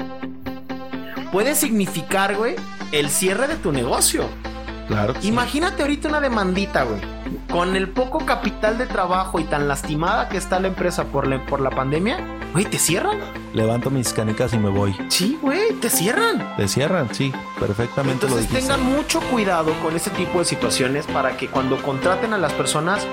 puede 1.30 1.54
significar, 1.54 2.36
güey, 2.36 2.54
el 2.92 3.10
cierre 3.10 3.46
de 3.48 3.56
tu 3.56 3.72
negocio. 3.72 4.24
Claro. 4.88 5.14
sí. 5.20 5.28
Imagínate 5.28 5.82
ahorita 5.82 6.08
una 6.08 6.20
demandita, 6.20 6.84
güey. 6.84 7.00
Con 7.50 7.76
el 7.76 7.88
poco 7.88 8.24
capital 8.24 8.78
de 8.78 8.86
trabajo 8.86 9.40
y 9.40 9.44
tan 9.44 9.68
lastimada 9.68 10.28
que 10.28 10.36
está 10.36 10.60
la 10.60 10.68
empresa 10.68 11.04
por 11.04 11.26
la, 11.26 11.44
por 11.46 11.60
la 11.60 11.70
pandemia, 11.70 12.18
güey, 12.52 12.64
¿te 12.64 12.78
cierran? 12.78 13.18
Levanto 13.52 13.90
mis 13.90 14.12
canicas 14.12 14.52
y 14.54 14.58
me 14.58 14.70
voy. 14.70 14.96
Sí, 15.08 15.38
güey, 15.40 15.72
te 15.74 15.90
cierran. 15.90 16.56
Te 16.56 16.68
cierran, 16.68 17.14
sí. 17.14 17.32
Perfectamente 17.60 18.26
Entonces 18.26 18.48
tengan 18.48 18.82
mucho 18.82 19.20
cuidado 19.20 19.72
con 19.82 19.94
este 19.94 20.10
tipo 20.10 20.38
de 20.38 20.44
situaciones 20.44 21.06
para 21.06 21.36
que 21.36 21.48
cuando 21.48 21.80
contraten 21.82 22.32
a 22.32 22.38
las 22.38 22.52
personas 22.52 23.06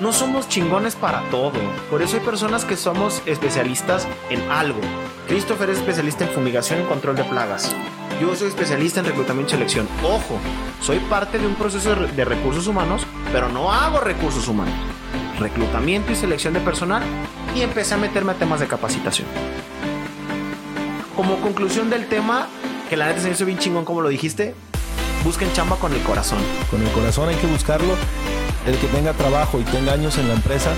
no 0.00 0.12
somos 0.12 0.48
chingones 0.48 0.94
para 0.94 1.22
todo. 1.30 1.52
Por 1.90 2.02
eso 2.02 2.16
hay 2.16 2.22
personas 2.22 2.64
que 2.64 2.76
somos 2.76 3.22
especialistas 3.26 4.06
en 4.30 4.40
algo. 4.50 4.80
Christopher 5.26 5.70
es 5.70 5.78
especialista 5.78 6.24
en 6.24 6.30
fumigación 6.30 6.82
y 6.82 6.84
control 6.84 7.16
de 7.16 7.24
plagas. 7.24 7.74
Yo 8.20 8.34
soy 8.34 8.48
especialista 8.48 9.00
en 9.00 9.06
reclutamiento 9.06 9.50
y 9.50 9.52
selección. 9.56 9.88
Ojo, 10.02 10.38
soy 10.80 10.98
parte 11.00 11.38
de 11.38 11.46
un 11.46 11.54
proceso 11.54 11.90
de 11.90 11.94
re- 11.96 12.12
de 12.12 12.24
recursos 12.24 12.66
humanos, 12.66 13.06
pero 13.32 13.48
no 13.48 13.72
hago 13.72 14.00
recursos 14.00 14.48
humanos. 14.48 14.74
Reclutamiento 15.38 16.12
y 16.12 16.16
selección 16.16 16.54
de 16.54 16.60
personal 16.60 17.02
y 17.54 17.60
empecé 17.60 17.94
a 17.94 17.98
meterme 17.98 18.32
a 18.32 18.34
temas 18.36 18.60
de 18.60 18.66
capacitación. 18.66 19.26
Como 21.14 21.36
conclusión 21.40 21.90
del 21.90 22.06
tema, 22.08 22.46
que 22.88 22.96
la 22.96 23.06
neta 23.08 23.20
se 23.20 23.30
hizo 23.30 23.44
bien 23.44 23.58
chingón 23.58 23.84
como 23.84 24.00
lo 24.00 24.08
dijiste, 24.08 24.54
busquen 25.24 25.52
chamba 25.52 25.76
con 25.76 25.92
el 25.92 26.00
corazón. 26.02 26.38
Con 26.70 26.80
el 26.82 26.90
corazón 26.92 27.28
hay 27.28 27.36
que 27.36 27.46
buscarlo. 27.46 27.94
El 28.66 28.76
que 28.78 28.86
tenga 28.88 29.12
trabajo 29.12 29.60
y 29.60 29.62
tenga 29.64 29.92
años 29.92 30.18
en 30.18 30.26
la 30.28 30.34
empresa, 30.34 30.70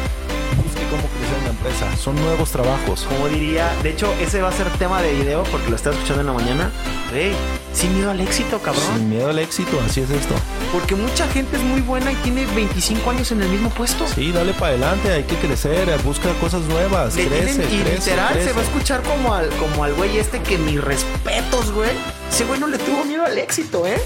busque 0.63 0.83
cómo 0.91 1.03
en 1.37 1.45
la 1.45 1.51
empresa. 1.51 1.97
Son 1.97 2.15
nuevos 2.17 2.51
trabajos. 2.51 3.03
Como 3.09 3.29
diría, 3.29 3.71
de 3.83 3.91
hecho, 3.91 4.13
ese 4.21 4.41
va 4.43 4.49
a 4.49 4.53
ser 4.53 4.69
tema 4.79 5.03
de 5.03 5.13
video 5.13 5.43
porque 5.45 5.69
lo 5.71 5.77
estaba 5.77 5.95
escuchando 5.95 6.21
en 6.23 6.27
la 6.27 6.33
mañana. 6.33 6.71
Ey, 7.15 7.35
sin 7.73 7.95
miedo 7.95 8.11
al 8.11 8.21
éxito, 8.21 8.59
cabrón. 8.61 8.85
Sin 8.95 9.11
miedo 9.11 9.29
al 9.29 9.39
éxito, 9.39 9.81
así 9.87 10.01
es 10.01 10.11
esto. 10.11 10.35
Porque 10.73 10.95
mucha 10.95 11.27
gente 11.29 11.57
es 11.57 11.63
muy 11.63 11.81
buena 11.81 12.13
y 12.13 12.15
tiene 12.17 12.47
25 12.47 13.11
años 13.11 13.31
en 13.33 13.43
el 13.43 13.49
mismo 13.49 13.71
puesto. 13.71 14.07
Sí, 14.07 14.33
dale 14.33 14.53
para 14.53 14.69
adelante, 14.69 15.13
hay 15.13 15.25
que 15.25 15.37
crecer, 15.37 15.89
busca 16.03 16.33
cosas 16.41 16.63
nuevas, 16.63 17.15
Le 17.17 17.27
crece, 17.27 17.55
tienen, 17.63 17.81
y 17.81 17.83
crece, 17.83 18.11
literal 18.11 18.33
crece. 18.35 18.49
se 18.49 18.53
va 18.55 18.61
a 18.61 18.65
escuchar 18.65 19.03
como 19.03 19.35
al, 19.35 19.49
como 19.51 19.85
al 19.85 19.95
güey 19.95 20.19
este 20.19 20.41
que 20.41 20.59
mis 20.59 20.83
respetos, 20.83 21.73
güey. 21.73 21.91
Ese 22.31 22.45
güey 22.45 22.61
no 22.61 22.67
le 22.67 22.79
tuvo 22.79 23.05
miedo 23.05 23.25
al 23.25 23.39
éxito, 23.39 23.87
¿eh? 23.87 24.01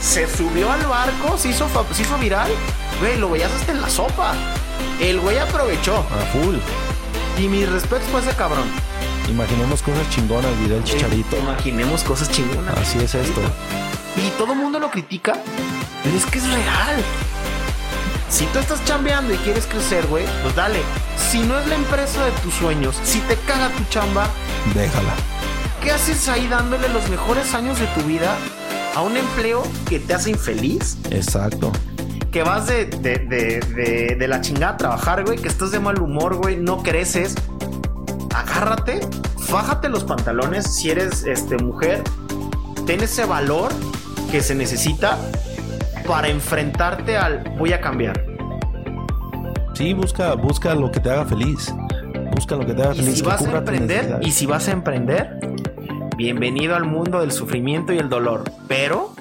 Se 0.00 0.28
subió 0.28 0.70
al 0.70 0.84
barco, 0.86 1.38
se 1.38 1.48
hizo, 1.50 1.66
se 1.94 2.02
hizo 2.02 2.18
viral. 2.18 2.50
Güey, 3.00 3.18
lo 3.18 3.30
veías 3.30 3.50
hasta 3.52 3.72
en 3.72 3.80
la 3.80 3.88
sopa. 3.88 4.34
El 5.00 5.20
güey 5.20 5.38
aprovechó. 5.38 5.96
A 5.96 6.24
full. 6.32 6.56
Y 7.38 7.48
mis 7.48 7.68
respetos 7.68 8.08
para 8.08 8.26
ese 8.26 8.36
cabrón. 8.36 8.64
Imaginemos 9.28 9.82
cosas 9.82 10.08
chingonas, 10.10 10.50
dirá 10.60 10.76
el 10.76 10.84
chicharito. 10.84 11.36
Imaginemos 11.38 12.02
cosas 12.02 12.30
chingonas. 12.30 12.76
Así 12.76 12.98
es 12.98 13.14
esto. 13.14 13.40
Y 14.16 14.28
todo 14.38 14.52
el 14.52 14.58
mundo 14.58 14.78
lo 14.78 14.90
critica, 14.90 15.34
pero 16.02 16.16
es 16.16 16.26
que 16.26 16.38
es 16.38 16.48
real. 16.48 17.02
Si 18.28 18.46
tú 18.46 18.58
estás 18.58 18.84
chambeando 18.84 19.32
y 19.32 19.36
quieres 19.38 19.66
crecer, 19.66 20.06
güey, 20.06 20.24
pues 20.42 20.54
dale. 20.54 20.80
Si 21.30 21.40
no 21.40 21.58
es 21.58 21.66
la 21.66 21.74
empresa 21.76 22.24
de 22.24 22.30
tus 22.42 22.54
sueños, 22.54 22.96
si 23.04 23.20
te 23.20 23.36
caga 23.36 23.68
tu 23.70 23.84
chamba, 23.90 24.28
Déjala. 24.74 25.14
¿qué 25.82 25.90
haces 25.90 26.28
ahí 26.28 26.46
dándole 26.46 26.88
los 26.88 27.08
mejores 27.08 27.54
años 27.54 27.78
de 27.78 27.86
tu 27.88 28.00
vida 28.02 28.36
a 28.94 29.02
un 29.02 29.16
empleo 29.16 29.62
que 29.88 29.98
te 29.98 30.14
hace 30.14 30.30
infeliz? 30.30 30.96
Exacto. 31.10 31.72
Que 32.32 32.42
vas 32.42 32.66
de, 32.66 32.86
de, 32.86 33.18
de, 33.18 33.60
de- 33.60 34.16
de 34.18 34.28
la 34.28 34.40
chingada 34.40 34.72
a 34.72 34.76
trabajar, 34.78 35.24
güey, 35.24 35.38
que 35.38 35.48
estás 35.48 35.70
de 35.70 35.78
mal 35.80 36.00
humor, 36.00 36.36
güey, 36.36 36.56
no 36.56 36.78
creces. 36.82 37.34
Agárrate, 38.34 39.00
fájate 39.38 39.90
los 39.90 40.04
pantalones 40.04 40.74
si 40.74 40.90
eres 40.90 41.24
este, 41.24 41.58
mujer. 41.58 42.02
Ten 42.86 43.02
ese 43.02 43.26
valor 43.26 43.70
que 44.30 44.40
se 44.40 44.54
necesita 44.54 45.18
para 46.06 46.28
enfrentarte 46.28 47.18
al 47.18 47.44
voy 47.58 47.74
a 47.74 47.80
cambiar. 47.82 48.24
Sí, 49.74 49.92
busca, 49.92 50.34
busca 50.34 50.74
lo 50.74 50.90
que 50.90 51.00
te 51.00 51.10
haga 51.10 51.26
feliz. 51.26 51.72
Busca 52.34 52.56
lo 52.56 52.64
que 52.64 52.72
te 52.72 52.82
haga 52.82 52.94
Y 52.94 52.98
feliz. 53.00 53.16
si 53.16 53.22
vas 53.22 53.42
a 53.46 53.58
emprender, 53.58 54.18
y 54.22 54.30
si 54.32 54.46
vas 54.46 54.68
a 54.68 54.72
emprender, 54.72 55.38
bienvenido 56.16 56.74
al 56.76 56.84
mundo 56.84 57.20
del 57.20 57.30
sufrimiento 57.30 57.92
y 57.92 57.98
el 57.98 58.08
dolor. 58.08 58.44
Pero 58.68 59.12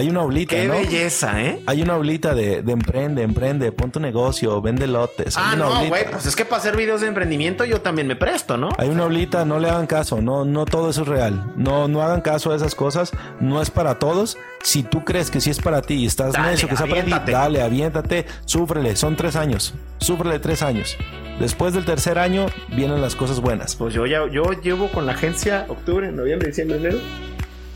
Hay 0.00 0.08
una 0.08 0.22
oblita, 0.22 0.56
qué 0.56 0.64
¿no? 0.66 0.72
belleza, 0.72 1.42
¿eh? 1.42 1.60
Hay 1.66 1.82
una 1.82 1.94
oblita 1.96 2.34
de, 2.34 2.62
de 2.62 2.72
emprende, 2.72 3.22
emprende, 3.22 3.70
pon 3.70 3.90
tu 3.92 4.00
negocio, 4.00 4.62
vende 4.62 4.86
lotes. 4.86 5.36
Ah, 5.36 5.54
no, 5.58 5.86
güey, 5.88 6.10
pues 6.10 6.24
es 6.24 6.34
que 6.34 6.46
para 6.46 6.56
hacer 6.62 6.74
videos 6.74 7.02
de 7.02 7.08
emprendimiento 7.08 7.66
yo 7.66 7.82
también 7.82 8.06
me 8.06 8.16
presto, 8.16 8.56
¿no? 8.56 8.70
Hay 8.78 8.88
una 8.88 9.04
oblita, 9.04 9.44
no 9.44 9.58
le 9.58 9.68
hagan 9.68 9.86
caso, 9.86 10.22
no, 10.22 10.46
no 10.46 10.64
todo 10.64 10.88
eso 10.88 11.02
es 11.02 11.08
real. 11.08 11.52
No, 11.56 11.86
no 11.86 12.00
hagan 12.00 12.22
caso 12.22 12.50
a 12.52 12.56
esas 12.56 12.74
cosas, 12.74 13.12
no 13.40 13.60
es 13.60 13.70
para 13.70 13.98
todos. 13.98 14.38
Si 14.62 14.82
tú 14.82 15.04
crees 15.04 15.30
que 15.30 15.42
sí 15.42 15.50
es 15.50 15.60
para 15.60 15.82
ti 15.82 15.94
y 15.94 16.06
estás 16.06 16.32
Dale, 16.32 16.52
necio, 16.52 16.66
que 16.66 16.76
ti, 16.76 16.82
aviéntate. 16.82 17.32
dale, 17.32 17.60
aviéntate, 17.60 18.24
súfrele, 18.46 18.96
son 18.96 19.16
tres 19.16 19.36
años, 19.36 19.74
súfrele 19.98 20.38
tres 20.38 20.62
años. 20.62 20.96
Después 21.38 21.74
del 21.74 21.84
tercer 21.84 22.18
año 22.18 22.46
vienen 22.74 23.02
las 23.02 23.16
cosas 23.16 23.40
buenas. 23.40 23.76
Pues 23.76 23.92
yo 23.92 24.06
ya, 24.06 24.26
yo 24.30 24.44
llevo 24.62 24.88
con 24.88 25.04
la 25.04 25.12
agencia 25.12 25.66
octubre, 25.68 26.10
noviembre, 26.10 26.48
diciembre, 26.48 26.78
enero. 26.78 26.98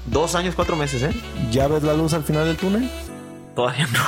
Dos 0.06 0.34
años, 0.34 0.54
cuatro 0.54 0.76
meses, 0.76 1.02
¿eh? 1.02 1.10
¿Ya 1.50 1.66
ves 1.68 1.82
la 1.82 1.94
luz 1.94 2.12
al 2.14 2.22
final 2.24 2.46
del 2.46 2.56
túnel? 2.56 2.88
Todavía 3.54 3.86
no. 3.86 4.00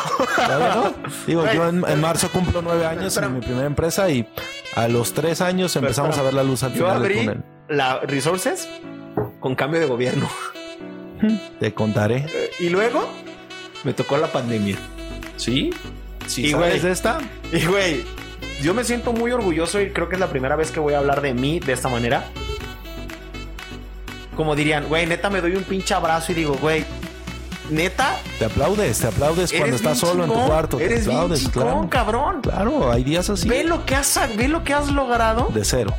¿Todavía 0.45 0.75
no? 0.75 0.95
Digo, 1.27 1.45
yo 1.53 1.69
en, 1.69 1.85
en 1.89 2.01
marzo 2.01 2.29
cumplo 2.31 2.61
nueve 2.63 2.85
años 2.87 3.07
espérame. 3.07 3.31
en 3.35 3.39
mi 3.41 3.45
primera 3.47 3.67
empresa 3.67 4.11
y 4.11 4.29
a 4.75 4.89
los 4.89 5.13
tres 5.15 5.41
años 5.41 5.75
empezamos 5.77 6.19
a 6.19 6.23
ver 6.23 6.35
la 6.35 6.43
luz 6.43 6.63
al 6.65 6.75
Yo 6.75 6.87
final 6.87 7.03
del 7.03 7.13
túnel. 7.19 7.45
la 7.69 8.01
Resources 8.01 8.69
con 9.41 9.55
cambio 9.55 9.81
de 9.81 9.87
gobierno. 9.87 10.29
Te 11.61 11.73
contaré. 11.73 12.27
Eh, 12.29 12.51
Y 12.61 12.69
luego 12.69 13.09
me 13.85 13.95
tocó 13.95 14.17
la 14.19 14.27
pandemia. 14.33 14.77
¿Sí? 15.37 15.71
¿Sí 16.27 16.47
Y, 16.47 16.51
sabes 16.51 16.81
güey, 16.83 16.93
esta? 16.93 17.19
Y 17.53 17.65
güey, 17.67 18.05
yo 18.63 18.75
me 18.75 18.85
siento 18.85 19.13
muy 19.13 19.31
orgulloso 19.31 19.81
y 19.81 19.91
creo 19.91 20.09
que 20.09 20.17
es 20.17 20.21
la 20.21 20.29
primera 20.29 20.57
vez 20.57 20.71
que 20.73 20.81
voy 20.81 20.95
a 20.95 20.99
hablar 20.99 21.23
de 21.23 21.33
mí 21.35 21.61
de 21.61 21.73
esta 21.73 21.89
manera. 21.89 22.25
Como 24.37 24.55
dirían, 24.55 24.87
güey, 24.89 25.07
neta 25.07 25.31
me 25.31 25.41
doy 25.41 25.57
un 25.57 25.65
pinche 25.65 25.95
abrazo 25.95 26.33
y 26.33 26.35
digo, 26.35 26.55
güey, 26.61 26.85
neta, 27.71 28.17
Te 28.39 28.45
aplaudes, 28.45 28.99
te 28.99 29.07
aplaudes 29.09 29.51
cuando 29.53 29.77
estás 29.77 30.01
bien 30.01 30.13
solo 30.13 30.25
en 30.25 30.31
tu 30.31 30.47
cuarto. 30.47 30.77
Te 30.77 30.85
Eres 30.85 31.07
bien 31.07 31.17
aplaudes, 31.19 31.41
chingón, 31.41 31.63
claro. 31.63 31.89
cabrón. 31.91 32.41
Claro, 32.43 32.93
hay 32.93 33.03
días 33.03 33.29
así. 33.31 33.49
Ve 33.49 33.65
lo 33.65 33.85
que 33.87 33.95
has, 33.97 34.21
ve 34.37 34.49
lo 34.49 34.63
que 34.63 34.75
has 34.75 34.89
logrado 34.93 35.49
De 35.53 35.65
cero. 35.65 35.95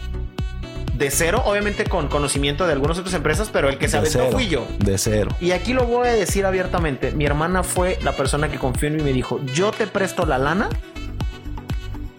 de 0.93 1.11
cero, 1.11 1.43
obviamente 1.45 1.83
con 1.85 2.07
conocimiento 2.07 2.65
de 2.65 2.73
algunas 2.73 2.97
otras 2.97 3.13
empresas, 3.15 3.49
pero 3.51 3.69
el 3.69 3.77
que 3.77 3.87
se 3.87 3.93
de 3.93 3.97
aventó 3.99 4.19
cero. 4.19 4.31
fui 4.31 4.47
yo. 4.47 4.65
De 4.79 4.97
cero. 4.97 5.29
Y 5.41 5.51
aquí 5.51 5.73
lo 5.73 5.85
voy 5.85 6.07
a 6.07 6.11
decir 6.13 6.45
abiertamente. 6.45 7.11
Mi 7.11 7.25
hermana 7.25 7.63
fue 7.63 7.99
la 8.03 8.13
persona 8.13 8.49
que 8.49 8.57
confió 8.57 8.87
en 8.87 8.95
mí 8.95 9.01
y 9.01 9.05
me 9.05 9.13
dijo, 9.13 9.39
yo 9.53 9.71
te 9.71 9.87
presto 9.87 10.25
la 10.25 10.37
lana 10.37 10.69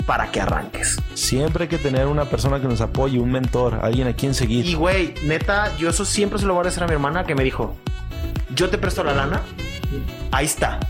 para 0.09 0.31
que 0.33 0.40
arranques. 0.40 0.97
Siempre 1.12 1.64
hay 1.64 1.68
que 1.68 1.77
tener 1.77 2.07
una 2.07 2.25
persona 2.25 2.59
que 2.61 2.66
nos 2.66 2.81
apoye, 2.81 3.18
un 3.21 3.31
mentor, 3.31 3.79
alguien 3.83 4.09
a 4.09 4.15
quien 4.15 4.33
seguir. 4.33 4.65
Y 4.65 4.73
güey, 4.75 5.13
neta, 5.25 5.77
yo 5.77 5.90
eso 5.90 6.06
siempre 6.06 6.38
se 6.38 6.46
lo 6.46 6.54
voy 6.54 6.63
a 6.63 6.65
decir 6.65 6.83
a 6.83 6.87
mi 6.87 6.94
hermana 6.94 7.25
que 7.25 7.35
me 7.35 7.44
dijo, 7.44 7.77
yo 8.54 8.71
te 8.71 8.79
presto 8.79 9.04
la 9.04 9.13
lana. 9.13 9.42
Ahí 10.33 10.46
está. 10.46 10.81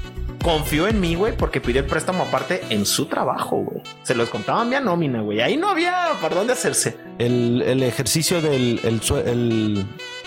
Confió 0.42 0.86
en 0.86 1.00
mí, 1.00 1.16
güey, 1.16 1.36
porque 1.36 1.60
pidió 1.60 1.80
el 1.80 1.86
préstamo 1.88 2.22
aparte 2.22 2.62
en 2.70 2.86
su 2.86 3.06
trabajo, 3.06 3.56
güey. 3.56 3.82
Se 4.04 4.14
los 4.14 4.30
contaba 4.30 4.64
mi 4.64 4.76
nómina, 4.76 5.20
güey. 5.20 5.40
Ahí 5.40 5.56
no 5.56 5.68
había 5.68 6.10
para 6.22 6.36
dónde 6.36 6.52
hacerse. 6.52 6.96
El, 7.18 7.60
el 7.66 7.82
ejercicio 7.82 8.40
del 8.40 8.80
el, 8.84 9.00
el- 9.26 9.84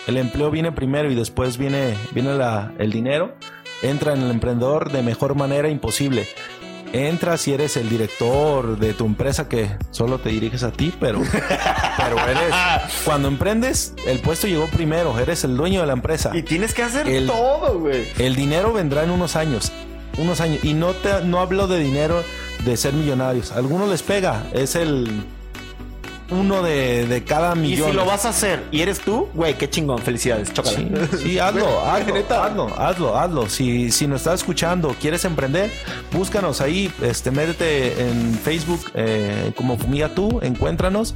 el 0.07 0.17
empleo 0.17 0.51
viene 0.51 0.71
primero 0.73 1.09
y 1.09 1.15
después 1.15 1.57
viene, 1.57 1.95
viene 2.11 2.33
la- 2.35 2.73
el 2.77 2.91
dinero. 2.91 3.35
Entra 3.83 4.13
en 4.13 4.21
el 4.21 4.31
emprendedor 4.31 4.91
de 4.91 5.01
mejor 5.01 5.33
manera 5.35 5.69
imposible. 5.69 6.27
Entras 6.93 7.47
y 7.47 7.53
eres 7.53 7.77
el 7.77 7.89
director 7.89 8.77
de 8.77 8.93
tu 8.93 9.05
empresa 9.05 9.47
que 9.49 9.69
solo 9.91 10.19
te 10.19 10.29
diriges 10.29 10.63
a 10.63 10.71
ti, 10.71 10.93
pero, 10.99 11.21
pero 11.97 12.19
eres, 12.27 12.53
cuando 13.05 13.27
emprendes, 13.27 13.93
el 14.05 14.19
puesto 14.19 14.47
llegó 14.47 14.67
primero, 14.67 15.17
eres 15.19 15.43
el 15.43 15.55
dueño 15.57 15.81
de 15.81 15.87
la 15.87 15.93
empresa. 15.93 16.31
Y 16.33 16.43
tienes 16.43 16.73
que 16.73 16.83
hacer 16.83 17.07
El- 17.07 17.27
todo, 17.27 17.79
güey. 17.79 18.07
El 18.19 18.35
dinero 18.35 18.73
vendrá 18.73 19.03
en 19.03 19.11
unos 19.11 19.35
años, 19.35 19.71
unos 20.17 20.41
años. 20.41 20.63
Y 20.63 20.73
no 20.73 20.91
te, 20.93 21.23
no 21.23 21.39
hablo 21.39 21.67
de 21.67 21.79
dinero 21.79 22.23
de 22.65 22.77
ser 22.77 22.93
millonarios. 22.93 23.51
A 23.51 23.55
algunos 23.57 23.89
les 23.89 24.03
pega, 24.03 24.43
es 24.53 24.75
el 24.75 25.23
uno 26.31 26.63
de, 26.63 27.05
de 27.07 27.23
cada 27.23 27.55
Y 27.55 27.59
millón. 27.59 27.91
si 27.91 27.95
lo 27.95 28.05
vas 28.05 28.25
a 28.25 28.29
hacer 28.29 28.63
y 28.71 28.81
eres 28.81 28.99
tú, 28.99 29.27
güey, 29.33 29.57
qué 29.57 29.69
chingón. 29.69 29.99
Felicidades, 29.99 30.53
chócala. 30.53 30.77
Sí, 30.77 31.17
sí, 31.23 31.39
hazlo, 31.39 31.81
hazlo, 31.85 32.15
hazlo, 32.41 32.79
hazlo, 32.79 33.17
hazlo. 33.17 33.49
Si, 33.49 33.91
si 33.91 34.07
nos 34.07 34.21
estás 34.21 34.41
escuchando, 34.41 34.95
quieres 34.99 35.25
emprender, 35.25 35.71
búscanos 36.11 36.61
ahí, 36.61 36.91
este, 37.01 37.31
métete 37.31 38.01
en 38.09 38.33
Facebook 38.35 38.79
eh, 38.93 39.51
como 39.55 39.77
Fumiga 39.77 40.09
Tú, 40.09 40.39
encuéntranos. 40.41 41.13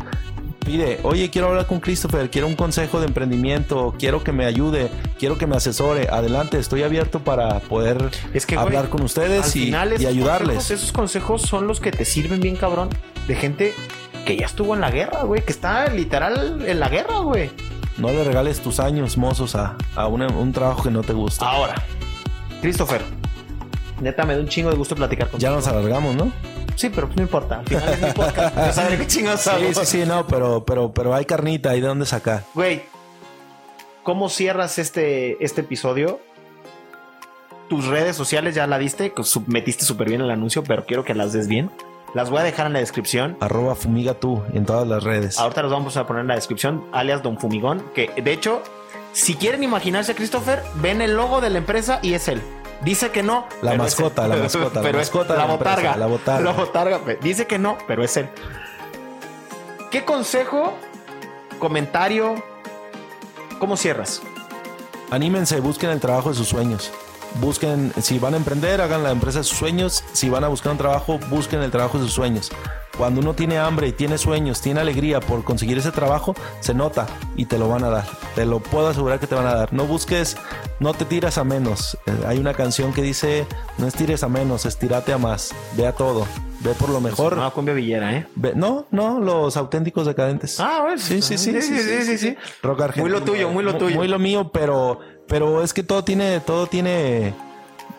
Pide, 0.65 0.99
oye, 1.03 1.29
quiero 1.29 1.49
hablar 1.49 1.67
con 1.67 1.79
Christopher, 1.79 2.31
quiero 2.31 2.47
un 2.47 2.55
consejo 2.55 2.99
de 2.99 3.05
emprendimiento, 3.05 3.93
quiero 3.99 4.23
que 4.23 4.31
me 4.31 4.45
ayude, 4.45 4.89
quiero 5.19 5.37
que 5.37 5.45
me 5.45 5.55
asesore. 5.55 6.07
Adelante, 6.09 6.57
estoy 6.57 6.81
abierto 6.81 7.19
para 7.19 7.59
poder 7.59 8.09
Es 8.33 8.47
que, 8.47 8.55
güey, 8.55 8.65
hablar 8.65 8.89
con 8.89 9.03
ustedes 9.03 9.55
y, 9.55 9.69
y 9.69 9.75
ayudarles. 10.07 10.55
consejos- 10.55 10.71
esos 10.71 10.91
consejos 10.91 11.41
son 11.43 11.67
los 11.67 11.79
que 11.79 11.91
te 11.91 12.03
sirven 12.03 12.39
bien, 12.41 12.55
cabrón, 12.55 12.89
de 13.27 13.35
gente 13.35 13.75
que 14.25 14.35
ya 14.35 14.45
estuvo 14.47 14.73
en 14.75 14.81
la 14.81 14.91
guerra, 14.91 15.23
güey, 15.23 15.43
que 15.45 15.51
está 15.51 15.87
literal 15.87 16.63
en 16.67 16.79
la 16.79 16.89
guerra, 16.89 17.19
güey. 17.19 17.49
No 17.97 18.09
le 18.11 18.23
regales 18.23 18.59
tus 18.59 18.79
años 18.79 19.17
mozos 19.17 19.55
a, 19.55 19.77
a 19.95 20.07
una- 20.07 20.27
un 20.27 20.51
trabajo 20.51 20.83
que 20.83 20.91
no 20.91 21.01
te 21.03 21.13
gusta. 21.13 21.47
Ahora, 21.47 21.75
Christopher, 22.61 23.01
neta, 24.01 24.25
me 24.25 24.33
da 24.35 24.41
un 24.41 24.49
chingo 24.49 24.69
de 24.69 24.75
gusto 24.75 24.95
platicar 24.95 25.29
contigo. 25.29 25.49
Ya 25.49 25.55
nos 25.55 25.67
alargamos, 25.67 26.15
¿no? 26.15 26.31
Sí, 26.75 26.89
pero 26.89 27.07
pues 27.07 27.15
no 27.15 27.23
importa. 27.23 27.59
Al 27.59 27.65
final 27.65 27.87
es 27.93 28.01
mi 28.01 28.11
podcast. 28.11 28.73
Saben 28.73 28.99
qué 28.99 29.07
chingados 29.07 29.39
Sí, 29.41 29.49
hago. 29.49 29.73
sí, 29.73 29.85
sí, 29.85 30.03
no, 30.05 30.27
pero, 30.27 30.65
pero, 30.65 30.91
pero 30.91 31.15
hay 31.15 31.23
carnita, 31.23 31.69
hay 31.69 31.79
de 31.79 31.87
dónde 31.87 32.05
sacar. 32.05 32.43
Güey, 32.53 32.83
¿cómo 34.03 34.27
cierras 34.27 34.77
este, 34.77 35.41
este 35.43 35.61
episodio? 35.61 36.19
Tus 37.69 37.85
redes 37.87 38.15
sociales 38.17 38.53
ya 38.55 38.67
la 38.67 38.77
diste, 38.77 39.13
que 39.13 39.23
sub- 39.23 39.47
metiste 39.47 39.85
súper 39.85 40.09
bien 40.09 40.19
el 40.21 40.29
anuncio, 40.31 40.63
pero 40.65 40.85
quiero 40.85 41.03
que 41.05 41.15
las 41.15 41.31
des 41.31 41.47
bien. 41.47 41.71
Las 42.15 42.29
voy 42.29 42.39
a 42.39 42.43
dejar 42.43 42.67
en 42.67 42.71
la 42.73 42.79
descripción. 42.79 43.35
Arroba 43.41 43.75
fumiga 43.75 44.13
tú 44.13 44.41
en 44.53 44.65
todas 44.65 44.87
las 44.87 45.03
redes. 45.03 45.37
Ahorita 45.37 45.61
los 45.63 45.71
vamos 45.71 45.97
a 45.97 46.07
poner 46.07 46.21
en 46.21 46.29
la 46.29 46.35
descripción, 46.35 46.85
alias 46.93 47.21
Don 47.21 47.37
Fumigón, 47.37 47.83
que 47.93 48.09
de 48.15 48.31
hecho, 48.31 48.63
si 49.11 49.35
quieren 49.35 49.63
imaginarse 49.63 50.13
a 50.13 50.15
Christopher, 50.15 50.63
ven 50.75 51.01
el 51.01 51.17
logo 51.17 51.41
de 51.41 51.49
la 51.49 51.57
empresa 51.57 51.99
y 52.01 52.13
es 52.13 52.29
él. 52.29 52.41
Dice 52.85 53.11
que 53.11 53.21
no. 53.21 53.45
La 53.61 53.71
pero 53.71 53.83
mascota, 53.83 54.21
es 54.21 54.31
él. 54.31 54.37
la 54.37 54.43
mascota, 54.43 54.75
la 54.79 54.81
pero 54.81 54.97
mascota 54.97 55.33
la 55.35 55.45
la 55.45 55.53
empresa, 55.53 55.75
botarga. 55.75 55.97
la 55.97 56.05
botarga. 56.05 56.41
La 56.45 56.51
botarga. 56.53 56.99
Dice 57.21 57.47
que 57.47 57.59
no, 57.59 57.77
pero 57.85 58.01
es 58.01 58.15
él. 58.15 58.29
¿Qué 59.91 60.05
consejo, 60.05 60.73
comentario, 61.59 62.35
cómo 63.59 63.75
cierras? 63.75 64.21
Anímense, 65.11 65.59
busquen 65.59 65.89
el 65.89 65.99
trabajo 65.99 66.29
de 66.29 66.35
sus 66.35 66.47
sueños. 66.47 66.93
Busquen, 67.41 67.91
si 68.01 68.17
van 68.19 68.33
a 68.33 68.37
emprender, 68.37 68.81
hagan 68.81 69.03
la 69.03 69.11
empresa 69.11 69.39
de 69.39 69.43
sus 69.43 69.57
sueños. 69.57 70.03
Si 70.13 70.29
van 70.29 70.43
a 70.43 70.47
buscar 70.47 70.71
un 70.71 70.77
trabajo, 70.77 71.19
busquen 71.29 71.61
el 71.61 71.71
trabajo 71.71 71.97
de 71.97 72.05
sus 72.05 72.13
sueños. 72.13 72.51
Cuando 72.97 73.19
uno 73.19 73.33
tiene 73.33 73.57
hambre 73.57 73.89
y 73.89 73.91
tiene 73.91 74.17
sueños, 74.17 74.61
tiene 74.61 74.79
alegría 74.79 75.19
por 75.19 75.43
conseguir 75.43 75.77
ese 75.77 75.91
trabajo, 75.91 76.33
se 76.61 76.73
nota 76.73 77.07
y 77.35 77.45
te 77.45 77.57
lo 77.57 77.67
van 77.67 77.83
a 77.83 77.89
dar. 77.89 78.05
Te 78.35 78.45
lo 78.45 78.61
puedo 78.61 78.87
asegurar 78.87 79.19
que 79.19 79.27
te 79.27 79.35
van 79.35 79.47
a 79.47 79.53
dar. 79.53 79.73
No 79.73 79.85
busques, 79.85 80.37
no 80.79 80.93
te 80.93 81.03
tiras 81.03 81.37
a 81.37 81.43
menos. 81.43 81.97
Eh, 82.05 82.11
hay 82.25 82.37
una 82.37 82.53
canción 82.53 82.93
que 82.93 83.01
dice, 83.01 83.45
no 83.77 83.87
estires 83.87 84.23
a 84.23 84.29
menos, 84.29 84.65
estírate 84.65 85.11
a 85.11 85.17
más. 85.17 85.53
Ve 85.75 85.87
a 85.87 85.91
todo. 85.91 86.25
Ve 86.61 86.71
por 86.73 86.89
lo 86.89 87.01
mejor. 87.01 87.35
No, 87.35 87.51
cumbia 87.53 87.73
villera, 87.73 88.15
¿eh? 88.15 88.27
No, 88.55 88.87
no, 88.91 89.19
los 89.19 89.57
auténticos 89.57 90.07
decadentes. 90.07 90.59
Ah, 90.59 90.79
bueno. 90.83 90.97
Sí, 90.97 91.21
sí, 91.21 91.37
sí, 91.37 91.51
Sí, 91.61 91.61
sí, 91.61 92.03
sí, 92.05 92.17
sí. 92.17 92.37
Rock 92.63 92.81
argentino. 92.81 93.03
Muy 93.03 93.11
lo 93.11 93.25
tuyo, 93.25 93.49
muy 93.49 93.63
lo 93.63 93.75
tuyo. 93.75 93.95
Muy 93.97 94.07
lo 94.07 94.19
mío, 94.19 94.51
pero, 94.53 94.99
pero 95.27 95.63
es 95.63 95.73
que 95.73 95.83
todo 95.83 96.03
tiene, 96.03 96.39
todo 96.39 96.67
tiene, 96.67 97.33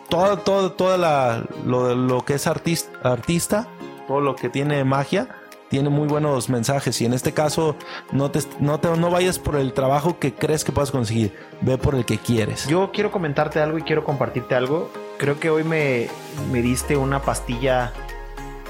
todo, 0.08 0.72
toda 0.72 0.96
la, 0.96 1.44
lo, 1.64 1.94
lo 1.94 2.24
que 2.24 2.34
es 2.34 2.46
artista, 2.46 2.90
artista, 3.02 3.68
todo 4.06 4.20
lo 4.20 4.36
que 4.36 4.48
tiene 4.48 4.84
magia, 4.84 5.28
tiene 5.68 5.88
muy 5.88 6.06
buenos 6.06 6.48
mensajes. 6.48 7.00
Y 7.00 7.06
en 7.06 7.12
este 7.12 7.32
caso, 7.32 7.76
no 8.12 8.30
te, 8.30 8.40
no 8.60 8.78
te, 8.80 8.88
no 8.96 9.10
vayas 9.10 9.38
por 9.38 9.56
el 9.56 9.72
trabajo 9.72 10.18
que 10.18 10.34
crees 10.34 10.64
que 10.64 10.72
puedas 10.72 10.90
conseguir, 10.90 11.34
ve 11.60 11.78
por 11.78 11.94
el 11.94 12.04
que 12.04 12.18
quieres. 12.18 12.66
Yo 12.66 12.90
quiero 12.92 13.10
comentarte 13.10 13.60
algo 13.60 13.78
y 13.78 13.82
quiero 13.82 14.04
compartirte 14.04 14.54
algo. 14.54 14.90
Creo 15.18 15.40
que 15.40 15.50
hoy 15.50 15.64
me, 15.64 16.08
me 16.52 16.62
diste 16.62 16.96
una 16.96 17.22
pastilla 17.22 17.92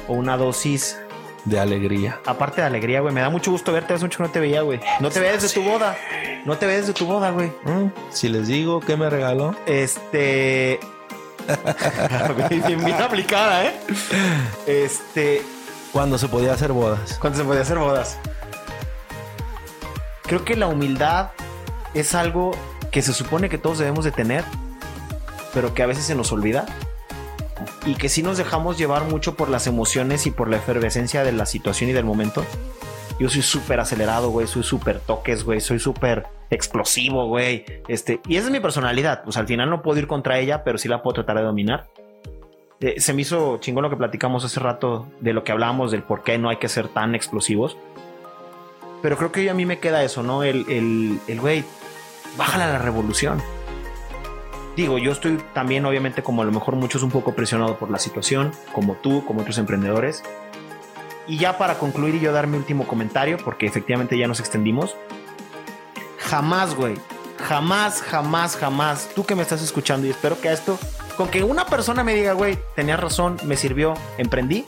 o 0.08 0.14
una 0.14 0.36
dosis, 0.36 0.98
De 1.46 1.58
alegría. 1.58 2.20
aparte 2.26 2.60
de 2.60 2.66
alegría, 2.66 3.00
güey. 3.00 3.14
Me 3.14 3.20
da 3.22 3.30
mucho 3.30 3.50
gusto 3.50 3.72
verte, 3.72 3.94
hace 3.94 4.04
mucho 4.04 4.18
que 4.18 4.24
no 4.24 4.30
te 4.30 4.40
veía, 4.40 4.60
güey. 4.62 4.80
No 5.00 5.10
te 5.10 5.20
veas 5.20 5.40
desde 5.42 5.54
tu 5.54 5.62
boda. 5.62 5.96
No 6.44 6.58
te 6.58 6.66
veas 6.66 6.80
desde 6.82 6.92
tu 6.92 7.06
boda, 7.06 7.30
güey. 7.30 7.52
Mm, 7.64 7.90
Si 8.10 8.28
les 8.28 8.46
digo 8.48 8.80
que 8.80 8.96
me 8.96 9.08
regaló, 9.08 9.54
Este. 9.66 10.78
bien, 12.50 12.84
bien 12.84 13.00
aplicada, 13.00 13.64
¿eh? 13.66 13.74
Este. 14.66 15.42
cuando 15.92 16.18
se 16.18 16.28
podía 16.28 16.52
hacer 16.52 16.72
bodas. 16.72 17.16
¿Cuánto 17.20 17.38
se 17.38 17.44
podía 17.44 17.62
hacer 17.62 17.78
bodas? 17.78 18.18
Creo 20.22 20.44
que 20.44 20.56
la 20.56 20.66
humildad 20.66 21.30
es 21.94 22.14
algo 22.14 22.50
que 22.90 23.00
se 23.02 23.12
supone 23.12 23.48
que 23.48 23.58
todos 23.58 23.78
debemos 23.78 24.04
de 24.04 24.10
tener, 24.10 24.44
pero 25.54 25.72
que 25.74 25.82
a 25.84 25.86
veces 25.86 26.04
se 26.04 26.14
nos 26.16 26.32
olvida. 26.32 26.66
Y 27.84 27.94
que 27.94 28.08
sí 28.08 28.22
nos 28.22 28.38
dejamos 28.38 28.78
llevar 28.78 29.04
mucho 29.04 29.34
por 29.34 29.48
las 29.48 29.66
emociones 29.66 30.26
y 30.26 30.30
por 30.30 30.48
la 30.48 30.56
efervescencia 30.56 31.24
de 31.24 31.32
la 31.32 31.46
situación 31.46 31.90
y 31.90 31.92
del 31.92 32.04
momento. 32.04 32.44
Yo 33.18 33.30
soy 33.30 33.42
súper 33.42 33.80
acelerado, 33.80 34.30
güey. 34.30 34.46
Soy 34.46 34.62
súper 34.62 35.00
toques, 35.00 35.44
güey. 35.44 35.60
Soy 35.60 35.78
súper 35.78 36.26
explosivo, 36.50 37.26
güey. 37.26 37.64
Este, 37.88 38.20
y 38.28 38.36
esa 38.36 38.46
es 38.46 38.52
mi 38.52 38.60
personalidad. 38.60 39.24
Pues 39.24 39.36
al 39.36 39.46
final 39.46 39.70
no 39.70 39.82
puedo 39.82 39.98
ir 39.98 40.06
contra 40.06 40.38
ella, 40.38 40.64
pero 40.64 40.76
sí 40.78 40.88
la 40.88 41.02
puedo 41.02 41.14
tratar 41.14 41.38
de 41.38 41.44
dominar. 41.44 41.88
Eh, 42.80 43.00
se 43.00 43.14
me 43.14 43.22
hizo 43.22 43.56
chingón 43.58 43.84
lo 43.84 43.90
que 43.90 43.96
platicamos 43.96 44.44
hace 44.44 44.60
rato 44.60 45.06
de 45.20 45.32
lo 45.32 45.44
que 45.44 45.52
hablábamos 45.52 45.90
del 45.90 46.02
por 46.02 46.22
qué 46.22 46.36
no 46.36 46.50
hay 46.50 46.56
que 46.56 46.68
ser 46.68 46.88
tan 46.88 47.14
explosivos. 47.14 47.78
Pero 49.00 49.16
creo 49.16 49.32
que 49.32 49.48
a 49.48 49.54
mí 49.54 49.64
me 49.64 49.78
queda 49.78 50.02
eso, 50.02 50.22
¿no? 50.22 50.42
El, 50.42 50.66
el, 50.68 51.18
el 51.26 51.40
güey, 51.40 51.64
bájale 52.36 52.64
a 52.64 52.68
la 52.68 52.78
revolución. 52.78 53.42
Digo, 54.76 54.98
yo 54.98 55.12
estoy 55.12 55.42
también, 55.54 55.86
obviamente, 55.86 56.22
como 56.22 56.42
a 56.42 56.44
lo 56.44 56.52
mejor 56.52 56.76
muchos, 56.76 57.02
un 57.02 57.10
poco 57.10 57.34
presionado 57.34 57.78
por 57.78 57.90
la 57.90 57.98
situación, 57.98 58.52
como 58.74 58.94
tú, 58.94 59.24
como 59.24 59.40
otros 59.40 59.56
emprendedores. 59.56 60.22
Y 61.26 61.38
ya 61.38 61.56
para 61.56 61.78
concluir 61.78 62.16
y 62.16 62.20
yo 62.20 62.30
dar 62.30 62.46
mi 62.46 62.58
último 62.58 62.86
comentario, 62.86 63.38
porque 63.42 63.64
efectivamente 63.64 64.18
ya 64.18 64.28
nos 64.28 64.38
extendimos. 64.38 64.94
Jamás, 66.18 66.74
güey. 66.74 66.96
Jamás, 67.38 68.02
jamás, 68.02 68.58
jamás. 68.58 69.08
Tú 69.14 69.24
que 69.24 69.34
me 69.34 69.40
estás 69.40 69.62
escuchando 69.62 70.06
y 70.06 70.10
espero 70.10 70.38
que 70.38 70.50
a 70.50 70.52
esto, 70.52 70.78
con 71.16 71.28
que 71.28 71.42
una 71.42 71.64
persona 71.64 72.04
me 72.04 72.14
diga, 72.14 72.34
güey, 72.34 72.58
tenías 72.74 73.00
razón, 73.00 73.38
me 73.44 73.56
sirvió, 73.56 73.94
emprendí. 74.18 74.66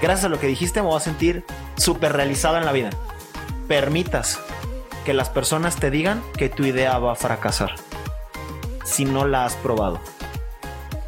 Gracias 0.00 0.26
a 0.26 0.28
lo 0.28 0.38
que 0.38 0.46
dijiste 0.46 0.80
me 0.80 0.86
voy 0.86 0.98
a 0.98 1.00
sentir 1.00 1.44
súper 1.76 2.12
realizado 2.12 2.56
en 2.56 2.64
la 2.64 2.70
vida. 2.70 2.90
Permitas 3.66 4.38
que 5.04 5.12
las 5.12 5.28
personas 5.28 5.74
te 5.74 5.90
digan 5.90 6.22
que 6.36 6.48
tu 6.48 6.64
idea 6.64 6.98
va 6.98 7.12
a 7.12 7.16
fracasar 7.16 7.85
si 8.86 9.04
no 9.04 9.26
la 9.26 9.44
has 9.44 9.54
probado. 9.56 10.00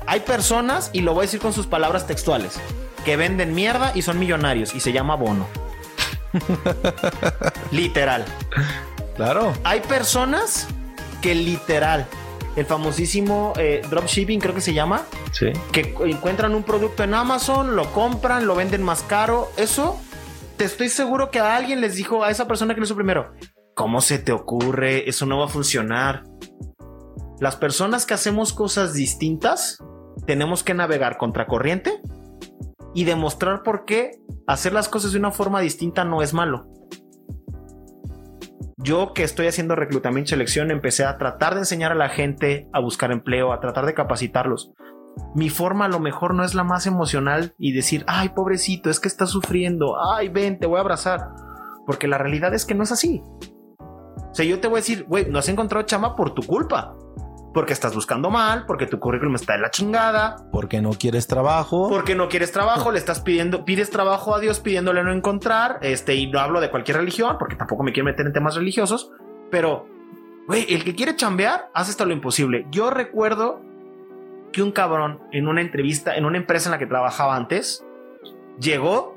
Hay 0.07 0.20
personas, 0.20 0.91
y 0.93 1.01
lo 1.03 1.12
voy 1.14 1.20
a 1.20 1.26
decir 1.26 1.41
con 1.41 1.53
sus 1.53 1.66
palabras 1.66 2.07
textuales, 2.07 2.59
que 3.05 3.16
venden 3.16 3.55
mierda 3.55 3.93
y 3.95 4.03
son 4.03 4.18
millonarios 4.18 4.74
y 4.74 4.81
se 4.81 4.93
llama 4.93 5.14
bono. 5.14 5.47
Literal. 7.70 8.24
Claro. 9.16 9.53
Hay 9.64 9.81
personas 9.81 10.66
que 11.22 11.35
literal, 11.35 12.07
el 12.57 12.66
famosísimo 12.66 13.53
eh, 13.57 13.83
dropshipping 13.91 14.41
creo 14.41 14.55
que 14.55 14.61
se 14.61 14.72
llama, 14.74 15.03
Sí. 15.33 15.47
que 15.72 15.95
encuentran 16.07 16.55
un 16.55 16.62
producto 16.62 17.03
en 17.03 17.14
Amazon, 17.14 17.76
lo 17.76 17.93
compran, 17.93 18.47
lo 18.47 18.55
venden 18.55 18.83
más 18.83 19.03
caro. 19.03 19.51
Eso, 19.57 19.99
te 20.57 20.64
estoy 20.64 20.89
seguro 20.89 21.31
que 21.31 21.41
a 21.41 21.57
alguien 21.57 21.81
les 21.81 21.97
dijo 21.97 22.24
a 22.24 22.31
esa 22.31 22.47
persona 22.47 22.74
que 22.74 22.81
lo 22.81 22.87
hizo 22.87 22.95
primero, 22.95 23.33
¿cómo 23.74 24.01
se 24.01 24.18
te 24.18 24.33
ocurre? 24.33 25.09
Eso 25.09 25.26
no 25.26 25.39
va 25.39 25.47
a 25.47 25.49
funcionar. 25.49 26.24
Las 27.41 27.57
personas 27.57 28.07
que 28.07 28.14
hacemos 28.14 28.53
cosas 28.53 28.95
distintas, 28.95 29.82
tenemos 30.26 30.62
que 30.62 30.74
navegar 30.74 31.18
contracorriente 31.18 32.03
y 32.95 33.05
demostrar 33.05 33.62
por 33.62 33.84
qué 33.84 34.20
hacer 34.47 34.72
las 34.72 34.89
cosas 34.89 35.12
de 35.12 35.18
una 35.18 35.30
forma 35.30 35.61
distinta 35.61 36.05
no 36.05 36.22
es 36.22 36.34
malo. 36.34 36.68
Yo 38.76 39.12
que 39.12 39.24
estoy 39.24 39.49
haciendo 39.49 39.74
reclutamiento 39.74 40.28
y 40.28 40.30
selección, 40.30 40.70
empecé 40.70 41.05
a 41.05 41.18
tratar 41.18 41.55
de 41.55 41.61
enseñar 41.61 41.93
a 41.93 41.97
la 41.97 42.09
gente 42.09 42.68
a 42.72 42.80
buscar 42.80 43.12
empleo, 43.12 43.53
a 43.53 43.61
tratar 43.61 43.86
de 43.86 43.95
capacitarlos 43.95 44.72
mi 45.34 45.51
forma 45.51 45.86
a 45.86 45.89
lo 45.89 46.01
mejor 46.01 46.34
no 46.34 46.45
es 46.45 46.55
la 46.55 46.64
más 46.64 46.86
emocional 46.86 47.55
y 47.59 47.72
decir, 47.72 48.05
ay, 48.07 48.30
pobrecito, 48.30 48.91
es 48.91 49.01
que 49.01 49.09
está 49.09 49.26
sufriendo, 49.26 49.97
ay, 50.12 50.28
ven, 50.28 50.59
te 50.59 50.66
voy 50.66 50.78
a 50.78 50.80
abrazar. 50.80 51.28
Porque 51.86 52.09
la 52.09 52.18
realidad 52.18 52.55
es 52.55 52.64
que 52.64 52.74
no 52.74 52.82
es 52.82 52.93
así. 52.93 53.22
O 53.78 54.34
sea, 54.34 54.45
yo 54.45 54.61
te 54.61 54.68
voy 54.68 54.78
a 54.78 54.80
decir, 54.82 55.05
güey, 55.05 55.30
no 55.30 55.39
has 55.39 55.49
encontrado 55.49 55.86
chama 55.86 56.16
por 56.16 56.34
tu 56.34 56.43
culpa. 56.43 56.97
Porque 57.55 57.73
estás 57.73 57.95
buscando 57.95 58.31
mal, 58.31 58.67
porque 58.67 58.87
tu 58.87 58.99
currículum 59.01 59.35
está 59.35 59.55
de 59.55 59.61
la 59.61 59.71
chingada, 59.71 60.37
Porque 60.53 60.81
no 60.81 60.91
quieres 60.91 61.27
trabajo. 61.27 61.89
porque 61.89 62.15
no 62.15 62.29
quieres 62.29 62.53
trabajo, 62.53 62.93
le 62.93 62.99
estás 62.99 63.21
pidiendo, 63.21 63.65
pides 63.65 63.91
trabajo 63.91 64.35
a 64.35 64.41
Dios 64.41 64.61
pidiéndole 64.61 65.03
no 65.03 65.13
encontrar, 65.13 65.79
este, 65.83 66.15
y 66.15 66.27
no 66.31 66.41
hablo 66.41 66.61
de 66.61 66.71
cualquier 66.71 66.99
religión, 66.99 67.37
porque 67.39 67.57
tampoco 67.57 67.83
me 67.83 67.93
quiero 67.93 68.05
meter 68.07 68.27
en 68.27 68.33
temas 68.33 68.55
religiosos, 68.55 69.11
pero, 69.51 69.87
güey, 70.47 70.67
el 70.73 70.85
que 70.85 70.95
quiere 70.95 71.17
chambear 71.17 71.71
hace 71.75 71.91
hasta 71.91 72.05
lo 72.05 72.13
imposible. 72.13 72.67
Yo 72.71 72.91
recuerdo 72.91 73.61
que 74.53 74.63
un 74.63 74.73
cabrón 74.73 75.21
en 75.33 75.49
una 75.49 75.61
entrevista, 75.61 76.17
en 76.17 76.25
una 76.27 76.37
empresa 76.39 76.69
en 76.69 76.73
la 76.73 76.79
que 76.79 76.87
trabajaba 76.87 77.35
antes, 77.35 77.85
llegó, 78.61 79.17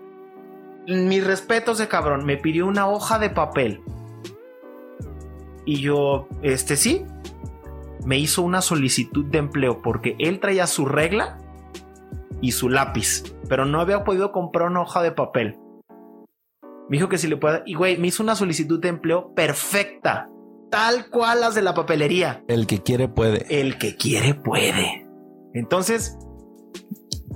mis 0.88 1.26
respetos 1.26 1.78
de 1.78 1.88
cabrón, 1.88 2.26
me 2.26 2.38
pidió 2.38 2.66
una 2.66 2.88
hoja 2.88 3.20
de 3.20 3.30
papel. 3.30 3.82
Y 5.66 5.80
yo, 5.82 6.28
este 6.42 6.76
sí, 6.76 7.06
me 8.06 8.18
hizo 8.18 8.41
una 8.41 8.62
solicitud 8.62 9.26
de 9.26 9.39
empleo 9.39 9.82
porque 9.82 10.16
él 10.20 10.39
traía 10.39 10.68
su 10.68 10.86
regla 10.86 11.38
y 12.41 12.54
su 12.54 12.70
lápiz, 12.70 13.24
pero 13.47 13.66
no 13.66 13.80
había 13.80 14.04
podido 14.04 14.32
comprar 14.32 14.70
una 14.70 14.82
hoja 14.82 15.02
de 15.02 15.12
papel. 15.12 15.58
Me 16.89 16.97
dijo 16.97 17.08
que 17.08 17.18
si 17.18 17.28
le 17.28 17.38
puede. 17.38 17.64
Y 17.66 17.76
güey, 17.76 17.97
me 17.97 18.08
hizo 18.08 18.24
una 18.24 18.36
solicitud 18.36 18.80
de 18.82 18.89
empleo 18.89 19.34
perfecta, 19.34 20.30
tal 20.70 21.10
cual 21.10 21.41
las 21.41 21.56
de 21.56 21.62
la 21.62 21.74
papelería. 21.74 22.43
El 22.47 22.68
que 22.68 22.82
quiere 22.82 23.08
puede. 23.08 23.45
El 23.49 23.78
que 23.78 23.95
quiere 23.95 24.34
puede. 24.34 25.08
Entonces, 25.54 26.18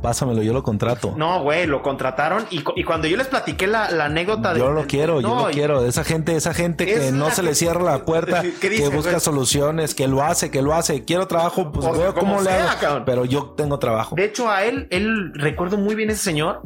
Pásamelo, 0.06 0.44
yo 0.44 0.54
lo 0.54 0.62
contrato. 0.62 1.16
no, 1.18 1.42
güey, 1.42 1.66
lo 1.66 1.82
contrataron 1.82 2.46
y, 2.52 2.62
cu- 2.62 2.74
y 2.76 2.84
cuando 2.84 3.08
yo 3.08 3.18
les 3.18 3.26
platiqué 3.28 3.66
la, 3.66 3.90
la 3.90 4.06
anécdota 4.06 4.54
de. 4.54 4.60
Yo 4.60 4.70
lo 4.72 4.86
quiero, 4.86 5.20
yo 5.20 5.28
No, 5.30 5.42
lo 5.46 5.50
y- 5.50 5.54
quiero. 5.54 5.84
Esa 5.84 6.04
gente, 6.04 6.36
esa 6.36 6.54
gente 6.54 6.86
que 6.86 7.12
no 7.12 7.32
se 7.32 7.42
le 7.42 7.56
cierra 7.56 7.82
la 7.82 8.06
puerta, 8.06 8.44
¿Qué 8.62 8.70
dice, 8.70 8.84
que 8.90 8.96
busca 8.96 9.20
soluciones, 9.20 9.96
que 9.96 10.08
lo 10.08 10.22
hace, 10.22 10.52
que 10.52 10.62
lo 10.62 10.76
hace. 10.76 11.04
Quiero 11.06 11.28
trabajo, 11.28 11.72
pues 11.72 11.92
veo 11.98 12.14
cómo 12.14 12.40
le 12.40 12.52
hago. 12.52 12.80
cabrón. 12.80 13.04
Pero 13.06 13.26
yo 13.26 13.54
tengo 13.58 13.80
trabajo. 13.80 14.16
De 14.16 14.26
hecho, 14.26 14.48
a 14.52 14.64
él, 14.64 14.88
él 14.92 15.32
recuerdo 15.34 15.78
muy 15.78 15.96
bien 15.96 16.12
ese 16.12 16.22
señor. 16.24 16.62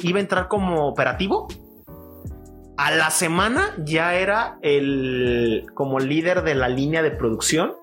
Iba 0.00 0.18
a 0.18 0.22
entrar 0.22 0.48
como 0.48 0.88
operativo. 0.88 1.46
A 2.76 2.90
la 2.90 3.10
semana 3.10 3.74
ya 3.84 4.14
era 4.14 4.58
el 4.62 5.66
como 5.74 5.98
líder 6.00 6.42
de 6.42 6.54
la 6.56 6.68
línea 6.68 7.02
de 7.02 7.10
producción. 7.12 7.74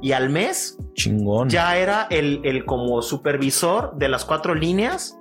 Y 0.00 0.12
al 0.12 0.30
mes 0.30 0.78
Chingón. 0.94 1.48
ya 1.48 1.76
era 1.76 2.06
el, 2.10 2.40
el 2.44 2.64
como 2.64 3.02
supervisor 3.02 3.96
de 3.96 4.08
las 4.08 4.24
cuatro 4.24 4.54
líneas. 4.54 5.18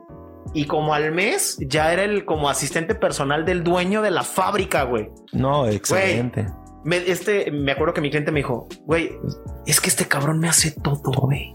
Y 0.54 0.66
como 0.66 0.94
al 0.94 1.12
mes 1.12 1.58
ya 1.68 1.92
era 1.92 2.04
el 2.04 2.24
como 2.24 2.50
asistente 2.50 2.96
personal 2.96 3.44
del 3.44 3.64
dueño 3.64 4.02
de 4.02 4.12
la 4.12 4.24
fábrica, 4.24 4.84
güey. 4.84 5.10
No, 5.34 5.68
excelente. 5.68 6.48
Me, 6.86 6.98
este, 6.98 7.52
me 7.52 7.74
acuerdo 7.74 7.94
que 7.94 8.02
mi 8.02 8.10
cliente 8.10 8.32
me 8.32 8.40
dijo, 8.40 8.68
güey, 8.86 9.12
es 9.66 9.82
que 9.82 9.90
este 9.90 10.06
cabrón 10.06 10.40
me 10.40 10.48
hace 10.48 10.72
todo, 10.72 11.12
güey. 11.22 11.54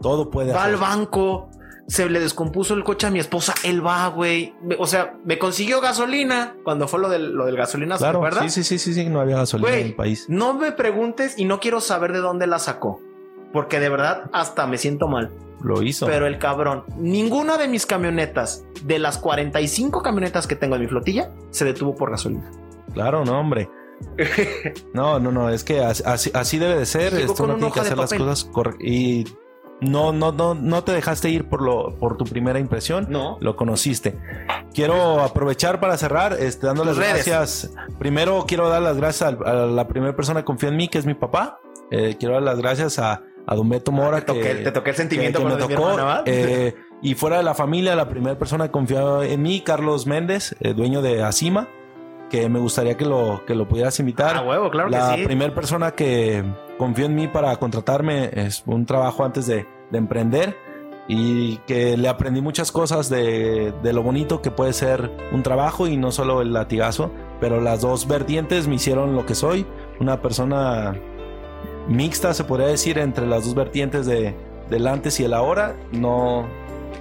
Todo 0.00 0.30
puede 0.30 0.52
Va 0.52 0.64
al 0.64 0.76
banco, 0.76 1.48
se 1.88 2.08
le 2.08 2.20
descompuso 2.20 2.74
el 2.74 2.84
coche 2.84 3.06
a 3.06 3.10
mi 3.10 3.18
esposa, 3.18 3.54
él 3.64 3.84
va, 3.84 4.06
güey. 4.08 4.54
O 4.78 4.86
sea, 4.86 5.18
me 5.24 5.38
consiguió 5.38 5.80
gasolina 5.80 6.56
cuando 6.64 6.88
fue 6.88 7.00
lo 7.00 7.08
del, 7.08 7.32
lo 7.32 7.44
del 7.46 7.56
gasolina, 7.56 7.96
¿se 7.96 8.04
Claro, 8.04 8.18
acuerdas? 8.18 8.52
sí, 8.52 8.62
sí, 8.62 8.78
sí, 8.78 8.92
sí, 8.92 9.02
sí, 9.02 9.08
no 9.10 9.20
había 9.20 9.36
gasolina 9.36 9.68
Güey, 9.68 9.80
en 9.82 9.86
el 9.88 9.94
país. 9.94 10.26
No 10.28 10.54
me 10.54 10.72
preguntes 10.72 11.38
y 11.38 11.44
no 11.44 11.60
quiero 11.60 11.80
saber 11.80 12.12
de 12.12 12.20
dónde 12.20 12.46
la 12.46 12.58
sacó. 12.58 13.00
Porque 13.52 13.80
de 13.80 13.88
verdad 13.90 14.30
hasta 14.32 14.66
me 14.66 14.78
siento 14.78 15.08
mal. 15.08 15.30
Lo 15.62 15.82
hizo. 15.82 16.06
Pero 16.06 16.26
el 16.26 16.38
cabrón, 16.38 16.84
ninguna 16.96 17.58
de 17.58 17.68
mis 17.68 17.84
camionetas, 17.86 18.64
de 18.84 18.98
las 18.98 19.18
45 19.18 20.02
camionetas 20.02 20.46
que 20.46 20.56
tengo 20.56 20.74
en 20.76 20.80
mi 20.82 20.88
flotilla, 20.88 21.30
se 21.50 21.64
detuvo 21.64 21.94
por 21.94 22.10
gasolina. 22.10 22.50
Claro, 22.94 23.24
no, 23.24 23.38
hombre. 23.38 23.68
No, 24.94 25.18
no, 25.20 25.30
no, 25.30 25.50
es 25.50 25.64
que 25.64 25.80
as- 25.80 26.02
así, 26.06 26.30
así 26.34 26.58
debe 26.58 26.76
de 26.78 26.86
ser. 26.86 27.14
Esto 27.14 27.46
no 27.46 27.56
tiene 27.56 27.72
que 27.72 27.80
hacer 27.80 27.96
las 27.98 28.12
cosas 28.12 28.44
correctas. 28.44 28.84
Y 28.86 29.24
no, 29.82 30.12
no, 30.12 30.32
no, 30.32 30.54
no 30.54 30.84
te 30.84 30.92
dejaste 30.92 31.28
ir 31.28 31.48
por 31.48 31.60
lo, 31.60 31.94
por 31.96 32.16
tu 32.16 32.24
primera 32.24 32.58
impresión. 32.58 33.06
No. 33.10 33.36
Lo 33.40 33.56
conociste. 33.56 34.16
Quiero 34.74 35.20
aprovechar 35.20 35.80
para 35.80 35.96
cerrar, 35.98 36.34
este, 36.38 36.66
dando 36.66 36.84
las 36.84 36.96
gracias. 36.98 37.74
Primero 37.98 38.44
quiero 38.46 38.68
dar 38.68 38.80
las 38.82 38.96
gracias 38.96 39.34
a, 39.44 39.52
la 39.66 39.88
primera 39.88 40.14
persona 40.16 40.40
que 40.40 40.44
confió 40.46 40.68
en 40.68 40.76
mí, 40.76 40.88
que 40.88 40.98
es 40.98 41.06
mi 41.06 41.14
papá. 41.14 41.58
Eh, 41.90 42.16
quiero 42.18 42.34
dar 42.34 42.42
las 42.42 42.58
gracias 42.58 42.98
a, 42.98 43.22
a 43.46 43.54
Don 43.54 43.68
Beto 43.68 43.92
Mora. 43.92 44.20
Te 44.20 44.26
toqué, 44.26 44.40
que, 44.40 44.54
te 44.56 44.72
toqué 44.72 44.90
el 44.90 44.96
sentimiento 44.96 45.38
que- 45.40 45.44
que 45.44 45.50
cuando 45.50 45.68
me 45.68 45.74
tocó. 45.74 46.22
eh, 46.26 46.74
y 47.02 47.14
fuera 47.14 47.36
de 47.38 47.42
la 47.42 47.54
familia, 47.54 47.94
la 47.96 48.08
primera 48.08 48.38
persona 48.38 48.66
que 48.66 48.70
confió 48.70 49.22
en 49.22 49.42
mí, 49.42 49.60
Carlos 49.60 50.06
Méndez, 50.06 50.54
eh, 50.60 50.72
dueño 50.72 51.02
de 51.02 51.22
Acima, 51.24 51.68
que 52.30 52.48
me 52.48 52.60
gustaría 52.60 52.96
que 52.96 53.04
lo, 53.04 53.44
que 53.44 53.54
lo 53.56 53.68
pudieras 53.68 53.98
invitar. 54.00 54.36
Ah, 54.36 54.42
huevo, 54.42 54.70
claro 54.70 54.88
la 54.88 55.16
sí. 55.16 55.24
primera 55.24 55.52
persona 55.54 55.90
que 55.90 56.44
confió 56.78 57.06
en 57.06 57.14
mí 57.14 57.28
para 57.28 57.54
contratarme 57.56 58.30
es 58.32 58.62
un 58.66 58.86
trabajo 58.86 59.24
antes 59.24 59.46
de, 59.46 59.66
de 59.90 59.98
emprender 59.98 60.56
y 61.08 61.56
que 61.66 61.96
le 61.96 62.08
aprendí 62.08 62.40
muchas 62.40 62.72
cosas 62.72 63.08
de, 63.08 63.72
de 63.82 63.92
lo 63.92 64.02
bonito 64.02 64.40
que 64.40 64.50
puede 64.50 64.72
ser 64.72 65.10
un 65.32 65.42
trabajo 65.42 65.86
y 65.88 65.96
no 65.96 66.12
solo 66.12 66.42
el 66.42 66.52
latigazo, 66.52 67.10
pero 67.40 67.60
las 67.60 67.80
dos 67.80 68.06
vertientes 68.06 68.68
me 68.68 68.76
hicieron 68.76 69.14
lo 69.14 69.26
que 69.26 69.34
soy, 69.34 69.66
una 70.00 70.22
persona 70.22 70.96
mixta, 71.88 72.34
se 72.34 72.44
podría 72.44 72.68
decir, 72.68 72.98
entre 72.98 73.26
las 73.26 73.44
dos 73.44 73.54
vertientes 73.54 74.06
de, 74.06 74.34
del 74.70 74.86
antes 74.86 75.18
y 75.20 75.24
el 75.24 75.34
ahora. 75.34 75.76
No, 75.92 76.46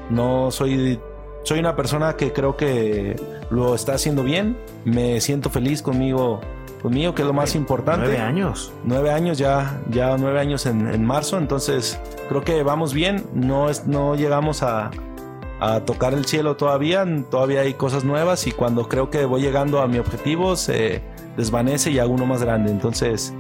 no 0.10 0.52
soy, 0.52 1.00
soy 1.44 1.60
una 1.60 1.76
persona 1.76 2.16
que 2.16 2.34
creo 2.34 2.58
que 2.58 3.16
lo 3.50 3.76
está 3.76 3.94
haciendo 3.94 4.24
bien. 4.24 4.58
Me 4.86 5.22
siento 5.22 5.50
feliz 5.50 5.82
conmigo, 5.82 6.42
conmigo, 6.82 7.14
que 7.16 7.22
es 7.22 7.28
lo 7.28 7.34
más 7.34 7.56
importante. 7.56 8.06
Nueve 8.08 8.22
años. 8.22 8.74
Nueve 8.84 9.12
años 9.12 9.38
ya, 9.38 9.80
ya 9.90 10.18
nueve 10.18 10.40
años 10.40 10.66
en, 10.66 10.88
en 10.88 11.06
marzo, 11.06 11.38
entonces 11.38 12.00
creo 12.30 12.44
que 12.44 12.64
vamos 12.64 12.94
bien. 12.94 13.26
No 13.34 13.70
es, 13.70 13.88
no 13.88 14.16
llegamos 14.16 14.64
a, 14.64 14.92
a 15.60 15.82
tocar 15.82 16.14
el 16.14 16.26
cielo 16.26 16.58
todavía, 16.58 17.06
todavía 17.30 17.62
hay 17.62 17.76
cosas 17.76 18.04
nuevas 18.04 18.48
y 18.48 18.52
cuando 18.52 18.88
creo 18.90 19.10
que 19.10 19.26
voy 19.26 19.42
llegando 19.42 19.82
a 19.82 19.88
mi 19.88 20.00
objetivo 20.00 20.56
se 20.56 21.02
desvanece 21.38 21.92
y 21.92 22.00
hago 22.00 22.14
uno 22.14 22.26
más 22.26 22.42
grande. 22.44 22.72
Entonces, 22.72 23.34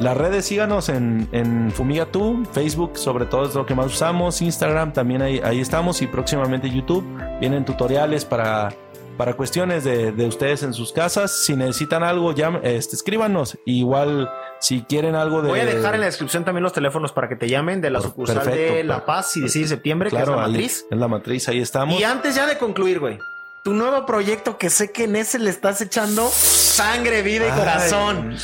las 0.00 0.16
redes 0.16 0.44
síganos 0.44 0.88
en, 0.88 1.28
en 1.32 1.70
Fumiga 1.70 2.06
Tú, 2.06 2.44
Facebook 2.52 2.98
sobre 2.98 3.24
todo 3.24 3.46
es 3.46 3.54
lo 3.54 3.66
que 3.66 3.74
más 3.74 3.86
usamos, 3.86 4.42
Instagram 4.42 4.92
también 4.92 5.22
ahí, 5.22 5.40
ahí 5.42 5.60
estamos 5.60 6.02
y 6.02 6.06
próximamente 6.06 6.70
YouTube. 6.70 7.04
Vienen 7.40 7.64
tutoriales 7.64 8.24
para, 8.24 8.72
para 9.18 9.34
cuestiones 9.34 9.84
de, 9.84 10.12
de 10.12 10.26
ustedes 10.26 10.62
en 10.62 10.72
sus 10.72 10.92
casas. 10.92 11.44
Si 11.44 11.54
necesitan 11.56 12.02
algo, 12.02 12.32
ya 12.32 12.60
este, 12.62 12.96
escríbanos. 12.96 13.58
Igual 13.66 14.30
si 14.60 14.82
quieren 14.82 15.14
algo 15.16 15.42
de... 15.42 15.48
Voy 15.48 15.60
a 15.60 15.66
dejar 15.66 15.94
en 15.94 16.00
la 16.00 16.06
descripción 16.06 16.44
también 16.44 16.62
los 16.62 16.72
teléfonos 16.72 17.12
para 17.12 17.28
que 17.28 17.36
te 17.36 17.48
llamen 17.48 17.80
de 17.82 17.90
la 17.90 17.98
Por- 17.98 18.08
sucursal 18.08 18.36
perfecto, 18.42 18.74
de 18.76 18.84
La 18.84 19.04
Paz 19.04 19.36
y 19.36 19.40
16 19.40 19.68
de 19.68 19.76
septiembre, 19.76 20.08
Claro, 20.10 20.26
que 20.26 20.30
es 20.32 20.36
la 20.38 20.46
matriz. 20.48 20.86
en 20.90 21.00
la 21.00 21.08
matriz, 21.08 21.48
ahí 21.48 21.60
estamos. 21.60 22.00
Y 22.00 22.04
antes 22.04 22.34
ya 22.34 22.46
de 22.46 22.56
concluir, 22.56 23.00
güey, 23.00 23.18
tu 23.64 23.74
nuevo 23.74 24.06
proyecto 24.06 24.56
que 24.56 24.70
sé 24.70 24.92
que 24.92 25.04
en 25.04 25.16
ese 25.16 25.38
le 25.38 25.50
estás 25.50 25.80
echando 25.82 26.26
sangre, 26.28 27.22
vida 27.22 27.46
y 27.48 27.50
Ay, 27.50 27.58
corazón. 27.58 28.36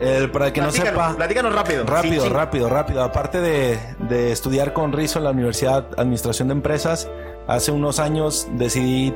el- 0.00 0.30
para 0.30 0.46
el 0.46 0.52
que 0.52 0.60
no 0.62 0.70
sepa... 0.70 1.14
platícanos 1.16 1.52
rápido. 1.54 1.84
Rápido, 1.84 2.22
Sí, 2.22 2.28
sí. 2.28 2.32
rápido, 2.34 2.68
rápido. 2.70 3.02
Aparte 3.02 3.40
de, 3.40 3.78
de 4.08 4.32
estudiar 4.32 4.72
con 4.72 4.92
Rizo 4.92 5.18
en 5.18 5.24
la 5.24 5.30
Universidad 5.32 5.86
Administración 5.98 6.48
de 6.48 6.54
Empresas, 6.54 7.08
hace 7.48 7.72
unos 7.72 7.98
años 7.98 8.46
decidí 8.52 9.12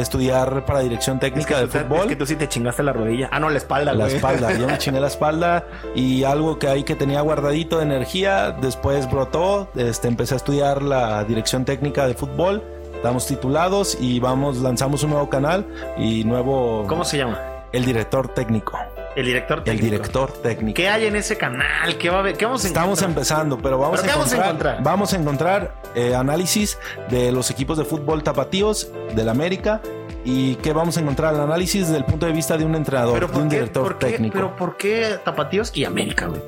estudiar 0.00 0.64
para 0.64 0.80
dirección 0.80 1.16
Es 1.16 1.20
que, 1.20 1.30
técnica 1.30 1.58
de 1.60 1.66
tú, 1.66 1.78
fútbol. 1.78 2.00
es 2.00 2.06
que 2.06 2.16
tú 2.16 2.26
sí 2.26 2.36
te 2.36 2.48
chingaste 2.48 2.82
la 2.82 2.92
rodilla. 2.92 3.28
Ah, 3.32 3.38
no, 3.40 3.50
la 3.50 3.58
espalda, 3.58 3.92
la 3.92 4.04
güey. 4.04 4.16
espalda, 4.16 4.52
yo 4.56 4.66
me 4.66 4.78
chingué 4.78 5.00
la 5.00 5.06
espalda 5.08 5.66
y 5.94 6.24
algo 6.24 6.58
que 6.58 6.68
ahí 6.68 6.84
que 6.84 6.94
tenía 6.94 7.20
guardadito 7.20 7.78
de 7.78 7.84
energía, 7.84 8.50
después 8.52 9.10
brotó, 9.10 9.68
este, 9.76 10.08
empecé 10.08 10.34
a 10.34 10.36
estudiar 10.38 10.82
la 10.82 11.24
dirección 11.24 11.64
técnica 11.64 12.06
de 12.06 12.14
fútbol, 12.14 12.62
estamos 12.94 13.26
titulados 13.26 13.96
y 14.00 14.20
vamos, 14.20 14.58
lanzamos 14.58 15.02
un 15.04 15.10
nuevo 15.10 15.28
canal 15.28 15.66
y 15.96 16.24
nuevo... 16.24 16.84
¿Cómo 16.88 17.04
se 17.04 17.18
llama? 17.18 17.38
El 17.72 17.84
director 17.84 18.28
técnico. 18.28 18.78
El 19.18 19.26
director 19.26 19.58
El 19.58 19.64
técnico. 19.64 19.84
director 19.84 20.32
técnico. 20.42 20.76
¿Qué 20.76 20.88
hay 20.88 21.06
en 21.06 21.16
ese 21.16 21.36
canal? 21.36 21.98
¿Qué, 21.98 22.08
va 22.08 22.16
a 22.16 22.20
haber? 22.20 22.36
¿Qué 22.36 22.44
vamos 22.44 22.64
a 22.64 22.68
Estamos 22.68 22.98
encontrar? 23.00 23.10
empezando, 23.10 23.58
pero 23.58 23.76
vamos, 23.78 24.00
¿Pero 24.00 24.02
a, 24.02 24.12
qué 24.12 24.18
vamos 24.18 24.32
a 24.32 24.36
encontrar, 24.36 24.74
encontrar? 24.74 24.82
vamos 24.84 25.12
a 25.12 25.16
encontrar 25.16 25.74
eh, 25.96 26.14
análisis 26.14 26.78
de 27.10 27.32
los 27.32 27.50
equipos 27.50 27.76
de 27.78 27.84
fútbol 27.84 28.22
tapatíos 28.22 28.90
del 29.14 29.28
América 29.28 29.80
y 30.24 30.54
qué 30.56 30.72
vamos 30.72 30.96
a 30.98 31.00
encontrar 31.00 31.34
el 31.34 31.40
análisis 31.40 31.86
desde 31.86 31.96
el 31.98 32.04
punto 32.04 32.26
de 32.26 32.32
vista 32.32 32.56
de 32.56 32.64
un 32.64 32.74
entrenador, 32.76 33.14
¿Pero 33.14 33.26
de 33.26 33.38
un 33.38 33.48
qué, 33.48 33.56
director 33.56 33.98
técnico. 33.98 34.34
pero 34.34 34.54
¿por 34.56 34.76
qué 34.76 35.18
Tapatíos 35.24 35.72
y 35.76 35.84
América, 35.84 36.26
güey? 36.26 36.40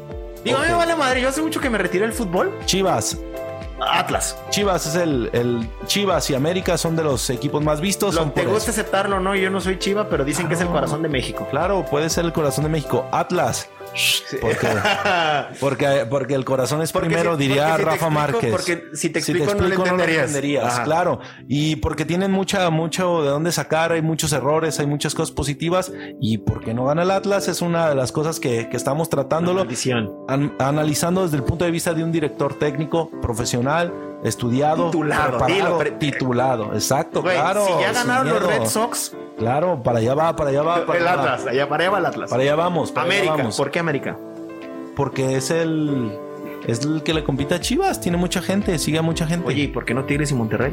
Digo, 0.44 0.58
a 0.58 0.60
mí 0.62 0.68
me 0.68 0.74
vale 0.74 0.94
madre. 0.94 1.20
Yo 1.20 1.28
hace 1.28 1.42
mucho 1.42 1.60
que 1.60 1.68
me 1.68 1.76
retiré 1.76 2.04
del 2.06 2.14
fútbol. 2.14 2.56
Chivas, 2.66 3.18
Atlas. 3.80 4.36
Chivas 4.50 4.86
es 4.86 4.94
el, 4.96 5.30
el 5.32 5.68
Chivas 5.86 6.28
y 6.30 6.34
América 6.34 6.76
son 6.78 6.96
de 6.96 7.02
los 7.04 7.28
equipos 7.30 7.62
más 7.62 7.80
vistos. 7.80 8.14
Lo, 8.14 8.22
son 8.22 8.32
te 8.32 8.44
gusta 8.44 8.70
eso. 8.70 8.80
aceptarlo, 8.80 9.20
¿no? 9.20 9.34
Yo 9.34 9.50
no 9.50 9.60
soy 9.60 9.78
Chiva, 9.78 10.08
pero 10.08 10.24
dicen 10.24 10.48
que 10.48 10.54
es 10.54 10.60
el 10.60 10.66
Claro. 10.66 10.80
corazón 10.82 11.02
de 11.02 11.08
México. 11.08 11.46
Claro, 11.50 11.84
puede 11.90 12.10
ser 12.10 12.24
el 12.24 12.32
corazón 12.32 12.64
de 12.64 12.70
México. 12.70 13.06
Atlas, 13.12 13.68
Porque, 14.40 14.68
porque, 15.60 16.06
porque 16.08 16.34
el 16.34 16.44
corazón 16.44 16.82
es 16.82 16.92
primero, 16.92 17.36
diría 17.36 17.76
Rafa 17.76 18.10
Márquez. 18.10 18.50
Porque 18.50 18.84
si 18.94 19.10
te 19.10 19.18
explico, 19.18 19.54
no, 19.54 19.68
lo 19.68 19.84
entenderías. 19.84 20.80
claro. 20.80 21.20
Y 21.48 21.76
porque 21.76 22.04
tienen 22.04 22.30
mucha, 22.30 22.68
mucho 22.70 23.22
de 23.22 23.30
dónde 23.30 23.52
sacar, 23.52 23.92
hay 23.92 24.02
muchos 24.02 24.32
errores, 24.32 24.80
hay 24.80 24.86
muchas 24.86 25.14
cosas 25.14 25.32
positivas. 25.32 25.92
Y 26.20 26.38
porque 26.38 26.74
no 26.74 26.86
gana 26.86 27.02
el 27.02 27.10
Atlas 27.10 27.48
es 27.48 27.62
una 27.62 27.88
de 27.88 27.94
las 27.94 28.12
cosas 28.12 28.40
que, 28.40 28.68
que 28.68 28.76
estamos 28.76 29.08
tratándolo. 29.10 29.66
An, 30.28 30.54
analizando 30.58 31.24
desde 31.24 31.36
el 31.36 31.42
punto 31.42 31.64
de 31.64 31.70
vista 31.70 31.94
de 31.94 32.04
un 32.04 32.12
director 32.12 32.58
técnico 32.58 33.10
profesional 33.20 33.92
estudiado, 34.24 34.90
titulado, 34.90 35.38
titulado, 35.98 36.74
exacto, 36.74 37.22
claro. 37.22 37.64
Si 37.66 37.72
ya 37.80 37.92
ganaron 37.92 38.28
los 38.28 38.42
Red 38.42 38.66
Sox, 38.66 39.16
claro, 39.38 39.82
para 39.82 39.98
allá 39.98 40.14
va, 40.14 40.36
para 40.36 40.50
allá 40.50 40.62
va, 40.62 40.86
para 40.86 40.98
el 40.98 41.08
Atlas, 41.08 41.46
allá 41.46 41.68
para 41.68 41.84
allá 41.84 41.90
va 41.90 41.98
el 41.98 42.06
Atlas. 42.06 42.30
Para 42.30 42.42
allá 42.42 42.54
vamos, 42.54 42.92
América, 42.96 43.48
¿por 43.56 43.70
qué 43.70 43.78
América? 43.78 44.16
Porque 44.96 45.36
es 45.36 45.50
el 45.50 46.18
es 46.66 46.84
el 46.84 47.02
que 47.02 47.14
le 47.14 47.24
compite 47.24 47.54
a 47.54 47.60
Chivas, 47.60 48.00
tiene 48.00 48.18
mucha 48.18 48.42
gente, 48.42 48.78
sigue 48.78 48.98
a 48.98 49.02
mucha 49.02 49.26
gente. 49.26 49.46
Oye, 49.46 49.62
¿y 49.62 49.68
por 49.68 49.84
qué 49.84 49.94
no 49.94 50.04
Tigres 50.04 50.30
y 50.30 50.34
Monterrey? 50.34 50.72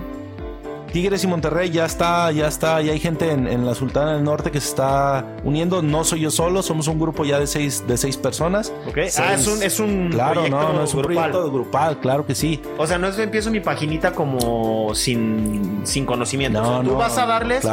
Tigres 0.91 1.23
y 1.23 1.27
Monterrey 1.27 1.69
ya 1.69 1.85
está, 1.85 2.31
ya 2.31 2.47
está, 2.47 2.81
ya 2.81 2.93
hay 2.93 2.99
gente 2.99 3.31
en, 3.31 3.65
la 3.65 3.75
Sultana 3.75 4.13
del 4.13 4.23
Norte 4.23 4.51
que 4.51 4.59
se 4.59 4.69
está 4.69 5.25
uniendo. 5.43 5.81
No 5.81 6.03
soy 6.03 6.21
yo 6.21 6.31
solo, 6.31 6.63
somos 6.63 6.87
un 6.87 6.99
grupo 6.99 7.25
ya 7.25 7.39
de 7.39 7.47
seis, 7.47 7.83
de 7.87 7.97
seis 7.97 8.17
personas. 8.17 8.73
ah, 9.17 9.33
es 9.33 9.47
un, 9.47 9.63
es 9.63 9.79
un 9.79 10.09
claro, 10.09 10.47
no, 10.47 10.73
no 10.73 10.83
es 10.83 10.93
un 10.93 11.01
proyecto 11.01 11.51
grupal, 11.51 11.99
claro 11.99 12.25
que 12.25 12.35
sí. 12.35 12.61
O 12.77 12.87
sea, 12.87 12.97
no 12.97 13.07
es 13.07 13.15
que 13.15 13.23
empiezo 13.23 13.51
mi 13.51 13.59
paginita 13.59 14.13
como 14.13 14.93
sin, 14.95 15.81
sin 15.83 16.05
conocimiento. 16.05 16.61
No, 16.61 16.81
tú 16.81 16.95
vas 16.95 17.17
a 17.17 17.25
darles 17.25 17.65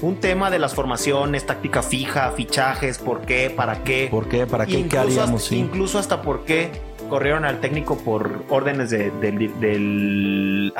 un 0.00 0.16
tema 0.16 0.50
de 0.50 0.58
las 0.58 0.74
formaciones, 0.74 1.46
táctica 1.46 1.82
fija, 1.82 2.32
fichajes, 2.32 2.98
por 2.98 3.20
qué, 3.22 3.50
para 3.50 3.82
qué. 3.84 4.08
¿Por 4.10 4.28
qué? 4.28 4.46
¿Para 4.46 4.66
qué? 4.66 4.86
¿Qué 4.86 4.98
haríamos? 4.98 5.52
Incluso 5.52 5.98
hasta 5.98 6.22
por 6.22 6.44
qué 6.44 6.91
corrieron 7.12 7.44
al 7.44 7.60
técnico 7.60 7.98
por 7.98 8.42
órdenes 8.48 8.88
del, 8.88 9.20
del 9.20 10.72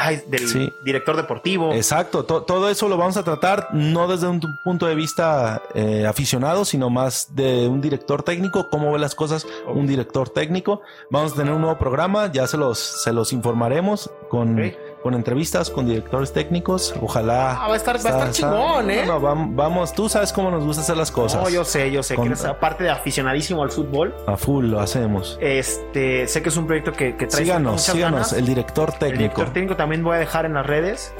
director 0.82 1.14
deportivo. 1.14 1.74
Exacto, 1.74 2.24
todo 2.24 2.70
eso 2.70 2.88
lo 2.88 2.96
vamos 2.96 3.18
a 3.18 3.22
tratar 3.22 3.68
no 3.74 4.08
desde 4.08 4.28
un 4.28 4.40
punto 4.64 4.86
de 4.86 4.94
vista 4.94 5.60
eh, 5.74 6.06
aficionado, 6.06 6.64
sino 6.64 6.88
más 6.88 7.34
de 7.34 7.68
un 7.68 7.82
director 7.82 8.22
técnico, 8.22 8.70
cómo 8.70 8.90
ve 8.90 8.98
las 8.98 9.14
cosas 9.14 9.46
un 9.66 9.86
director 9.86 10.30
técnico. 10.30 10.80
Vamos 11.10 11.32
a 11.32 11.36
tener 11.36 11.52
un 11.52 11.60
nuevo 11.60 11.78
programa, 11.78 12.32
ya 12.32 12.46
se 12.46 12.56
los, 12.56 12.78
se 12.78 13.12
los 13.12 13.34
informaremos 13.34 14.10
con 14.30 14.58
con 15.02 15.14
entrevistas 15.14 15.68
con 15.68 15.86
directores 15.86 16.32
técnicos. 16.32 16.94
Ojalá. 17.00 17.52
Ah, 17.52 17.68
va 17.68 17.74
a 17.74 17.76
estar, 17.76 17.96
va 17.96 18.10
a 18.10 18.12
estar 18.12 18.30
chingón, 18.30 18.90
¿eh? 18.90 19.04
No, 19.06 19.20
vamos, 19.20 19.92
tú 19.92 20.08
sabes 20.08 20.32
cómo 20.32 20.50
nos 20.50 20.64
gusta 20.64 20.82
hacer 20.82 20.96
las 20.96 21.10
cosas. 21.10 21.42
No, 21.42 21.48
yo 21.48 21.64
sé, 21.64 21.90
yo 21.90 22.02
sé 22.02 22.16
que 22.16 22.22
eres 22.22 22.44
aparte 22.44 22.84
de 22.84 22.90
aficionadísimo 22.90 23.62
al 23.62 23.70
fútbol. 23.70 24.14
A 24.26 24.36
full 24.36 24.66
lo 24.66 24.80
hacemos. 24.80 25.38
Este, 25.40 26.28
sé 26.28 26.42
que 26.42 26.48
es 26.48 26.56
un 26.56 26.66
proyecto 26.66 26.92
que, 26.92 27.16
que 27.16 27.26
trae 27.26 27.42
síganos, 27.42 27.82
síganos, 27.82 28.32
el 28.32 28.46
director 28.46 28.92
técnico. 28.92 29.12
El 29.12 29.18
director 29.18 29.52
técnico 29.52 29.76
también 29.76 30.04
voy 30.04 30.16
a 30.16 30.18
dejar 30.20 30.46
en 30.46 30.54
las 30.54 30.66
redes. 30.66 31.12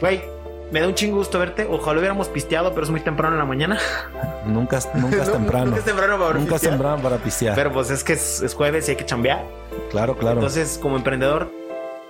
Güey, 0.00 0.22
me 0.72 0.80
da 0.80 0.88
un 0.88 0.94
chingo 0.94 1.18
gusto 1.18 1.38
verte. 1.38 1.66
Ojalá 1.70 1.98
hubiéramos 1.98 2.28
pisteado, 2.28 2.70
pero 2.70 2.82
es 2.82 2.90
muy 2.90 3.00
temprano 3.00 3.34
en 3.34 3.38
la 3.38 3.44
mañana. 3.44 3.78
Nunca, 4.44 4.80
nunca 4.94 5.22
es 5.22 5.32
temprano. 5.32 5.66
nunca 5.66 5.78
es 5.78 5.84
temprano 5.84 6.18
para 6.18 6.38
Nunca 6.38 6.56
es 6.56 6.62
temprano 6.62 7.02
para 7.02 7.16
pistear. 7.18 7.54
Pero 7.54 7.72
pues 7.72 7.90
es 7.90 8.02
que 8.02 8.14
es, 8.14 8.42
es 8.42 8.54
jueves 8.54 8.88
y 8.88 8.92
hay 8.92 8.96
que 8.96 9.06
chambear. 9.06 9.44
Claro, 9.90 10.16
claro. 10.16 10.36
Entonces, 10.36 10.78
como 10.82 10.96
emprendedor, 10.96 11.50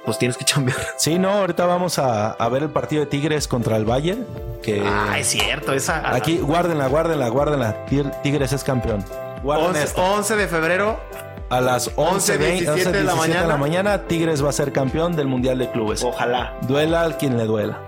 pues 0.06 0.18
tienes 0.18 0.38
que 0.38 0.44
chambear. 0.44 0.78
Sí, 0.96 1.18
no, 1.18 1.30
ahorita 1.30 1.66
vamos 1.66 1.98
a, 1.98 2.48
ver 2.48 2.62
el 2.62 2.70
partido 2.70 3.00
de 3.00 3.06
Tigres 3.06 3.46
contra 3.46 3.76
el 3.76 3.84
Valle. 3.84 4.16
Que 4.62 4.82
ah, 4.84 5.18
es 5.18 5.26
cierto, 5.26 5.72
esa. 5.72 6.14
Aquí, 6.14 6.38
guárdenla, 6.38 6.86
guárdenla, 6.86 7.28
guárdenla. 7.28 7.84
Tigres 8.22 8.52
es 8.52 8.64
campeón. 8.64 9.04
11, 9.44 10.36
de 10.36 10.48
febrero. 10.48 10.98
A 11.48 11.60
las 11.60 11.90
11, 11.94 12.38
17, 12.38 12.90
de, 12.90 13.04
la 13.04 13.14
mañana. 13.14 13.42
de 13.42 13.46
la 13.46 13.56
mañana, 13.56 14.02
Tigres 14.08 14.44
va 14.44 14.48
a 14.48 14.52
ser 14.52 14.72
campeón 14.72 15.14
del 15.14 15.28
Mundial 15.28 15.58
de 15.58 15.70
Clubes. 15.70 16.02
Ojalá. 16.02 16.54
Duela 16.62 17.02
al 17.02 17.18
quien 17.18 17.36
le 17.36 17.44
duela. 17.44 17.78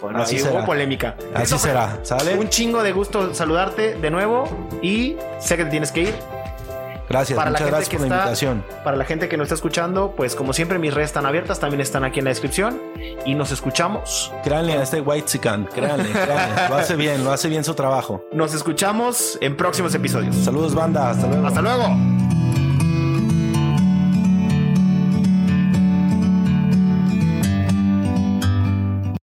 Bueno, 0.00 0.20
así 0.20 0.38
será. 0.38 0.64
polémica. 0.64 1.16
Así 1.34 1.58
será, 1.58 1.98
¿sale? 2.02 2.36
Un 2.36 2.48
chingo 2.48 2.82
de 2.82 2.92
gusto 2.92 3.34
saludarte 3.34 3.94
de 3.96 4.10
nuevo 4.10 4.44
y 4.80 5.16
sé 5.38 5.56
que 5.56 5.64
te 5.64 5.70
tienes 5.70 5.92
que 5.92 6.02
ir. 6.02 6.14
Gracias, 7.14 7.36
para 7.36 7.50
muchas 7.52 7.68
gracias 7.68 7.88
por 7.90 8.00
la 8.00 8.06
invitación. 8.16 8.64
Para 8.82 8.96
la 8.96 9.04
gente 9.04 9.28
que 9.28 9.36
nos 9.36 9.44
está 9.44 9.54
escuchando, 9.54 10.14
pues 10.16 10.34
como 10.34 10.52
siempre 10.52 10.80
mis 10.80 10.92
redes 10.92 11.10
están 11.10 11.26
abiertas, 11.26 11.60
también 11.60 11.80
están 11.80 12.02
aquí 12.02 12.18
en 12.18 12.24
la 12.24 12.30
descripción 12.30 12.80
y 13.24 13.36
nos 13.36 13.52
escuchamos. 13.52 14.32
Créanle 14.42 14.72
a 14.72 14.82
este 14.82 15.00
White 15.00 15.28
Sican, 15.28 15.66
créanle, 15.66 16.10
créanle, 16.10 16.54
lo 16.68 16.74
hace 16.74 16.96
bien, 16.96 17.22
lo 17.22 17.30
hace 17.30 17.48
bien 17.48 17.62
su 17.62 17.74
trabajo. 17.74 18.24
Nos 18.32 18.52
escuchamos 18.52 19.38
en 19.40 19.56
próximos 19.56 19.94
episodios. 19.94 20.34
Saludos 20.34 20.74
banda, 20.74 21.10
hasta 21.10 21.28
luego. 21.28 21.46
Hasta 21.46 21.62
luego. 21.62 22.23